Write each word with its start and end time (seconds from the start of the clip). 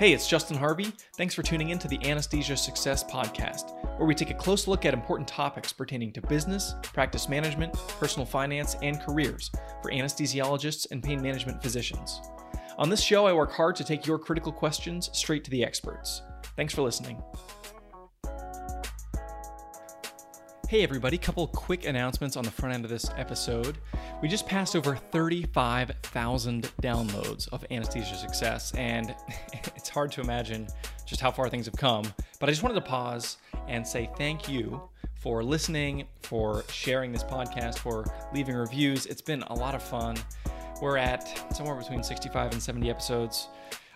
Hey, 0.00 0.14
it's 0.14 0.26
Justin 0.26 0.56
Harvey. 0.56 0.94
Thanks 1.18 1.34
for 1.34 1.42
tuning 1.42 1.68
in 1.68 1.78
to 1.78 1.86
the 1.86 2.02
Anesthesia 2.08 2.56
Success 2.56 3.04
Podcast, 3.04 3.74
where 3.98 4.06
we 4.06 4.14
take 4.14 4.30
a 4.30 4.34
close 4.34 4.66
look 4.66 4.86
at 4.86 4.94
important 4.94 5.28
topics 5.28 5.74
pertaining 5.74 6.10
to 6.12 6.22
business, 6.22 6.74
practice 6.82 7.28
management, 7.28 7.74
personal 7.74 8.24
finance, 8.24 8.76
and 8.82 8.98
careers 9.02 9.50
for 9.82 9.90
anesthesiologists 9.90 10.90
and 10.90 11.02
pain 11.02 11.20
management 11.20 11.62
physicians. 11.62 12.22
On 12.78 12.88
this 12.88 13.02
show, 13.02 13.26
I 13.26 13.34
work 13.34 13.52
hard 13.52 13.76
to 13.76 13.84
take 13.84 14.06
your 14.06 14.18
critical 14.18 14.52
questions 14.52 15.10
straight 15.12 15.44
to 15.44 15.50
the 15.50 15.62
experts. 15.62 16.22
Thanks 16.56 16.72
for 16.72 16.80
listening. 16.80 17.22
Hey, 20.70 20.84
everybody, 20.84 21.18
couple 21.18 21.48
quick 21.48 21.84
announcements 21.84 22.36
on 22.36 22.44
the 22.44 22.50
front 22.52 22.72
end 22.72 22.84
of 22.84 22.92
this 22.92 23.10
episode. 23.16 23.78
We 24.22 24.28
just 24.28 24.46
passed 24.46 24.76
over 24.76 24.94
35,000 24.94 26.70
downloads 26.80 27.48
of 27.48 27.64
Anesthesia 27.72 28.14
Success, 28.14 28.72
and 28.76 29.12
it's 29.74 29.88
hard 29.88 30.12
to 30.12 30.20
imagine 30.20 30.68
just 31.04 31.20
how 31.20 31.32
far 31.32 31.48
things 31.48 31.66
have 31.66 31.74
come. 31.74 32.04
But 32.38 32.48
I 32.48 32.52
just 32.52 32.62
wanted 32.62 32.76
to 32.76 32.82
pause 32.82 33.38
and 33.66 33.84
say 33.84 34.10
thank 34.16 34.48
you 34.48 34.80
for 35.14 35.42
listening, 35.42 36.06
for 36.22 36.62
sharing 36.70 37.10
this 37.10 37.24
podcast, 37.24 37.78
for 37.78 38.04
leaving 38.32 38.54
reviews. 38.54 39.06
It's 39.06 39.22
been 39.22 39.42
a 39.48 39.54
lot 39.54 39.74
of 39.74 39.82
fun. 39.82 40.18
We're 40.80 40.98
at 40.98 41.52
somewhere 41.52 41.74
between 41.74 42.04
65 42.04 42.52
and 42.52 42.62
70 42.62 42.88
episodes. 42.88 43.48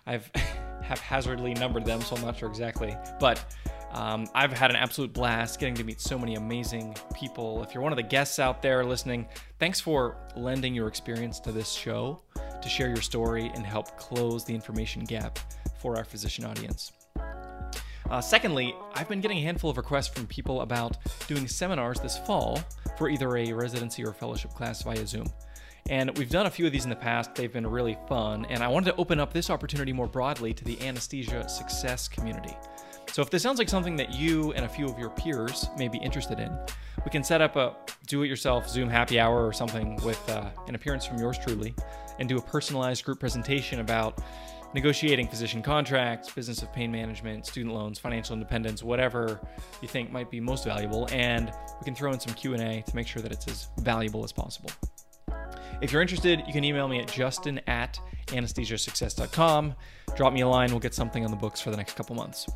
I've 0.09 0.29
haphazardly 0.83 1.55
numbered 1.55 1.85
them, 1.85 2.01
so 2.01 2.17
I'm 2.17 2.23
not 2.23 2.37
sure 2.37 2.49
exactly. 2.49 2.97
But 3.21 3.45
um, 3.95 4.27
I've 4.35 4.53
had 4.53 4.71
an 4.71 4.77
absolute 4.77 5.13
blast 5.13 5.61
getting 5.61 5.77
to 5.77 5.85
meet 5.85 6.01
so 6.01 6.19
many 6.19 6.35
amazing 6.35 6.97
people. 7.15 7.63
If 7.63 7.73
you're 7.73 7.83
one 7.83 7.93
of 7.93 7.97
the 7.97 8.03
guests 8.03 8.41
out 8.41 8.61
there 8.61 8.85
listening, 8.85 9.27
thanks 9.61 9.81
for 9.81 10.17
lending 10.37 10.75
your 10.75 10.89
experience 10.89 11.39
to 11.41 11.53
this 11.53 11.71
show 11.71 12.21
to 12.61 12.69
share 12.69 12.89
your 12.89 13.03
story 13.03 13.53
and 13.55 13.65
help 13.65 13.97
close 13.97 14.45
the 14.45 14.55
information 14.55 15.05
gap 15.05 15.39
for 15.81 15.97
our 15.97 16.05
physician 16.05 16.45
audience. 16.45 16.93
Uh, 18.11 18.21
secondly, 18.21 18.75
I've 18.95 19.09
been 19.09 19.21
getting 19.21 19.39
a 19.39 19.43
handful 19.43 19.71
of 19.71 19.77
requests 19.77 20.09
from 20.09 20.27
people 20.27 20.63
about 20.63 20.97
doing 21.29 21.47
seminars 21.47 22.01
this 22.01 22.19
fall 22.19 22.61
for 22.99 23.09
either 23.09 23.37
a 23.37 23.53
residency 23.53 24.05
or 24.05 24.13
fellowship 24.13 24.51
class 24.53 24.83
via 24.83 25.07
Zoom. 25.07 25.27
And 25.89 26.17
we've 26.19 26.31
done 26.31 26.47
a 26.47 26.51
few 26.51 26.67
of 26.67 26.73
these 26.73 26.85
in 26.85 26.91
the 26.91 26.97
past. 26.97 27.35
They've 27.35 27.53
been 27.53 27.67
really 27.67 27.97
fun. 28.09 28.47
And 28.47 28.63
I 28.63 28.69
wanted 28.69 28.93
to 28.93 28.97
open 28.97 29.21
up 29.21 29.33
this 29.33 29.51
opportunity 29.51 29.93
more 29.93 30.07
broadly 30.07 30.53
to 30.55 30.65
the 30.65 30.81
anesthesia 30.81 31.49
success 31.49 32.09
community. 32.09 32.57
So 33.15 33.23
if 33.23 33.31
this 33.31 33.45
sounds 33.45 33.61
like 33.61 33.69
something 33.69 33.95
that 33.95 34.13
you 34.13 34.53
and 34.55 34.65
a 34.65 34.69
few 34.69 34.89
of 34.89 34.99
your 34.99 35.11
peers 35.11 35.69
may 35.79 35.87
be 35.87 35.99
interested 35.99 36.41
in, 36.41 36.51
we 37.05 37.13
can 37.13 37.23
set 37.23 37.41
up 37.41 37.55
a 37.55 37.77
do-it-yourself 38.09 38.69
Zoom 38.69 38.89
happy 38.89 39.21
hour 39.21 39.47
or 39.47 39.53
something 39.53 39.95
with 40.05 40.29
uh, 40.29 40.51
an 40.67 40.75
appearance 40.75 41.07
from 41.07 41.21
yours 41.21 41.39
truly, 41.39 41.77
and 42.19 42.29
do 42.29 42.39
a 42.39 42.43
personalized 42.43 43.05
group 43.05 43.21
presentation 43.21 43.79
about 43.79 44.21
negotiating 44.75 45.29
physician 45.29 45.63
contracts, 45.63 46.33
business 46.33 46.63
of 46.63 46.73
pain 46.73 46.91
management, 46.91 47.47
student 47.47 47.73
loans, 47.73 48.01
financial 48.01 48.35
independence, 48.35 48.83
whatever 48.83 49.41
you 49.81 49.87
think 49.87 50.11
might 50.11 50.29
be 50.29 50.41
most 50.41 50.65
valuable, 50.65 51.07
and 51.13 51.53
we 51.79 51.85
can 51.85 51.95
throw 51.95 52.13
in 52.13 52.19
some 52.19 52.35
Q&A 52.35 52.83
to 52.83 52.97
make 52.97 53.07
sure 53.07 53.23
that 53.23 53.31
it's 53.31 53.47
as 53.47 53.69
valuable 53.79 54.25
as 54.25 54.33
possible. 54.33 54.71
If 55.81 55.93
you're 55.93 56.03
interested, 56.03 56.43
you 56.49 56.53
can 56.53 56.65
email 56.65 56.89
me 56.89 56.99
at 56.99 57.07
justin 57.07 57.61
at 57.69 57.97
anesthesiasuccess.com. 58.27 59.77
Drop 60.17 60.33
me 60.33 60.41
a 60.41 60.49
line, 60.49 60.71
we'll 60.73 60.81
get 60.81 60.95
something 60.95 61.25
on 61.25 61.31
the 61.31 61.37
books 61.37 61.61
for 61.61 61.71
the 61.71 61.77
next 61.77 61.95
couple 61.95 62.17
months. 62.17 62.49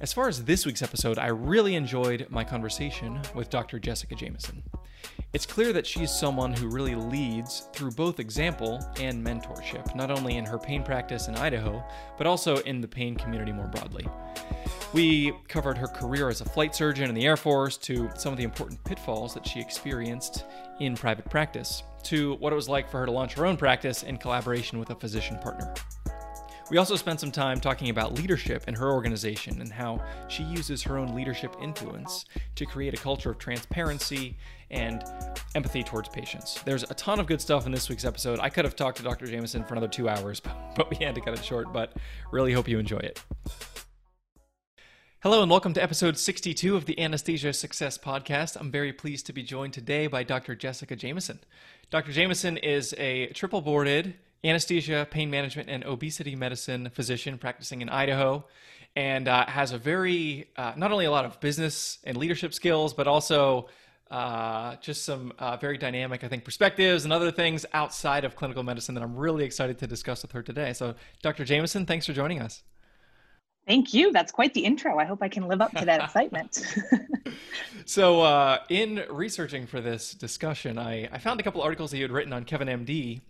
As 0.00 0.14
far 0.14 0.28
as 0.28 0.42
this 0.42 0.64
week's 0.64 0.80
episode, 0.80 1.18
I 1.18 1.26
really 1.26 1.74
enjoyed 1.74 2.26
my 2.30 2.42
conversation 2.42 3.20
with 3.34 3.50
Dr. 3.50 3.78
Jessica 3.78 4.14
Jamison. 4.14 4.62
It's 5.34 5.44
clear 5.44 5.74
that 5.74 5.86
she's 5.86 6.10
someone 6.10 6.54
who 6.54 6.68
really 6.68 6.94
leads 6.94 7.68
through 7.74 7.90
both 7.90 8.18
example 8.18 8.80
and 8.98 9.22
mentorship, 9.22 9.94
not 9.94 10.10
only 10.10 10.38
in 10.38 10.46
her 10.46 10.56
pain 10.56 10.82
practice 10.82 11.28
in 11.28 11.36
Idaho, 11.36 11.84
but 12.16 12.26
also 12.26 12.56
in 12.60 12.80
the 12.80 12.88
pain 12.88 13.14
community 13.14 13.52
more 13.52 13.66
broadly. 13.66 14.06
We 14.94 15.34
covered 15.48 15.76
her 15.76 15.86
career 15.86 16.30
as 16.30 16.40
a 16.40 16.46
flight 16.46 16.74
surgeon 16.74 17.10
in 17.10 17.14
the 17.14 17.26
Air 17.26 17.36
Force, 17.36 17.76
to 17.76 18.08
some 18.16 18.32
of 18.32 18.38
the 18.38 18.44
important 18.44 18.82
pitfalls 18.84 19.34
that 19.34 19.46
she 19.46 19.60
experienced 19.60 20.46
in 20.80 20.96
private 20.96 21.28
practice, 21.28 21.82
to 22.04 22.36
what 22.36 22.54
it 22.54 22.56
was 22.56 22.70
like 22.70 22.90
for 22.90 23.00
her 23.00 23.06
to 23.06 23.12
launch 23.12 23.34
her 23.34 23.44
own 23.44 23.58
practice 23.58 24.02
in 24.02 24.16
collaboration 24.16 24.78
with 24.78 24.88
a 24.88 24.94
physician 24.94 25.38
partner. 25.40 25.74
We 26.70 26.78
also 26.78 26.94
spent 26.94 27.18
some 27.18 27.32
time 27.32 27.58
talking 27.58 27.90
about 27.90 28.14
leadership 28.14 28.68
in 28.68 28.74
her 28.74 28.92
organization 28.92 29.60
and 29.60 29.72
how 29.72 30.00
she 30.28 30.44
uses 30.44 30.84
her 30.84 30.98
own 30.98 31.16
leadership 31.16 31.56
influence 31.60 32.26
to 32.54 32.64
create 32.64 32.94
a 32.94 32.96
culture 32.96 33.28
of 33.28 33.38
transparency 33.38 34.38
and 34.70 35.02
empathy 35.56 35.82
towards 35.82 36.08
patients. 36.10 36.62
There's 36.64 36.84
a 36.84 36.94
ton 36.94 37.18
of 37.18 37.26
good 37.26 37.40
stuff 37.40 37.66
in 37.66 37.72
this 37.72 37.88
week's 37.88 38.04
episode. 38.04 38.38
I 38.38 38.50
could 38.50 38.64
have 38.64 38.76
talked 38.76 38.98
to 38.98 39.02
Dr. 39.02 39.26
Jamison 39.26 39.64
for 39.64 39.74
another 39.74 39.88
two 39.88 40.08
hours, 40.08 40.40
but 40.76 40.88
we 40.88 41.04
had 41.04 41.16
to 41.16 41.20
cut 41.20 41.34
it 41.34 41.44
short, 41.44 41.72
but 41.72 41.96
really 42.30 42.52
hope 42.52 42.68
you 42.68 42.78
enjoy 42.78 42.98
it. 42.98 43.20
Hello 45.24 45.42
and 45.42 45.50
welcome 45.50 45.74
to 45.74 45.82
episode 45.82 46.16
62 46.16 46.76
of 46.76 46.86
the 46.86 47.00
Anesthesia 47.00 47.52
Success 47.52 47.98
Podcast. 47.98 48.56
I'm 48.56 48.70
very 48.70 48.92
pleased 48.92 49.26
to 49.26 49.32
be 49.32 49.42
joined 49.42 49.72
today 49.72 50.06
by 50.06 50.22
Dr. 50.22 50.54
Jessica 50.54 50.94
Jamison. 50.94 51.40
Dr. 51.90 52.12
Jamison 52.12 52.56
is 52.56 52.94
a 52.96 53.26
triple 53.32 53.60
boarded 53.60 54.14
anesthesia, 54.44 55.06
pain 55.10 55.30
management, 55.30 55.68
and 55.68 55.84
obesity 55.84 56.34
medicine 56.34 56.90
physician 56.90 57.38
practicing 57.38 57.82
in 57.82 57.88
Idaho, 57.88 58.44
and 58.96 59.28
uh, 59.28 59.46
has 59.46 59.72
a 59.72 59.78
very 59.78 60.48
uh, 60.56 60.72
not 60.76 60.92
only 60.92 61.04
a 61.04 61.10
lot 61.10 61.24
of 61.24 61.38
business 61.40 61.98
and 62.04 62.16
leadership 62.16 62.54
skills, 62.54 62.94
but 62.94 63.06
also 63.06 63.68
uh, 64.10 64.74
just 64.76 65.04
some 65.04 65.32
uh, 65.38 65.56
very 65.56 65.78
dynamic, 65.78 66.24
I 66.24 66.28
think, 66.28 66.44
perspectives 66.44 67.04
and 67.04 67.12
other 67.12 67.30
things 67.30 67.64
outside 67.72 68.24
of 68.24 68.34
clinical 68.34 68.62
medicine 68.62 68.94
that 68.96 69.02
I'm 69.04 69.14
really 69.14 69.44
excited 69.44 69.78
to 69.78 69.86
discuss 69.86 70.22
with 70.22 70.32
her 70.32 70.42
today. 70.42 70.72
So, 70.72 70.94
Dr. 71.22 71.44
Jamison, 71.44 71.86
thanks 71.86 72.06
for 72.06 72.12
joining 72.12 72.40
us. 72.40 72.62
Thank 73.68 73.94
you. 73.94 74.10
That's 74.10 74.32
quite 74.32 74.52
the 74.52 74.64
intro. 74.64 74.98
I 74.98 75.04
hope 75.04 75.22
I 75.22 75.28
can 75.28 75.46
live 75.46 75.60
up 75.60 75.70
to 75.76 75.84
that 75.84 76.02
excitement. 76.04 76.64
so, 77.84 78.22
uh, 78.22 78.58
in 78.68 79.04
researching 79.10 79.66
for 79.66 79.80
this 79.80 80.12
discussion, 80.12 80.76
I, 80.76 81.08
I 81.12 81.18
found 81.18 81.38
a 81.38 81.44
couple 81.44 81.62
articles 81.62 81.92
that 81.92 81.98
you 81.98 82.04
had 82.04 82.10
written 82.10 82.32
on 82.32 82.44
Kevin 82.44 82.66
MD 82.66 83.20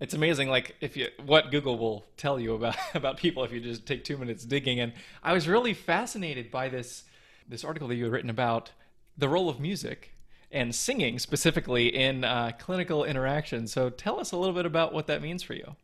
it's 0.00 0.14
amazing 0.14 0.48
like 0.48 0.74
if 0.80 0.96
you 0.96 1.08
what 1.24 1.50
google 1.50 1.78
will 1.78 2.04
tell 2.16 2.38
you 2.38 2.54
about 2.54 2.76
about 2.94 3.16
people 3.16 3.44
if 3.44 3.52
you 3.52 3.60
just 3.60 3.86
take 3.86 4.04
two 4.04 4.16
minutes 4.16 4.44
digging. 4.44 4.80
And 4.80 4.92
i 5.22 5.32
was 5.32 5.48
really 5.48 5.74
fascinated 5.74 6.50
by 6.50 6.68
this 6.68 7.04
this 7.48 7.64
article 7.64 7.88
that 7.88 7.96
you 7.96 8.04
had 8.04 8.12
written 8.12 8.30
about 8.30 8.72
the 9.16 9.28
role 9.28 9.48
of 9.48 9.60
music 9.60 10.12
and 10.50 10.74
singing 10.74 11.18
specifically 11.18 11.94
in 11.94 12.24
uh, 12.24 12.52
clinical 12.58 13.04
interaction 13.04 13.66
so 13.66 13.90
tell 13.90 14.18
us 14.20 14.32
a 14.32 14.36
little 14.36 14.54
bit 14.54 14.66
about 14.66 14.92
what 14.92 15.06
that 15.06 15.22
means 15.22 15.42
for 15.42 15.54
you. 15.54 15.76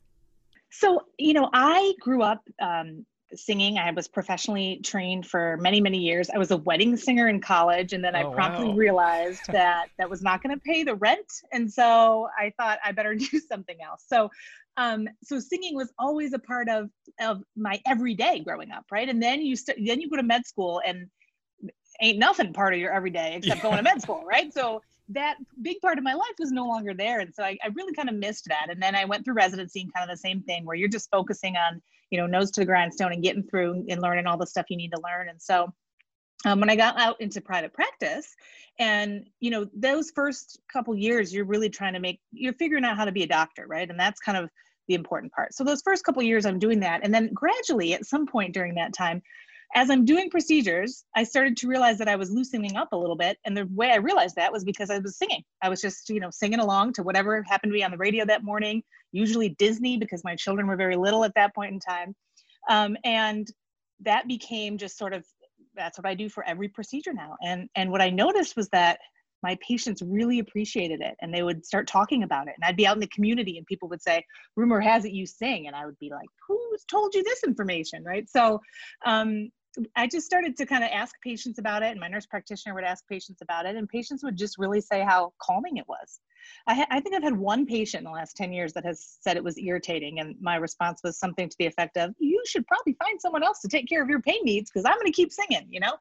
So 0.70 1.02
you 1.18 1.32
know 1.32 1.48
i 1.52 1.94
grew 2.00 2.22
up 2.22 2.42
um, 2.60 3.04
singing. 3.34 3.78
I 3.78 3.90
was 3.90 4.08
professionally 4.08 4.80
trained 4.82 5.26
for 5.26 5.56
many, 5.58 5.80
many 5.80 5.98
years. 5.98 6.30
I 6.30 6.38
was 6.38 6.50
a 6.50 6.56
wedding 6.56 6.96
singer 6.96 7.28
in 7.28 7.40
college, 7.40 7.92
and 7.92 8.02
then 8.02 8.16
oh, 8.16 8.30
I 8.30 8.34
promptly 8.34 8.68
wow. 8.68 8.74
realized 8.74 9.42
that 9.48 9.86
that 9.98 10.08
was 10.08 10.22
not 10.22 10.42
going 10.42 10.54
to 10.54 10.60
pay 10.60 10.82
the 10.82 10.94
rent, 10.94 11.30
and 11.52 11.72
so 11.72 12.28
I 12.38 12.52
thought 12.58 12.78
I 12.84 12.92
better 12.92 13.14
do 13.30 13.40
something 13.40 13.76
else. 13.82 14.04
So, 14.06 14.30
um, 14.76 15.08
so 15.22 15.38
singing 15.38 15.74
was 15.74 15.92
always 15.98 16.32
a 16.32 16.38
part 16.38 16.68
of 16.68 16.90
of 17.20 17.42
my 17.56 17.80
everyday 17.86 18.40
growing 18.40 18.70
up, 18.70 18.84
right? 18.90 19.08
And 19.08 19.22
then 19.22 19.40
you 19.42 19.56
st- 19.56 19.86
then 19.86 20.00
you 20.00 20.08
go 20.08 20.16
to 20.16 20.22
med 20.22 20.46
school, 20.46 20.80
and 20.84 21.08
ain't 22.00 22.18
nothing 22.18 22.52
part 22.52 22.74
of 22.74 22.80
your 22.80 22.92
everyday 22.92 23.36
except 23.36 23.58
yeah. 23.58 23.62
going 23.62 23.76
to 23.76 23.82
med 23.82 24.02
school, 24.02 24.24
right? 24.26 24.52
So 24.60 24.82
that 25.10 25.36
big 25.62 25.80
part 25.80 25.98
of 25.98 26.04
my 26.04 26.14
life 26.14 26.34
was 26.38 26.52
no 26.52 26.66
longer 26.66 26.94
there. 26.94 27.20
And 27.20 27.34
so 27.34 27.42
I, 27.42 27.58
I 27.64 27.68
really 27.74 27.92
kind 27.92 28.08
of 28.08 28.14
missed 28.14 28.46
that. 28.46 28.66
And 28.70 28.80
then 28.80 28.94
I 28.94 29.04
went 29.04 29.24
through 29.24 29.34
residency 29.34 29.80
and 29.80 29.92
kind 29.92 30.08
of 30.08 30.16
the 30.16 30.20
same 30.20 30.40
thing 30.42 30.64
where 30.64 30.76
you're 30.76 30.88
just 30.88 31.10
focusing 31.10 31.56
on 31.56 31.82
you 32.10 32.18
know 32.18 32.26
nose 32.26 32.50
to 32.52 32.60
the 32.60 32.66
grindstone 32.66 33.12
and 33.12 33.22
getting 33.22 33.42
through 33.42 33.84
and 33.88 34.02
learning 34.02 34.26
all 34.26 34.36
the 34.36 34.46
stuff 34.46 34.66
you 34.68 34.76
need 34.76 34.90
to 34.90 35.00
learn. 35.02 35.28
And 35.28 35.40
so 35.40 35.72
um, 36.46 36.60
when 36.60 36.70
i 36.70 36.76
got 36.76 36.98
out 36.98 37.20
into 37.20 37.40
private 37.40 37.72
practice 37.72 38.34
and 38.78 39.26
you 39.40 39.50
know 39.50 39.66
those 39.74 40.10
first 40.14 40.58
couple 40.72 40.94
years 40.94 41.32
you're 41.32 41.44
really 41.44 41.68
trying 41.68 41.92
to 41.92 42.00
make 42.00 42.20
you're 42.32 42.54
figuring 42.54 42.84
out 42.84 42.96
how 42.96 43.04
to 43.04 43.12
be 43.12 43.22
a 43.22 43.26
doctor 43.26 43.66
right? 43.68 43.88
And 43.90 43.98
that's 43.98 44.20
kind 44.20 44.38
of 44.38 44.48
the 44.88 44.94
important 44.94 45.32
part. 45.32 45.54
So 45.54 45.62
those 45.62 45.82
first 45.82 46.04
couple 46.04 46.22
years 46.22 46.46
i'm 46.46 46.58
doing 46.58 46.80
that. 46.80 47.00
And 47.04 47.12
then 47.12 47.30
gradually 47.34 47.94
at 47.94 48.06
some 48.06 48.26
point 48.26 48.54
during 48.54 48.74
that 48.74 48.92
time 48.94 49.22
as 49.74 49.88
I'm 49.88 50.04
doing 50.04 50.30
procedures, 50.30 51.04
I 51.14 51.22
started 51.22 51.56
to 51.58 51.68
realize 51.68 51.98
that 51.98 52.08
I 52.08 52.16
was 52.16 52.30
loosening 52.30 52.76
up 52.76 52.88
a 52.92 52.96
little 52.96 53.16
bit. 53.16 53.38
And 53.44 53.56
the 53.56 53.66
way 53.72 53.92
I 53.92 53.96
realized 53.96 54.34
that 54.36 54.52
was 54.52 54.64
because 54.64 54.90
I 54.90 54.98
was 54.98 55.16
singing. 55.16 55.42
I 55.62 55.68
was 55.68 55.80
just, 55.80 56.10
you 56.10 56.18
know, 56.18 56.30
singing 56.30 56.58
along 56.58 56.94
to 56.94 57.02
whatever 57.02 57.44
happened 57.48 57.70
to 57.72 57.74
be 57.74 57.84
on 57.84 57.92
the 57.92 57.96
radio 57.96 58.24
that 58.26 58.42
morning, 58.42 58.82
usually 59.12 59.50
Disney 59.50 59.96
because 59.96 60.24
my 60.24 60.34
children 60.34 60.66
were 60.66 60.76
very 60.76 60.96
little 60.96 61.24
at 61.24 61.34
that 61.36 61.54
point 61.54 61.72
in 61.72 61.78
time. 61.78 62.14
Um, 62.68 62.96
and 63.04 63.46
that 64.00 64.26
became 64.26 64.76
just 64.76 64.98
sort 64.98 65.14
of 65.14 65.24
that's 65.76 65.96
what 65.96 66.06
I 66.06 66.14
do 66.14 66.28
for 66.28 66.44
every 66.44 66.68
procedure 66.68 67.12
now. 67.12 67.36
And 67.42 67.68
and 67.76 67.90
what 67.90 68.02
I 68.02 68.10
noticed 68.10 68.56
was 68.56 68.68
that 68.70 68.98
my 69.42 69.56
patients 69.66 70.02
really 70.02 70.40
appreciated 70.40 71.00
it 71.00 71.14
and 71.22 71.32
they 71.32 71.42
would 71.42 71.64
start 71.64 71.86
talking 71.86 72.22
about 72.22 72.46
it 72.46 72.54
and 72.56 72.64
i'd 72.64 72.76
be 72.76 72.86
out 72.86 72.96
in 72.96 73.00
the 73.00 73.06
community 73.06 73.56
and 73.56 73.66
people 73.66 73.88
would 73.88 74.02
say 74.02 74.22
rumor 74.54 74.80
has 74.80 75.06
it 75.06 75.12
you 75.12 75.24
sing 75.24 75.66
and 75.66 75.74
i 75.74 75.86
would 75.86 75.98
be 75.98 76.10
like 76.10 76.28
who's 76.46 76.84
told 76.84 77.14
you 77.14 77.22
this 77.22 77.42
information 77.42 78.04
right 78.04 78.28
so 78.28 78.60
um, 79.06 79.48
I 79.96 80.06
just 80.06 80.26
started 80.26 80.56
to 80.56 80.66
kind 80.66 80.82
of 80.82 80.90
ask 80.92 81.14
patients 81.22 81.58
about 81.58 81.82
it, 81.82 81.90
and 81.90 82.00
my 82.00 82.08
nurse 82.08 82.26
practitioner 82.26 82.74
would 82.74 82.84
ask 82.84 83.06
patients 83.08 83.40
about 83.40 83.66
it, 83.66 83.76
and 83.76 83.88
patients 83.88 84.24
would 84.24 84.36
just 84.36 84.58
really 84.58 84.80
say 84.80 85.00
how 85.00 85.32
calming 85.40 85.76
it 85.76 85.86
was. 85.88 86.20
I, 86.66 86.74
ha- 86.74 86.86
I 86.90 87.00
think 87.00 87.14
I've 87.14 87.22
had 87.22 87.36
one 87.36 87.66
patient 87.66 88.00
in 88.00 88.04
the 88.04 88.10
last 88.10 88.36
10 88.36 88.52
years 88.52 88.72
that 88.74 88.84
has 88.84 89.18
said 89.20 89.36
it 89.36 89.44
was 89.44 89.58
irritating. 89.58 90.20
And 90.20 90.34
my 90.40 90.56
response 90.56 91.00
was 91.04 91.18
something 91.18 91.48
to 91.48 91.56
the 91.58 91.66
effect 91.66 91.96
of, 91.96 92.14
you 92.18 92.42
should 92.46 92.66
probably 92.66 92.94
find 92.94 93.20
someone 93.20 93.42
else 93.42 93.60
to 93.60 93.68
take 93.68 93.88
care 93.88 94.02
of 94.02 94.08
your 94.08 94.20
pain 94.20 94.40
needs 94.44 94.70
because 94.70 94.84
I'm 94.84 94.94
going 94.94 95.06
to 95.06 95.12
keep 95.12 95.32
singing, 95.32 95.66
you 95.70 95.80
know? 95.80 95.92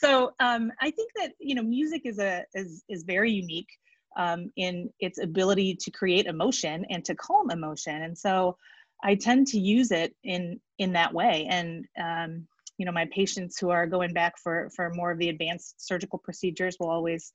So 0.00 0.32
um, 0.40 0.72
I 0.80 0.90
think 0.90 1.10
that, 1.16 1.32
you 1.38 1.54
know, 1.54 1.62
music 1.62 2.02
is 2.04 2.18
a, 2.18 2.44
is, 2.54 2.84
is 2.88 3.04
very 3.04 3.30
unique 3.30 3.68
um, 4.16 4.50
in 4.56 4.90
its 5.00 5.18
ability 5.18 5.76
to 5.76 5.90
create 5.90 6.26
emotion 6.26 6.84
and 6.90 7.04
to 7.04 7.14
calm 7.14 7.50
emotion. 7.50 8.02
And 8.02 8.16
so 8.16 8.56
I 9.02 9.14
tend 9.14 9.46
to 9.48 9.58
use 9.58 9.90
it 9.90 10.14
in, 10.24 10.60
in 10.78 10.92
that 10.94 11.12
way. 11.12 11.46
And, 11.48 11.86
um, 12.02 12.46
you 12.78 12.86
know, 12.86 12.92
my 12.92 13.06
patients 13.06 13.58
who 13.58 13.70
are 13.70 13.86
going 13.86 14.12
back 14.12 14.38
for, 14.38 14.70
for 14.74 14.90
more 14.94 15.10
of 15.10 15.18
the 15.18 15.28
advanced 15.28 15.74
surgical 15.78 16.18
procedures 16.18 16.76
will 16.78 16.90
always 16.90 17.32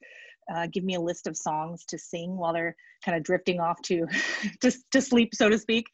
uh, 0.54 0.68
give 0.72 0.84
me 0.84 0.96
a 0.96 1.02
list 1.02 1.28
of 1.28 1.38
songs 1.38 1.86
to 1.86 1.98
sing 1.98 2.38
while 2.38 2.54
they're 2.54 2.76
kind 3.04 3.18
of 3.18 3.24
drifting 3.24 3.60
off 3.60 3.82
to, 3.82 4.06
to, 4.62 4.72
to 4.92 5.02
sleep, 5.02 5.34
so 5.34 5.50
to 5.50 5.58
speak. 5.58 5.86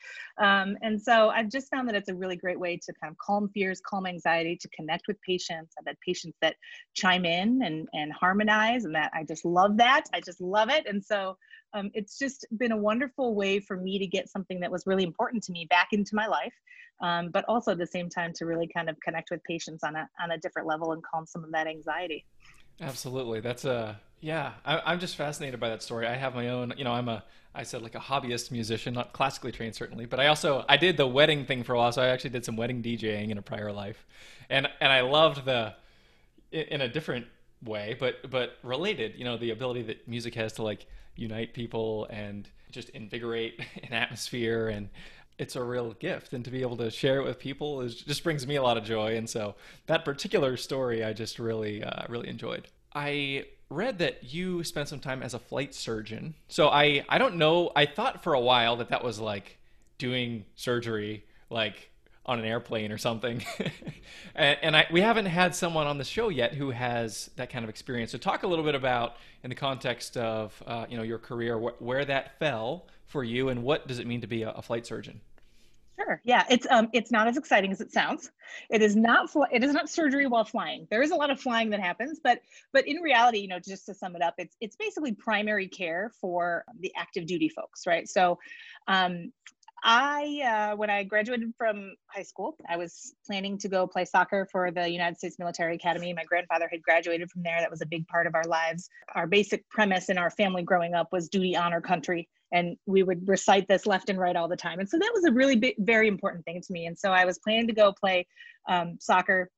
Um, 0.42 0.78
and 0.82 1.02
so 1.02 1.30
I've 1.30 1.50
just 1.50 1.70
found 1.70 1.88
that 1.88 1.96
it's 1.96 2.10
a 2.10 2.16
really 2.16 2.36
great 2.36 2.60
way 2.60 2.78
to 2.78 2.94
kind 3.02 3.12
of 3.12 3.18
calm 3.18 3.50
fears, 3.54 3.82
calm 3.86 4.06
anxiety, 4.06 4.58
to 4.62 4.70
connect 4.70 5.08
with 5.08 5.18
patients. 5.22 5.74
I've 5.80 5.88
had 5.88 5.98
patients 6.06 6.38
that 6.42 6.56
chime 6.94 7.26
in 7.26 7.62
and, 7.64 7.88
and 7.94 8.12
harmonize, 8.14 8.86
and 8.86 8.96
that 8.96 9.12
I 9.14 9.24
just 9.24 9.46
love 9.46 9.78
that. 9.78 10.06
I 10.14 10.22
just 10.22 10.42
love 10.42 10.70
it. 10.70 10.86
And 10.88 11.04
so 11.04 11.38
um, 11.74 11.92
it's 11.94 12.18
just 12.18 12.46
been 12.58 12.72
a 12.72 12.78
wonderful 12.78 13.36
way 13.36 13.60
for 13.60 13.78
me 13.78 14.00
to 14.00 14.08
get 14.08 14.30
something 14.30 14.60
that 14.62 14.72
was 14.72 14.84
really 14.86 15.04
important 15.04 15.44
to 15.44 15.52
me 15.52 15.68
back 15.70 15.90
into 15.92 16.16
my 16.16 16.28
life. 16.28 16.54
Um, 17.00 17.30
but 17.30 17.46
also 17.48 17.74
at 17.74 17.78
the 17.78 17.86
same 17.86 18.10
time 18.10 18.34
to 18.38 18.48
really 18.48 18.68
kind 18.76 18.90
of 18.90 19.00
connect 19.02 19.30
with 19.30 19.44
patients 19.44 19.84
on 19.84 19.96
a 19.96 20.10
on 20.20 20.32
a 20.32 20.38
different 20.40 20.68
level 20.68 20.94
and 20.94 21.04
calm 21.04 21.28
some 21.28 21.44
of 21.44 21.52
that 21.52 21.68
anxiety. 21.68 22.26
Absolutely, 22.80 23.40
that's 23.40 23.66
a 23.66 24.00
yeah, 24.20 24.54
I, 24.66 24.94
am 24.94 25.00
just 25.00 25.16
fascinated 25.16 25.60
by 25.60 25.70
that 25.70 25.84
story. 25.84 26.08
I 26.08 26.16
have 26.16 26.34
my 26.34 26.50
own, 26.50 26.74
you 26.76 26.84
know, 26.84 26.92
I'm 26.92 27.08
a, 27.08 27.24
I 27.54 27.64
said 27.64 27.84
like 27.84 27.94
a 27.94 28.00
hobbyist 28.00 28.52
musician, 28.52 28.94
not 28.94 29.14
classically 29.14 29.52
trained 29.52 29.76
certainly, 29.76 30.06
but 30.06 30.20
I 30.20 30.28
also 30.28 30.66
I 30.68 30.78
did 30.78 30.98
the 30.98 31.08
wedding 31.08 31.46
thing 31.46 31.64
for 31.64 31.74
a 31.74 31.78
while, 31.78 31.92
so 31.92 32.02
I 32.02 32.08
actually 32.08 32.32
did 32.32 32.44
some 32.46 32.56
wedding 32.56 32.82
DJing 32.82 33.30
in 33.30 33.38
a 33.38 33.42
prior 33.42 33.72
life, 33.72 34.06
and 34.50 34.68
and 34.80 34.92
I 34.92 35.02
loved 35.02 35.46
the, 35.46 35.74
in 36.52 36.82
a 36.82 36.88
different 36.88 37.28
way, 37.64 37.96
but 38.00 38.30
but 38.30 38.58
related, 38.64 39.14
you 39.18 39.26
know, 39.26 39.38
the 39.38 39.52
ability 39.52 39.84
that 39.84 40.08
music 40.08 40.36
has 40.36 40.54
to 40.54 40.64
like 40.64 40.88
unite 41.16 41.54
people 41.54 42.08
and 42.10 42.48
just 42.72 42.90
invigorate 42.90 43.60
an 43.84 43.94
atmosphere 43.94 44.70
and 44.70 44.90
it's 45.40 45.56
a 45.56 45.64
real 45.64 45.94
gift 45.94 46.34
and 46.34 46.44
to 46.44 46.52
be 46.52 46.62
able 46.62 46.78
to 46.78 46.90
share 46.90 47.20
it 47.20 47.24
with 47.24 47.38
people 47.38 47.82
is 47.82 47.96
just 47.96 48.24
brings 48.24 48.48
me 48.48 48.56
a 48.56 48.62
lot 48.64 48.78
of 48.78 48.84
joy 48.84 49.16
and 49.16 49.30
so 49.30 49.56
that 49.86 50.04
particular 50.04 50.58
story 50.58 51.04
i 51.04 51.14
just 51.14 51.38
really 51.38 51.84
uh, 51.84 52.04
really 52.10 52.28
enjoyed 52.28 52.68
i 52.96 53.46
read 53.70 54.00
that 54.00 54.34
you 54.34 54.64
spent 54.64 54.88
some 54.88 55.00
time 55.00 55.22
as 55.22 55.34
a 55.34 55.40
flight 55.40 55.74
surgeon. 55.74 56.36
So 56.48 56.70
I 56.70 57.06
I 57.10 57.18
don't 57.18 57.36
know. 57.36 57.72
I 57.76 57.86
thought 57.86 58.24
for 58.24 58.34
a 58.34 58.40
while 58.40 58.78
that 58.78 58.90
that 58.90 59.04
was 59.04 59.20
like 59.20 59.58
doing 59.98 60.46
surgery 60.56 61.26
like 61.50 61.92
on 62.26 62.40
an 62.40 62.46
airplane 62.46 62.92
or 62.92 62.98
something. 62.98 63.44
and, 64.36 64.58
and 64.62 64.76
I, 64.76 64.86
we 64.92 65.00
haven't 65.00 65.28
had 65.28 65.56
someone 65.56 65.88
on 65.88 65.98
the 65.98 66.04
show 66.04 66.28
yet 66.28 66.54
who 66.54 66.72
has 66.72 67.30
that 67.38 67.50
kind 67.50 67.64
of 67.64 67.70
experience. 67.70 68.12
So 68.12 68.18
talk 68.18 68.44
a 68.44 68.48
little 68.48 68.66
bit 68.66 68.76
about 68.76 69.16
in 69.44 69.50
the 69.50 69.56
context 69.56 70.18
of 70.18 70.62
uh, 70.66 70.86
you 70.90 70.98
know 70.98 71.04
your 71.04 71.20
career 71.20 71.58
wh- 71.58 71.82
where 71.82 72.06
that 72.06 72.40
fell 72.40 72.88
for 73.06 73.24
you 73.24 73.50
and 73.50 73.64
what 73.64 73.88
does 73.88 74.00
it 74.00 74.08
mean 74.08 74.22
to 74.22 74.28
be 74.28 74.44
a, 74.44 74.52
a 74.52 74.62
flight 74.62 74.86
surgeon? 74.86 75.22
Sure. 76.00 76.22
Yeah, 76.26 76.44
it's 76.50 76.68
um 76.70 76.90
it's 76.94 77.12
not 77.12 77.28
as 77.28 77.38
exciting 77.38 77.72
as 77.72 77.82
it 77.82 77.92
sounds. 77.92 78.32
It 78.70 78.84
is 78.84 78.96
not 78.96 79.32
fl- 79.32 79.46
it 79.52 79.64
is 79.64 79.74
not 79.74 79.90
surgery 79.90 80.28
while 80.28 80.46
flying. 80.46 80.88
There 80.92 81.02
is 81.02 81.10
a 81.10 81.16
lot 81.16 81.32
of 81.32 81.40
flying 81.42 81.72
that 81.72 81.80
happens, 81.80 82.20
but 82.24 82.40
but 82.72 82.88
in 82.88 82.98
reality, 83.02 83.40
you 83.40 83.48
know, 83.48 83.60
just 83.60 83.88
to 83.88 83.96
sum 83.96 84.16
it 84.16 84.22
up, 84.22 84.36
it's 84.38 84.56
it's 84.62 84.76
basically 84.76 85.14
primary 85.16 85.68
care 85.68 86.12
for 86.22 86.66
the 86.80 86.94
active 86.96 87.26
duty 87.26 87.50
folks, 87.50 87.88
right? 87.88 88.08
So, 88.08 88.38
um, 88.88 89.34
I 89.84 90.72
uh, 90.74 90.76
when 90.76 90.90
I 90.90 91.04
graduated 91.04 91.54
from 91.58 91.96
high 92.08 92.24
school, 92.24 92.56
I 92.68 92.78
was 92.78 93.14
planning 93.26 93.58
to 93.60 93.70
go 93.70 93.88
play 93.88 94.06
soccer 94.06 94.48
for 94.52 94.72
the 94.72 94.90
United 94.90 95.18
States 95.18 95.38
Military 95.40 95.76
Academy. 95.76 96.14
My 96.14 96.24
grandfather 96.24 96.68
had 96.72 96.82
graduated 96.82 97.30
from 97.30 97.44
there. 97.44 97.60
That 97.60 97.72
was 97.72 97.82
a 97.82 97.86
big 97.86 98.08
part 98.08 98.28
of 98.28 98.36
our 98.36 98.44
lives. 98.46 98.90
Our 99.16 99.28
basic 99.28 99.68
premise 99.70 100.10
in 100.10 100.18
our 100.18 100.32
family 100.32 100.64
growing 100.64 100.94
up 100.94 101.10
was 101.12 101.30
duty, 101.30 101.56
honor, 101.56 101.82
country 101.82 102.28
and 102.52 102.78
we 102.86 103.04
would 103.04 103.28
recite 103.28 103.68
this 103.68 103.86
left 103.86 104.10
and 104.10 104.20
right 104.20 104.36
all 104.36 104.48
the 104.48 104.56
time 104.56 104.80
and 104.80 104.90
so 104.90 104.98
that 104.98 105.12
was 105.14 105.26
a 105.26 105.32
really 105.32 105.56
big 105.56 105.76
very 105.80 106.08
important 106.08 106.46
thing 106.46 106.62
to 106.62 106.72
me 106.72 106.86
and 106.86 106.98
so 106.98 107.12
i 107.12 107.26
was 107.26 107.38
planning 107.40 107.68
to 107.68 107.74
go 107.74 107.92
play 107.92 108.26
um, 108.70 108.98
soccer 109.00 109.50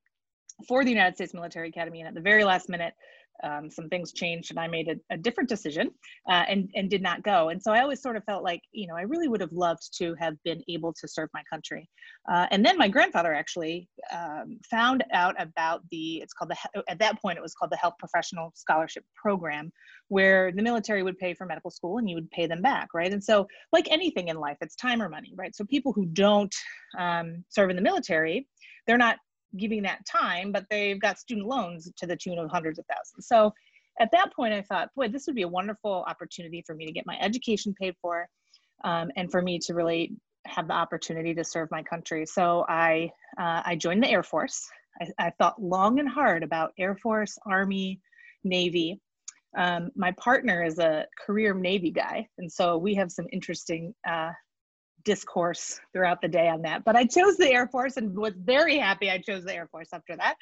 for 0.68 0.84
the 0.84 0.90
united 0.90 1.16
states 1.16 1.34
military 1.34 1.70
academy 1.70 2.00
and 2.00 2.08
at 2.08 2.16
the 2.16 2.22
very 2.22 2.44
last 2.44 2.70
minute 2.70 2.94
um, 3.44 3.70
some 3.70 3.90
things 3.90 4.14
changed 4.14 4.52
and 4.52 4.60
I 4.60 4.68
made 4.68 4.88
a, 4.90 5.14
a 5.14 5.18
different 5.18 5.50
decision 5.50 5.92
uh, 6.30 6.46
and, 6.48 6.70
and 6.76 6.90
did 6.90 7.02
not 7.02 7.24
go. 7.24 7.50
And 7.50 7.62
so 7.62 7.72
I 7.72 7.82
always 7.82 8.02
sort 8.02 8.18
of 8.18 8.24
felt 8.26 8.44
like, 8.44 8.62
you 8.72 8.88
know, 8.88 8.96
I 8.96 9.02
really 9.02 9.28
would 9.28 9.42
have 9.42 9.52
loved 9.52 9.98
to 9.98 10.16
have 10.16 10.36
been 10.44 10.62
able 10.68 10.94
to 10.94 11.08
serve 11.08 11.30
my 11.34 11.44
country. 11.52 11.90
Uh, 12.32 12.48
and 12.52 12.66
then 12.66 12.78
my 12.78 12.88
grandfather 12.88 13.34
actually 13.34 13.88
um, 14.14 14.60
found 14.70 15.04
out 15.14 15.36
about 15.42 15.82
the, 15.92 16.18
it's 16.18 16.34
called 16.34 16.52
the, 16.52 16.84
at 16.90 17.00
that 17.00 17.22
point, 17.22 17.38
it 17.38 17.42
was 17.42 17.54
called 17.54 17.72
the 17.72 17.78
Health 17.78 17.96
Professional 18.00 18.52
Scholarship 18.56 19.04
Program, 19.16 19.72
where 20.10 20.52
the 20.52 20.62
military 20.62 21.04
would 21.04 21.18
pay 21.18 21.34
for 21.34 21.46
medical 21.46 21.72
school 21.72 21.98
and 21.98 22.10
you 22.10 22.16
would 22.16 22.30
pay 22.32 22.48
them 22.48 22.62
back, 22.62 22.90
right? 22.94 23.14
And 23.14 23.24
so, 23.24 23.48
like 23.72 23.88
anything 23.90 24.28
in 24.28 24.38
life, 24.38 24.58
it's 24.62 24.76
time 24.76 25.02
or 25.02 25.10
money, 25.10 25.34
right? 25.36 25.56
So 25.56 25.64
people 25.66 25.94
who 25.94 26.06
don't 26.08 26.54
um, 26.98 27.44
serve 27.50 27.70
in 27.70 27.76
the 27.76 27.82
military, 27.82 28.48
they're 28.88 28.98
not 28.98 29.18
giving 29.58 29.84
that 29.84 30.06
time, 30.06 30.52
but 30.52 30.66
they've 30.70 31.00
got 31.00 31.20
student 31.20 31.48
loans 31.48 31.92
to 31.98 32.06
the 32.06 32.16
tune 32.16 32.38
of 32.38 32.50
hundreds 32.50 32.80
of 32.80 32.86
thousands. 32.86 33.28
So 33.28 33.54
at 34.00 34.12
that 34.12 34.34
point, 34.34 34.54
I 34.54 34.62
thought, 34.62 34.90
boy, 34.96 35.10
this 35.10 35.26
would 35.28 35.36
be 35.36 35.42
a 35.42 35.48
wonderful 35.48 36.06
opportunity 36.08 36.64
for 36.66 36.76
me 36.76 36.86
to 36.86 36.92
get 36.92 37.06
my 37.06 37.18
education 37.20 37.74
paid 37.80 37.96
for 38.02 38.28
um, 38.84 39.12
and 39.18 39.30
for 39.32 39.42
me 39.42 39.60
to 39.60 39.74
really 39.74 40.14
have 40.46 40.68
the 40.68 40.74
opportunity 40.74 41.34
to 41.34 41.44
serve 41.44 41.70
my 41.72 41.84
country. 41.84 42.26
So 42.26 42.66
I, 42.70 43.12
uh, 43.38 43.62
I 43.66 43.76
joined 43.76 44.04
the 44.04 44.10
Air 44.10 44.24
Force. 44.24 44.70
I, 45.02 45.28
I, 45.28 45.30
thought 45.32 45.62
long 45.62 46.00
and 46.00 46.08
hard 46.08 46.44
about 46.44 46.72
Air 46.80 46.96
Force, 46.96 47.38
Army, 47.46 48.00
Navy. 48.44 49.00
Um, 49.58 49.90
my 49.96 50.12
partner 50.14 50.64
is 50.64 50.80
a 50.80 51.06
career 51.26 51.54
Navy 51.54 51.92
guy, 51.92 52.28
and 52.38 52.52
so 52.52 52.78
we 52.78 52.96
have 52.96 53.12
some 53.12 53.26
interesting 53.32 53.94
uh, 54.08 54.32
discourse 55.04 55.80
throughout 55.94 56.22
the 56.22 56.28
day 56.28 56.48
on 56.50 56.62
that. 56.64 56.84
But 56.84 56.96
I 56.96 57.06
chose 57.06 57.38
the 57.38 57.52
Air 57.52 57.68
Force 57.68 57.98
and 57.98 58.16
was 58.18 58.34
very 58.38 58.78
happy 58.78 59.10
I 59.10 59.20
chose 59.20 59.44
the 59.44 59.54
Air 59.54 59.68
Force 59.68 59.90
after 59.94 60.16
that. 60.18 60.36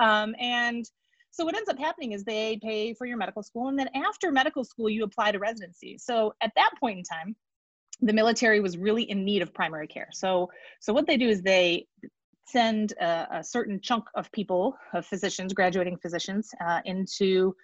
Um, 0.00 0.34
and 0.38 0.84
so 1.30 1.44
what 1.44 1.56
ends 1.56 1.68
up 1.68 1.78
happening 1.78 2.12
is 2.12 2.24
they 2.24 2.58
pay 2.62 2.92
for 2.92 3.06
your 3.06 3.16
medical 3.16 3.42
school, 3.42 3.68
and 3.68 3.78
then 3.78 3.88
after 3.94 4.30
medical 4.30 4.64
school, 4.64 4.90
you 4.90 5.02
apply 5.04 5.32
to 5.32 5.38
residency. 5.38 5.96
So 5.98 6.34
at 6.42 6.52
that 6.56 6.70
point 6.78 6.98
in 6.98 7.04
time, 7.04 7.34
the 8.02 8.12
military 8.12 8.60
was 8.60 8.76
really 8.76 9.04
in 9.04 9.24
need 9.24 9.42
of 9.42 9.54
primary 9.54 9.86
care. 9.86 10.08
So 10.12 10.50
so 10.80 10.92
what 10.92 11.06
they 11.06 11.16
do 11.16 11.28
is 11.28 11.40
they 11.40 11.86
send 12.46 12.92
a, 13.00 13.38
a 13.38 13.44
certain 13.44 13.80
chunk 13.80 14.04
of 14.14 14.30
people, 14.32 14.76
of 14.92 15.06
physicians, 15.06 15.54
graduating 15.54 15.96
physicians, 15.96 16.50
uh, 16.64 16.80
into 16.84 17.54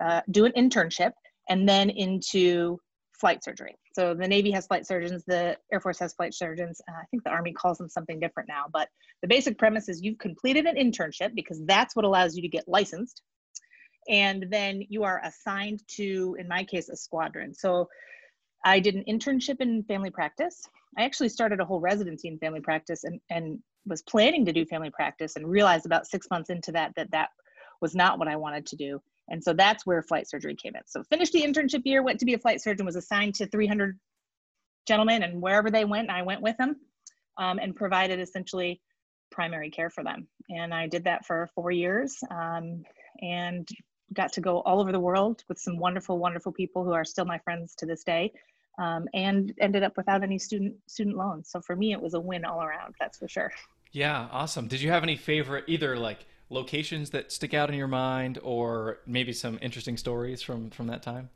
uh, 0.00 0.22
do 0.30 0.46
an 0.46 0.52
internship, 0.56 1.12
and 1.50 1.68
then 1.68 1.90
into 1.90 2.80
flight 3.20 3.44
surgery. 3.44 3.76
So 3.94 4.14
the 4.14 4.26
Navy 4.26 4.50
has 4.52 4.66
flight 4.66 4.86
surgeons, 4.86 5.24
the 5.26 5.56
Air 5.72 5.80
Force 5.80 5.98
has 5.98 6.14
flight 6.14 6.34
surgeons. 6.34 6.80
Uh, 6.88 6.94
I 7.00 7.04
think 7.10 7.22
the 7.24 7.30
Army 7.30 7.52
calls 7.52 7.78
them 7.78 7.88
something 7.88 8.18
different 8.18 8.48
now, 8.48 8.64
but 8.72 8.88
the 9.22 9.28
basic 9.28 9.58
premise 9.58 9.88
is 9.88 10.02
you've 10.02 10.18
completed 10.18 10.66
an 10.66 10.76
internship 10.76 11.34
because 11.34 11.60
that's 11.66 11.94
what 11.94 12.04
allows 12.04 12.34
you 12.34 12.42
to 12.42 12.48
get 12.48 12.66
licensed. 12.66 13.22
And 14.08 14.46
then 14.50 14.82
you 14.88 15.04
are 15.04 15.20
assigned 15.24 15.82
to, 15.96 16.36
in 16.38 16.48
my 16.48 16.64
case, 16.64 16.88
a 16.88 16.96
squadron. 16.96 17.54
So 17.54 17.88
I 18.64 18.80
did 18.80 18.94
an 18.94 19.04
internship 19.08 19.60
in 19.60 19.84
family 19.84 20.10
practice. 20.10 20.62
I 20.98 21.04
actually 21.04 21.28
started 21.28 21.60
a 21.60 21.64
whole 21.64 21.80
residency 21.80 22.28
in 22.28 22.38
family 22.38 22.60
practice 22.60 23.04
and, 23.04 23.20
and 23.30 23.58
was 23.86 24.02
planning 24.02 24.44
to 24.46 24.52
do 24.52 24.64
family 24.66 24.90
practice 24.90 25.36
and 25.36 25.46
realized 25.46 25.86
about 25.86 26.06
six 26.06 26.26
months 26.30 26.50
into 26.50 26.72
that 26.72 26.92
that 26.96 27.10
that 27.12 27.28
was 27.80 27.94
not 27.94 28.18
what 28.18 28.28
I 28.28 28.36
wanted 28.36 28.66
to 28.66 28.76
do. 28.76 29.00
And 29.30 29.42
so 29.42 29.52
that's 29.52 29.86
where 29.86 30.02
flight 30.02 30.28
surgery 30.28 30.56
came 30.56 30.74
in. 30.74 30.82
So 30.86 31.02
finished 31.04 31.32
the 31.32 31.42
internship 31.42 31.82
year, 31.84 32.02
went 32.02 32.18
to 32.20 32.26
be 32.26 32.34
a 32.34 32.38
flight 32.38 32.60
surgeon, 32.60 32.84
was 32.84 32.96
assigned 32.96 33.36
to 33.36 33.46
300 33.46 33.98
gentlemen, 34.86 35.22
and 35.22 35.40
wherever 35.40 35.70
they 35.70 35.84
went, 35.84 36.10
I 36.10 36.22
went 36.22 36.42
with 36.42 36.56
them 36.56 36.76
um, 37.38 37.58
and 37.58 37.74
provided 37.74 38.18
essentially 38.18 38.80
primary 39.30 39.70
care 39.70 39.90
for 39.90 40.02
them. 40.02 40.26
And 40.48 40.74
I 40.74 40.88
did 40.88 41.04
that 41.04 41.24
for 41.24 41.48
four 41.54 41.70
years 41.70 42.18
um, 42.30 42.82
and 43.22 43.68
got 44.12 44.32
to 44.32 44.40
go 44.40 44.60
all 44.62 44.80
over 44.80 44.90
the 44.90 45.00
world 45.00 45.44
with 45.48 45.58
some 45.58 45.78
wonderful, 45.78 46.18
wonderful 46.18 46.50
people 46.50 46.84
who 46.84 46.92
are 46.92 47.04
still 47.04 47.24
my 47.24 47.38
friends 47.38 47.76
to 47.76 47.86
this 47.86 48.02
day. 48.02 48.32
Um, 48.78 49.08
and 49.12 49.52
ended 49.60 49.82
up 49.82 49.96
without 49.98 50.22
any 50.22 50.38
student 50.38 50.74
student 50.86 51.16
loans. 51.16 51.50
So 51.50 51.60
for 51.60 51.76
me, 51.76 51.92
it 51.92 52.00
was 52.00 52.14
a 52.14 52.20
win 52.20 52.46
all 52.46 52.62
around. 52.62 52.94
That's 52.98 53.18
for 53.18 53.28
sure. 53.28 53.52
Yeah, 53.92 54.28
awesome. 54.32 54.68
Did 54.68 54.80
you 54.80 54.90
have 54.90 55.02
any 55.02 55.16
favorite 55.16 55.64
either 55.66 55.98
like 55.98 56.24
locations 56.50 57.10
that 57.10 57.32
stick 57.32 57.54
out 57.54 57.70
in 57.70 57.76
your 57.76 57.88
mind 57.88 58.38
or 58.42 58.98
maybe 59.06 59.32
some 59.32 59.58
interesting 59.62 59.96
stories 59.96 60.42
from 60.42 60.70
from 60.70 60.86
that 60.88 61.02
time? 61.02 61.30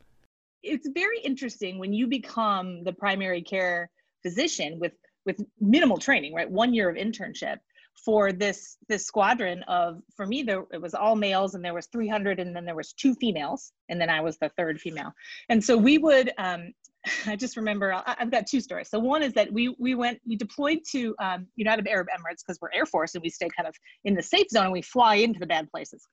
It's 0.61 0.87
very 0.93 1.19
interesting 1.19 1.77
when 1.77 1.93
you 1.93 2.07
become 2.07 2.83
the 2.83 2.93
primary 2.93 3.41
care 3.41 3.89
physician 4.21 4.79
with 4.79 4.93
with 5.25 5.43
minimal 5.59 5.97
training 5.97 6.33
right? 6.33 6.49
One 6.49 6.73
year 6.73 6.89
of 6.89 6.95
internship 6.95 7.57
for 8.03 8.33
this 8.33 8.77
this 8.89 9.05
squadron 9.05 9.63
of 9.63 10.01
for 10.15 10.27
me 10.27 10.43
there 10.43 10.65
it 10.71 10.81
was 10.81 10.93
all 10.93 11.15
males 11.15 11.55
and 11.55 11.63
there 11.63 11.73
was 11.73 11.87
300 11.87 12.39
and 12.39 12.55
then 12.55 12.65
there 12.65 12.75
was 12.75 12.91
two 12.91 13.15
females 13.15 13.71
and 13.87 13.99
then 14.01 14.09
i 14.09 14.19
was 14.19 14.37
the 14.37 14.49
third 14.57 14.79
female. 14.79 15.13
And 15.49 15.63
so 15.63 15.77
we 15.77 15.97
would 15.97 16.31
um, 16.37 16.73
i 17.27 17.35
just 17.35 17.57
remember 17.57 17.93
I, 17.93 18.15
have 18.17 18.31
got 18.31 18.47
two 18.47 18.61
stories. 18.61 18.89
So 18.89 18.99
one 18.99 19.23
is 19.23 19.33
that 19.33 19.51
we 19.51 19.75
we 19.79 19.95
went 19.95 20.19
we 20.25 20.35
deployed 20.35 20.79
to 20.91 21.15
um, 21.19 21.47
united 21.55 21.87
arab 21.87 22.07
emirates 22.07 22.41
because 22.45 22.59
we're 22.61 22.71
air 22.73 22.85
force 22.85 23.15
and 23.15 23.21
we 23.21 23.29
stay 23.29 23.49
kind 23.55 23.67
of 23.67 23.75
in 24.03 24.15
the 24.15 24.23
safe 24.23 24.49
zone 24.49 24.65
and 24.65 24.73
we 24.73 24.81
fly 24.81 25.15
into 25.15 25.39
the 25.39 25.45
bad 25.45 25.69
places. 25.69 26.07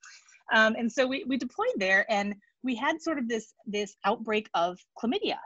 Um, 0.53 0.75
and 0.77 0.91
so 0.91 1.07
we, 1.07 1.25
we 1.27 1.37
deployed 1.37 1.75
there 1.77 2.05
and 2.11 2.35
we 2.63 2.75
had 2.75 3.01
sort 3.01 3.19
of 3.19 3.29
this 3.29 3.55
this 3.67 3.97
outbreak 4.05 4.49
of 4.55 4.79
chlamydia. 5.03 5.39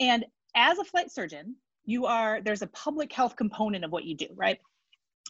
And 0.00 0.24
as 0.54 0.78
a 0.78 0.84
flight 0.84 1.10
surgeon 1.10 1.56
you 1.84 2.06
are 2.06 2.40
there's 2.42 2.62
a 2.62 2.66
public 2.68 3.12
health 3.12 3.36
component 3.36 3.84
of 3.84 3.92
what 3.92 4.04
you 4.04 4.16
do 4.16 4.26
right? 4.36 4.58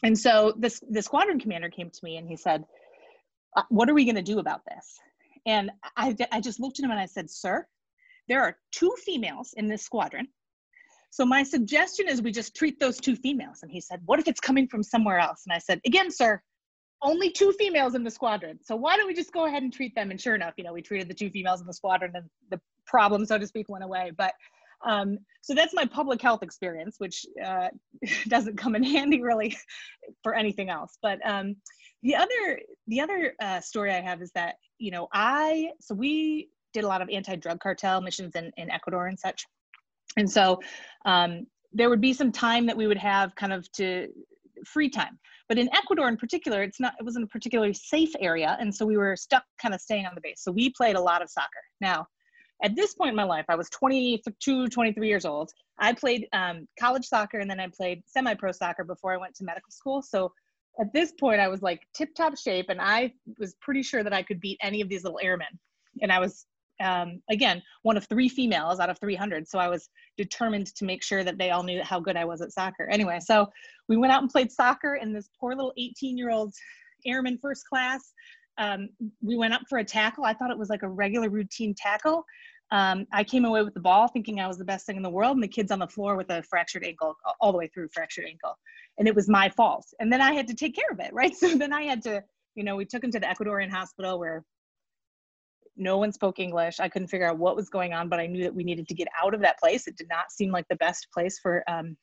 And 0.03 0.17
so 0.17 0.53
this 0.57 0.81
the 0.89 1.01
squadron 1.01 1.39
commander 1.39 1.69
came 1.69 1.89
to 1.89 1.99
me 2.03 2.17
and 2.17 2.27
he 2.27 2.35
said 2.35 2.63
uh, 3.55 3.63
what 3.69 3.89
are 3.89 3.93
we 3.93 4.05
going 4.05 4.15
to 4.15 4.21
do 4.21 4.39
about 4.39 4.61
this? 4.65 4.99
And 5.45 5.71
I, 5.97 6.15
I 6.31 6.39
just 6.39 6.59
looked 6.59 6.79
at 6.79 6.85
him 6.85 6.91
and 6.91 6.99
i 6.99 7.05
said 7.05 7.29
sir 7.29 7.65
there 8.31 8.41
are 8.41 8.55
two 8.71 8.95
females 9.05 9.53
in 9.57 9.67
this 9.67 9.83
squadron. 9.83 10.25
So 11.09 11.25
my 11.25 11.43
suggestion 11.43 12.07
is 12.07 12.21
we 12.21 12.31
just 12.31 12.55
treat 12.55 12.79
those 12.79 12.97
two 12.97 13.17
females. 13.17 13.59
And 13.61 13.69
he 13.69 13.81
said 13.81 14.01
what 14.05 14.21
if 14.21 14.27
it's 14.29 14.39
coming 14.39 14.69
from 14.69 14.81
somewhere 14.81 15.19
else? 15.19 15.43
And 15.45 15.53
i 15.53 15.59
said 15.59 15.81
again 15.85 16.09
sir 16.09 16.41
only 17.03 17.29
two 17.29 17.51
females 17.59 17.93
in 17.95 18.03
the 18.03 18.11
squadron. 18.11 18.59
So 18.63 18.75
why 18.75 18.95
don't 18.95 19.07
we 19.07 19.13
just 19.13 19.33
go 19.33 19.47
ahead 19.47 19.63
and 19.63 19.73
treat 19.73 19.93
them? 19.95 20.11
And 20.11 20.21
sure 20.21 20.33
enough 20.35 20.53
you 20.55 20.63
know 20.63 20.71
we 20.71 20.81
treated 20.81 21.09
the 21.09 21.13
two 21.13 21.29
females 21.29 21.59
in 21.59 21.67
the 21.67 21.73
squadron 21.73 22.13
and 22.15 22.25
the 22.49 22.61
problem 22.85 23.25
so 23.25 23.37
to 23.37 23.45
speak 23.45 23.67
went 23.67 23.83
away. 23.83 24.13
But 24.17 24.33
um, 24.85 25.17
so 25.41 25.53
that's 25.53 25.73
my 25.73 25.85
public 25.85 26.21
health 26.21 26.41
experience, 26.41 26.95
which 26.99 27.25
uh, 27.45 27.67
doesn't 28.29 28.57
come 28.57 28.75
in 28.75 28.83
handy 28.83 29.21
really 29.21 29.57
for 30.23 30.33
anything 30.35 30.69
else. 30.69 30.97
But 31.01 31.19
um, 31.25 31.57
the 32.01 32.15
other 32.15 32.59
the 32.87 33.01
other 33.01 33.33
uh, 33.41 33.59
story 33.59 33.91
I 33.91 33.99
have 33.99 34.21
is 34.21 34.31
that 34.35 34.55
you 34.77 34.91
know 34.91 35.09
I 35.13 35.71
so 35.81 35.95
we 35.95 36.47
did 36.73 36.83
a 36.83 36.87
lot 36.87 37.01
of 37.01 37.09
anti-drug 37.09 37.59
cartel 37.59 38.01
missions 38.01 38.35
in, 38.35 38.51
in 38.57 38.69
Ecuador 38.69 39.07
and 39.07 39.19
such, 39.19 39.45
and 40.17 40.29
so 40.29 40.59
um, 41.05 41.45
there 41.73 41.89
would 41.89 42.01
be 42.01 42.13
some 42.13 42.31
time 42.31 42.65
that 42.65 42.75
we 42.75 42.87
would 42.87 42.97
have 42.97 43.35
kind 43.35 43.53
of 43.53 43.71
to 43.73 44.07
free 44.65 44.89
time. 44.89 45.17
But 45.47 45.57
in 45.57 45.69
Ecuador 45.73 46.07
in 46.07 46.17
particular, 46.17 46.63
it's 46.63 46.79
not 46.79 46.93
it 46.99 47.03
wasn't 47.03 47.25
a 47.25 47.27
particularly 47.27 47.73
safe 47.73 48.13
area, 48.19 48.57
and 48.59 48.73
so 48.73 48.85
we 48.85 48.97
were 48.97 49.15
stuck 49.15 49.43
kind 49.61 49.73
of 49.73 49.81
staying 49.81 50.05
on 50.05 50.15
the 50.15 50.21
base. 50.21 50.43
So 50.43 50.51
we 50.51 50.69
played 50.71 50.95
a 50.95 51.01
lot 51.01 51.21
of 51.21 51.29
soccer. 51.29 51.61
Now 51.79 52.07
at 52.63 52.75
this 52.75 52.93
point 52.93 53.09
in 53.09 53.15
my 53.15 53.23
life, 53.23 53.45
I 53.49 53.55
was 53.55 53.69
22, 53.69 54.67
23 54.67 55.07
years 55.07 55.25
old. 55.25 55.51
I 55.79 55.93
played 55.93 56.27
um, 56.33 56.67
college 56.79 57.05
soccer 57.05 57.39
and 57.39 57.49
then 57.49 57.59
I 57.59 57.67
played 57.67 58.03
semi 58.05 58.33
pro 58.35 58.51
soccer 58.51 58.83
before 58.83 59.13
I 59.13 59.17
went 59.17 59.35
to 59.35 59.43
medical 59.43 59.71
school. 59.71 60.01
So 60.01 60.31
at 60.79 60.93
this 60.93 61.11
point, 61.19 61.41
I 61.41 61.47
was 61.47 61.61
like 61.61 61.81
tip 61.93 62.13
top 62.15 62.37
shape 62.37 62.67
and 62.69 62.79
I 62.79 63.13
was 63.39 63.55
pretty 63.61 63.83
sure 63.83 64.03
that 64.03 64.13
I 64.13 64.23
could 64.23 64.39
beat 64.39 64.57
any 64.61 64.81
of 64.81 64.89
these 64.89 65.03
little 65.03 65.19
airmen. 65.21 65.47
And 66.01 66.11
I 66.11 66.19
was, 66.19 66.45
um, 66.81 67.21
again, 67.29 67.61
one 67.83 67.97
of 67.97 68.05
three 68.07 68.27
females 68.27 68.79
out 68.79 68.89
of 68.89 68.99
300. 68.99 69.47
So 69.47 69.59
I 69.59 69.67
was 69.67 69.89
determined 70.17 70.67
to 70.75 70.85
make 70.85 71.03
sure 71.03 71.23
that 71.23 71.37
they 71.37 71.51
all 71.51 71.63
knew 71.63 71.81
how 71.83 71.99
good 71.99 72.17
I 72.17 72.25
was 72.25 72.41
at 72.41 72.51
soccer. 72.51 72.89
Anyway, 72.89 73.19
so 73.21 73.47
we 73.87 73.97
went 73.97 74.11
out 74.11 74.21
and 74.21 74.31
played 74.31 74.51
soccer, 74.51 74.95
and 74.95 75.15
this 75.15 75.29
poor 75.39 75.55
little 75.55 75.73
18 75.77 76.17
year 76.17 76.31
old 76.31 76.53
airman 77.05 77.37
first 77.41 77.67
class 77.67 78.13
um, 78.57 78.89
we 79.21 79.35
went 79.35 79.53
up 79.53 79.63
for 79.69 79.79
a 79.79 79.83
tackle. 79.83 80.25
I 80.25 80.33
thought 80.33 80.51
it 80.51 80.57
was 80.57 80.69
like 80.69 80.83
a 80.83 80.89
regular 80.89 81.29
routine 81.29 81.73
tackle. 81.75 82.25
Um, 82.71 83.05
I 83.11 83.23
came 83.23 83.43
away 83.43 83.63
with 83.63 83.73
the 83.73 83.81
ball 83.81 84.07
thinking 84.07 84.39
I 84.39 84.47
was 84.47 84.57
the 84.57 84.65
best 84.65 84.85
thing 84.85 84.95
in 84.95 85.03
the 85.03 85.09
world, 85.09 85.35
and 85.35 85.43
the 85.43 85.47
kid's 85.47 85.71
on 85.71 85.79
the 85.79 85.87
floor 85.87 86.15
with 86.15 86.29
a 86.29 86.41
fractured 86.43 86.85
ankle, 86.85 87.15
all 87.41 87.51
the 87.51 87.57
way 87.57 87.67
through 87.67 87.89
fractured 87.93 88.25
ankle. 88.25 88.57
And 88.97 89.07
it 89.07 89.15
was 89.15 89.27
my 89.27 89.49
fault. 89.49 89.85
And 89.99 90.11
then 90.11 90.21
I 90.21 90.33
had 90.33 90.47
to 90.47 90.53
take 90.53 90.75
care 90.75 90.89
of 90.91 90.99
it, 90.99 91.13
right? 91.13 91.33
So 91.41 91.57
then 91.57 91.73
I 91.73 91.83
had 91.83 92.01
to, 92.03 92.23
you 92.55 92.63
know, 92.63 92.75
we 92.75 92.85
took 92.85 93.03
him 93.03 93.11
to 93.11 93.19
the 93.19 93.25
Ecuadorian 93.25 93.69
hospital 93.69 94.19
where 94.19 94.43
no 95.81 95.97
one 95.97 96.11
spoke 96.11 96.39
English. 96.39 96.79
I 96.79 96.87
couldn't 96.87 97.09
figure 97.09 97.27
out 97.27 97.37
what 97.37 97.55
was 97.55 97.69
going 97.69 97.93
on, 97.93 98.07
but 98.07 98.19
I 98.19 98.27
knew 98.27 98.43
that 98.43 98.53
we 98.53 98.63
needed 98.63 98.87
to 98.87 98.93
get 98.93 99.07
out 99.21 99.33
of 99.33 99.41
that 99.41 99.59
place. 99.59 99.87
It 99.87 99.97
did 99.97 100.07
not 100.09 100.31
seem 100.31 100.51
like 100.51 100.67
the 100.69 100.75
best 100.77 101.07
place 101.13 101.39
for 101.39 101.63
um, 101.69 101.97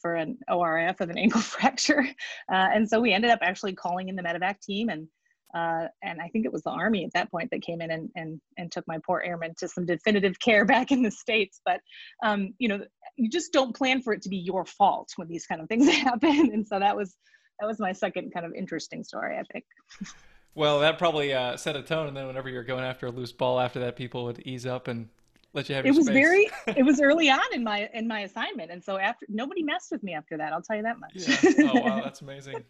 for 0.00 0.14
an 0.14 0.38
ORIF 0.48 1.00
of 1.00 1.10
an 1.10 1.18
ankle 1.24 1.40
fracture. 1.40 2.06
Uh, 2.50 2.68
and 2.72 2.88
so 2.88 3.00
we 3.00 3.12
ended 3.12 3.30
up 3.30 3.40
actually 3.42 3.74
calling 3.74 4.08
in 4.08 4.16
the 4.16 4.22
medevac 4.22 4.60
team 4.60 4.88
and 4.88 5.08
uh, 5.54 5.86
and 6.02 6.20
I 6.20 6.28
think 6.28 6.44
it 6.44 6.52
was 6.52 6.62
the 6.64 6.70
Army 6.70 7.04
at 7.04 7.12
that 7.14 7.30
point 7.30 7.50
that 7.50 7.62
came 7.62 7.80
in 7.80 7.90
and, 7.90 8.10
and, 8.14 8.40
and 8.58 8.70
took 8.70 8.86
my 8.86 8.98
poor 9.06 9.22
airman 9.24 9.54
to 9.58 9.68
some 9.68 9.86
definitive 9.86 10.38
care 10.38 10.64
back 10.66 10.90
in 10.90 11.02
the 11.02 11.10
States. 11.10 11.60
But, 11.64 11.80
um, 12.22 12.52
you 12.58 12.68
know, 12.68 12.80
you 13.16 13.30
just 13.30 13.52
don't 13.52 13.74
plan 13.74 14.02
for 14.02 14.12
it 14.12 14.20
to 14.22 14.28
be 14.28 14.36
your 14.36 14.66
fault 14.66 15.08
when 15.16 15.28
these 15.28 15.46
kind 15.46 15.62
of 15.62 15.68
things 15.68 15.88
happen. 15.94 16.50
And 16.52 16.66
so 16.66 16.78
that 16.78 16.94
was, 16.94 17.16
that 17.58 17.66
was 17.66 17.78
my 17.78 17.92
second 17.92 18.34
kind 18.34 18.44
of 18.44 18.52
interesting 18.52 19.02
story, 19.02 19.38
I 19.38 19.44
think. 19.50 19.64
Well, 20.56 20.80
that 20.80 20.98
probably 20.98 21.32
uh, 21.32 21.56
set 21.56 21.76
a 21.76 21.82
tone. 21.82 22.08
And 22.08 22.16
then 22.16 22.26
whenever 22.26 22.48
you're 22.48 22.64
going 22.64 22.82
after 22.82 23.06
a 23.06 23.10
loose 23.10 23.30
ball 23.30 23.60
after 23.60 23.78
that, 23.80 23.94
people 23.94 24.24
would 24.24 24.40
ease 24.40 24.66
up 24.66 24.88
and 24.88 25.08
let 25.52 25.68
you 25.68 25.76
have 25.76 25.86
Your 25.86 25.94
it 25.94 25.96
was 25.96 26.06
space. 26.06 26.14
very 26.14 26.50
it 26.76 26.84
was 26.84 27.00
early 27.00 27.30
on 27.30 27.40
in 27.52 27.62
my 27.62 27.88
in 27.94 28.06
my 28.06 28.20
assignment 28.20 28.70
and 28.70 28.84
so 28.84 28.98
after 28.98 29.24
nobody 29.30 29.62
messed 29.62 29.90
with 29.90 30.02
me 30.02 30.12
after 30.12 30.36
that 30.36 30.52
i'll 30.52 30.60
tell 30.60 30.76
you 30.76 30.82
that 30.82 31.00
much 31.00 31.12
yeah. 31.14 31.70
oh 31.72 31.80
wow 31.80 32.00
that's 32.04 32.20
amazing 32.20 32.62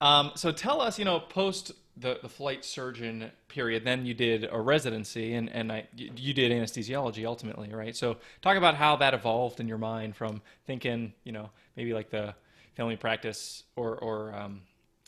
um, 0.00 0.32
so 0.34 0.52
tell 0.52 0.82
us, 0.82 0.98
you 0.98 1.04
know, 1.06 1.18
post 1.18 1.72
the, 1.96 2.18
the 2.20 2.28
flight 2.28 2.64
surgeon 2.64 3.30
period, 3.48 3.84
then 3.84 4.04
you 4.04 4.12
did 4.12 4.46
a 4.50 4.60
residency 4.60 5.34
and, 5.34 5.48
and 5.48 5.72
I, 5.72 5.86
you 5.96 6.34
did 6.34 6.52
anesthesiology 6.52 7.24
ultimately, 7.24 7.72
right? 7.72 7.96
So 7.96 8.18
talk 8.42 8.56
about 8.56 8.74
how 8.74 8.96
that 8.96 9.14
evolved 9.14 9.60
in 9.60 9.68
your 9.68 9.78
mind 9.78 10.16
from 10.16 10.42
thinking, 10.66 11.14
you 11.22 11.32
know, 11.32 11.50
maybe 11.76 11.94
like 11.94 12.10
the 12.10 12.34
family 12.76 12.96
practice 12.96 13.62
or, 13.76 13.96
or 13.96 14.34
um, 14.34 14.62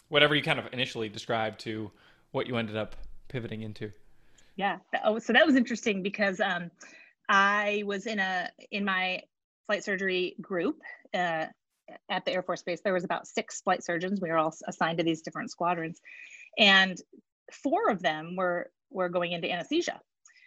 whatever 0.08 0.34
you 0.34 0.42
kind 0.42 0.58
of 0.58 0.66
initially 0.72 1.08
described 1.08 1.60
to 1.60 1.90
what 2.32 2.46
you 2.46 2.56
ended 2.56 2.76
up 2.76 2.96
pivoting 3.28 3.62
into. 3.62 3.92
Yeah. 4.56 4.78
Oh, 5.04 5.18
so 5.18 5.32
that 5.32 5.46
was 5.46 5.56
interesting 5.56 6.02
because 6.02 6.40
um, 6.40 6.70
I 7.28 7.82
was 7.86 8.06
in 8.06 8.18
a 8.18 8.50
in 8.70 8.84
my 8.84 9.22
flight 9.66 9.84
surgery 9.84 10.36
group 10.40 10.80
uh, 11.12 11.46
at 12.08 12.25
the 12.25 12.32
Air 12.32 12.42
Force 12.42 12.62
Base, 12.62 12.80
there 12.82 12.94
was 12.94 13.04
about 13.04 13.26
six 13.26 13.60
flight 13.60 13.84
surgeons. 13.84 14.20
We 14.20 14.28
were 14.28 14.38
all 14.38 14.54
assigned 14.66 14.98
to 14.98 15.04
these 15.04 15.22
different 15.22 15.50
squadrons, 15.50 16.00
and 16.58 16.96
four 17.52 17.90
of 17.90 18.02
them 18.02 18.36
were 18.36 18.70
were 18.90 19.08
going 19.08 19.32
into 19.32 19.50
anesthesia. 19.50 20.00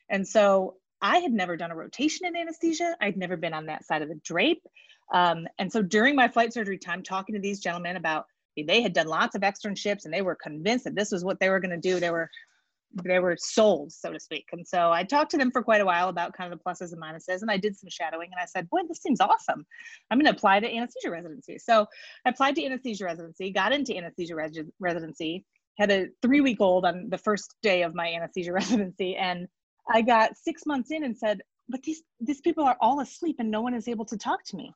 And 0.10 0.28
so 0.28 0.76
I 1.02 1.20
had 1.20 1.32
never 1.32 1.56
done 1.56 1.72
a 1.72 1.76
rotation 1.76 2.26
in 2.26 2.36
anesthesia. 2.36 2.96
I'd 3.00 3.18
never 3.18 3.38
been 3.38 3.54
on 3.54 3.68
that 3.68 3.86
side 3.86 4.02
of 4.02 4.10
the 4.10 4.20
drape. 4.24 4.64
Um, 5.14 5.48
and 5.58 5.72
so 5.72 5.82
during 5.82 6.16
my 6.16 6.28
flight 6.28 6.54
surgery 6.54 6.78
time, 6.78 7.04
talking 7.04 7.36
to 7.36 7.42
these 7.42 7.60
gentlemen 7.60 7.96
about 7.96 8.26
they 8.64 8.82
had 8.82 8.94
done 8.94 9.08
lots 9.08 9.36
of 9.36 9.42
externships 9.42 10.06
and 10.06 10.14
they 10.14 10.22
were 10.22 10.36
convinced 10.36 10.86
that 10.86 10.96
this 10.96 11.12
was 11.12 11.24
what 11.24 11.40
they 11.40 11.50
were 11.50 11.60
going 11.60 11.72
to 11.72 11.78
do. 11.78 12.00
They 12.00 12.12
were 12.12 12.30
they 13.04 13.20
were 13.20 13.38
sold, 13.40 13.92
so 13.92 14.12
to 14.12 14.20
speak. 14.20 14.48
And 14.52 14.68
so 14.68 14.92
I 14.92 15.04
talked 15.04 15.32
to 15.32 15.38
them 15.38 15.52
for 15.52 15.62
quite 15.62 15.82
a 15.82 15.86
while 15.86 16.10
about 16.10 16.34
kind 16.34 16.52
of 16.52 16.58
the 16.58 16.64
pluses 16.64 16.92
and 16.92 17.02
minuses, 17.02 17.42
and 17.42 17.52
I 17.52 17.58
did 17.58 17.78
some 17.78 17.90
shadowing. 17.90 18.30
And 18.32 18.42
I 18.42 18.46
said, 18.46 18.70
"Boy, 18.70 18.80
this 18.88 19.02
seems 19.02 19.22
awesome. 19.22 19.66
I'm 20.10 20.18
going 20.18 20.32
to 20.32 20.36
apply 20.36 20.60
to 20.60 20.76
anesthesia 20.76 21.12
residency." 21.12 21.60
So 21.60 21.86
I 22.26 22.30
applied 22.30 22.56
to 22.56 22.66
anesthesia 22.66 23.06
residency, 23.06 23.52
got 23.52 23.74
into 23.74 23.96
anesthesia 23.96 24.36
res- 24.36 24.60
residency, 24.80 25.46
had 25.78 25.92
a 25.92 26.08
three 26.22 26.42
week 26.42 26.62
old 26.62 26.86
on 26.86 27.10
the 27.10 27.18
first 27.18 27.56
day 27.62 27.84
of 27.84 27.94
my 27.94 28.12
anesthesia 28.12 28.54
residency, 28.62 29.16
and 29.16 29.48
I 29.92 30.02
got 30.02 30.38
six 30.38 30.66
months 30.66 30.92
in 30.92 31.04
and 31.04 31.18
said, 31.18 31.42
"But 31.68 31.84
these 31.84 32.02
these 32.20 32.42
people 32.42 32.64
are 32.64 32.78
all 32.82 33.02
asleep, 33.02 33.38
and 33.40 33.52
no 33.52 33.62
one 33.62 33.74
is 33.74 33.88
able 33.88 34.06
to 34.06 34.18
talk 34.18 34.44
to 34.46 34.56
me." 34.56 34.74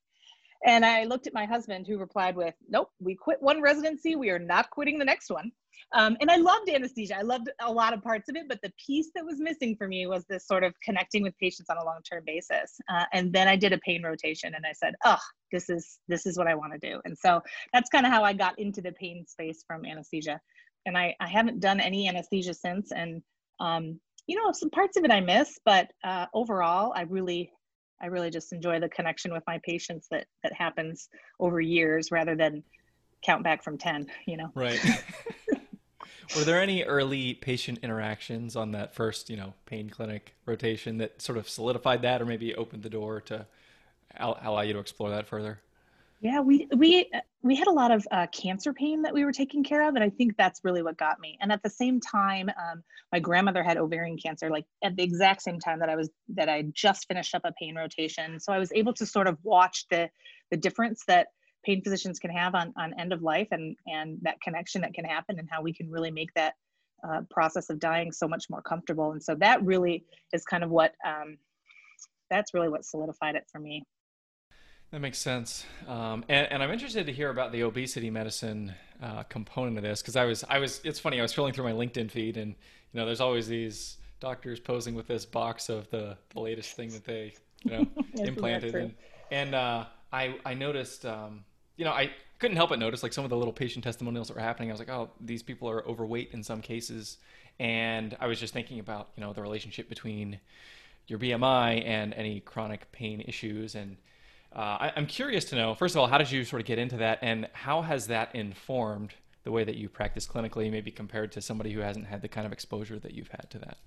And 0.66 0.86
I 0.86 1.04
looked 1.04 1.28
at 1.28 1.34
my 1.34 1.46
husband, 1.46 1.88
who 1.88 1.98
replied 1.98 2.36
with, 2.36 2.56
"Nope, 2.70 2.90
we 3.00 3.16
quit 3.16 3.42
one 3.42 3.62
residency. 3.62 4.16
We 4.16 4.30
are 4.30 4.40
not 4.40 4.70
quitting 4.70 4.98
the 4.98 5.06
next 5.06 5.30
one." 5.30 5.52
Um, 5.94 6.18
and 6.22 6.32
I 6.32 6.38
loved 6.38 6.70
anesthesia. 6.70 7.18
I 7.18 7.22
loved 7.22 7.50
a 7.60 7.72
lot 7.72 7.94
of 7.94 8.02
parts 8.02 8.30
of 8.30 8.36
it, 8.36 8.48
but 8.48 8.60
the 8.64 8.72
piece 8.84 9.12
that 9.16 9.26
was 9.26 9.40
missing 9.40 9.76
for 9.76 9.88
me 9.88 10.08
was 10.08 10.24
this 10.26 10.48
sort 10.48 10.64
of 10.64 10.74
connecting 10.82 11.22
with 11.22 11.38
patients 11.38 11.70
on 11.70 11.78
a 11.78 11.84
long-term 11.84 12.24
basis. 12.26 12.80
Uh, 12.90 13.06
and 13.14 13.34
then 13.34 13.48
I 13.48 13.56
did 13.56 13.74
a 13.74 13.78
pain 13.80 14.04
rotation, 14.04 14.54
and 14.56 14.66
I 14.66 14.74
said, 14.74 14.96
"Oh, 15.04 15.20
this 15.52 15.70
is 15.70 16.00
this 16.08 16.26
is 16.26 16.38
what 16.38 16.48
I 16.48 16.56
want 16.56 16.74
to 16.74 16.80
do." 16.80 17.02
And 17.06 17.18
so 17.18 17.42
that's 17.74 17.90
kind 17.90 18.06
of 18.06 18.12
how 18.12 18.24
I 18.24 18.34
got 18.34 18.58
into 18.58 18.82
the 18.82 18.94
pain 18.94 19.26
space 19.28 19.64
from 19.68 19.86
anesthesia. 19.86 20.40
And 20.86 20.98
I, 20.98 21.16
I 21.20 21.28
haven't 21.28 21.60
done 21.60 21.80
any 21.80 22.08
anesthesia 22.08 22.54
since. 22.54 22.92
And 22.92 23.22
um, 23.60 24.00
you 24.28 24.38
know, 24.38 24.52
some 24.54 24.70
parts 24.70 24.98
of 24.98 25.04
it 25.04 25.12
I 25.12 25.20
miss, 25.20 25.60
but 25.66 25.92
uh, 26.04 26.28
overall, 26.34 26.94
I 26.96 27.02
really 27.02 27.52
I 28.04 28.08
really 28.08 28.30
just 28.30 28.52
enjoy 28.52 28.80
the 28.80 28.90
connection 28.90 29.32
with 29.32 29.44
my 29.48 29.60
patients 29.64 30.08
that 30.12 30.26
that 30.44 30.54
happens 30.54 31.10
over 31.40 31.62
years 31.62 32.12
rather 32.12 32.36
than 32.36 32.64
count 33.24 33.44
back 33.44 33.64
from 33.64 33.78
10 33.78 34.08
you 34.28 34.38
know 34.38 34.52
right 34.54 34.80
Were 36.36 36.44
there 36.44 36.60
any 36.60 36.84
early 36.84 37.36
patient 37.36 37.80
interactions 37.84 38.56
on 38.56 38.72
that 38.72 38.96
first, 38.96 39.30
you 39.30 39.38
know, 39.38 39.54
pain 39.66 39.90
clinic 39.90 40.36
rotation 40.46 40.98
that 40.98 41.22
sort 41.22 41.38
of 41.38 41.48
solidified 41.48 42.02
that, 42.04 42.22
or 42.22 42.26
maybe 42.26 42.56
opened 42.56 42.82
the 42.82 42.90
door 42.90 43.22
to 43.22 43.46
allow 44.18 44.62
you 44.62 44.74
to 44.74 44.80
explore 44.80 45.10
that 45.12 45.28
further? 45.28 45.62
Yeah, 46.24 46.40
we 46.40 46.70
we 46.74 47.12
we 47.42 47.54
had 47.54 47.68
a 47.68 47.72
lot 47.72 47.92
of 47.92 48.08
uh, 48.10 48.28
cancer 48.28 48.72
pain 48.72 49.02
that 49.02 49.14
we 49.14 49.26
were 49.26 49.34
taking 49.34 49.62
care 49.62 49.88
of, 49.88 49.96
and 49.96 50.04
I 50.04 50.10
think 50.10 50.38
that's 50.38 50.62
really 50.64 50.82
what 50.82 50.98
got 50.98 51.20
me. 51.20 51.38
And 51.42 51.52
at 51.52 51.62
the 51.64 51.70
same 51.70 52.00
time, 52.00 52.50
um, 52.50 52.82
my 53.12 53.20
grandmother 53.20 53.62
had 53.62 53.76
ovarian 53.76 54.18
cancer, 54.18 54.50
like 54.50 54.66
at 54.82 54.96
the 54.96 55.04
exact 55.04 55.42
same 55.42 55.60
time 55.60 55.80
that 55.80 55.90
I 55.90 55.98
was 55.98 56.10
that 56.30 56.48
I 56.48 56.62
just 56.74 57.10
finished 57.10 57.36
up 57.36 57.42
a 57.44 57.52
pain 57.60 57.76
rotation. 57.76 58.40
So 58.40 58.54
I 58.54 58.58
was 58.58 58.72
able 58.72 58.94
to 58.94 59.06
sort 59.06 59.28
of 59.28 59.38
watch 59.44 59.86
the 59.92 60.10
the 60.50 60.56
difference 60.56 61.04
that 61.08 61.28
pain 61.66 61.82
physicians 61.84 62.20
can 62.20 62.32
have 62.32 62.56
on, 62.56 62.74
on 62.78 62.98
end 63.00 63.14
of 63.14 63.22
life 63.22 63.48
and, 63.52 63.76
and 63.88 64.18
that 64.22 64.40
connection 64.42 64.82
that 64.82 64.94
can 64.94 65.06
happen 65.06 65.40
and 65.40 65.48
how 65.50 65.62
we 65.62 65.74
can 65.74 65.90
really 65.90 66.12
make 66.12 66.34
that 66.36 66.54
uh, 67.08 67.22
process 67.30 67.70
of 67.70 67.80
dying 67.80 68.12
so 68.12 68.28
much 68.28 68.46
more 68.50 68.62
comfortable. 68.62 69.12
And 69.12 69.24
so 69.24 69.36
that 69.36 69.64
really 69.64 70.06
is 70.34 70.44
kind 70.44 70.64
of 70.64 70.70
what, 70.70 70.94
um, 71.06 71.38
that's 72.30 72.54
really 72.54 72.70
what 72.70 72.86
solidified 72.86 73.36
it 73.36 73.46
for 73.52 73.60
me. 73.60 73.84
That 74.94 75.00
makes 75.00 75.18
sense. 75.18 75.66
Um, 75.88 76.24
and, 76.30 76.48
and, 76.52 76.62
I'm 76.62 76.70
interested 76.70 77.08
to 77.08 77.12
hear 77.12 77.32
about 77.32 77.52
the 77.52 77.64
obesity 77.64 78.12
medicine 78.12 78.76
uh, 79.02 79.24
component 79.24 79.76
of 79.78 79.84
this 79.84 80.04
because 80.04 80.16
I 80.16 80.26
was, 80.26 80.44
I 80.48 80.60
was, 80.60 80.82
it's 80.84 81.00
funny, 81.00 81.18
I 81.18 81.24
was 81.24 81.34
scrolling 81.34 81.52
through 81.52 81.64
my 81.64 81.72
LinkedIn 81.72 82.12
feed 82.12 82.38
and, 82.38 82.50
you 82.50 83.00
know, 83.00 83.04
there's 83.08 83.20
always 83.20 83.48
these 83.48 83.98
doctors 84.20 84.60
posing 84.60 84.94
with 84.94 85.08
this 85.08 85.26
box 85.26 85.70
of 85.70 85.90
the, 85.90 86.16
the 86.36 86.40
latest 86.40 86.76
thing 86.76 86.92
that 86.92 87.06
they, 87.06 87.34
you 87.64 87.72
know, 87.72 87.88
implanted. 88.24 88.76
And, 88.76 88.94
and 89.32 89.56
uh, 89.56 89.86
I, 90.12 90.36
I 90.46 90.54
noticed, 90.54 91.08
um, 91.08 91.44
you 91.76 91.86
know, 91.86 91.92
I 91.92 92.12
couldn't 92.38 92.58
help 92.58 92.70
but 92.70 92.78
notice 92.78 93.02
like 93.02 93.14
some 93.14 93.24
of 93.24 93.32
the 93.32 93.38
little 93.38 93.52
patient 93.52 93.84
testimonials 93.84 94.28
that 94.28 94.36
were 94.36 94.42
happening. 94.42 94.70
I 94.70 94.74
was 94.74 94.80
like, 94.80 94.92
oh, 94.92 95.10
these 95.20 95.42
people 95.42 95.68
are 95.72 95.84
overweight 95.88 96.34
in 96.34 96.44
some 96.44 96.62
cases. 96.62 97.18
And 97.60 98.16
I 98.20 98.28
was 98.28 98.40
just 98.40 98.54
thinking 98.54 98.78
about, 98.78 99.10
you 99.18 99.22
know, 99.22 99.34
the 99.34 99.42
relationship 99.42 99.90
between 99.90 100.40
your 101.08 101.18
BMI 101.18 101.84
and 101.84 102.14
any 102.14 102.42
chronic 102.42 102.92
pain 102.92 103.22
issues. 103.22 103.74
And 103.74 103.98
uh, 104.56 104.60
I, 104.60 104.94
I'm 104.96 105.08
curious 105.08 105.46
to 105.46 105.56
know, 105.56 105.74
first 105.74 105.96
of 105.96 106.02
all, 106.02 106.08
how 106.08 106.18
did 106.18 106.32
you 106.32 106.44
sort 106.44 106.62
of 106.62 106.66
get 106.66 106.78
into 106.78 106.98
that? 106.98 107.20
And 107.22 107.48
how 107.54 107.82
has 107.82 108.08
that 108.08 108.36
informed 108.36 109.14
the 109.44 109.52
way 109.52 109.64
that 109.64 109.76
you 109.76 109.90
practice 109.90 110.28
clinically, 110.28 110.72
maybe 110.72 110.92
compared 110.92 111.32
to 111.34 111.42
somebody 111.42 111.72
who 111.72 111.80
hasn't 111.80 112.06
had 112.06 112.22
the 112.22 112.28
kind 112.28 112.46
of 112.46 112.54
exposure 112.54 113.00
that 113.00 113.14
you've 113.14 113.30
had 113.30 113.50
to 113.50 113.60
that? 113.60 113.78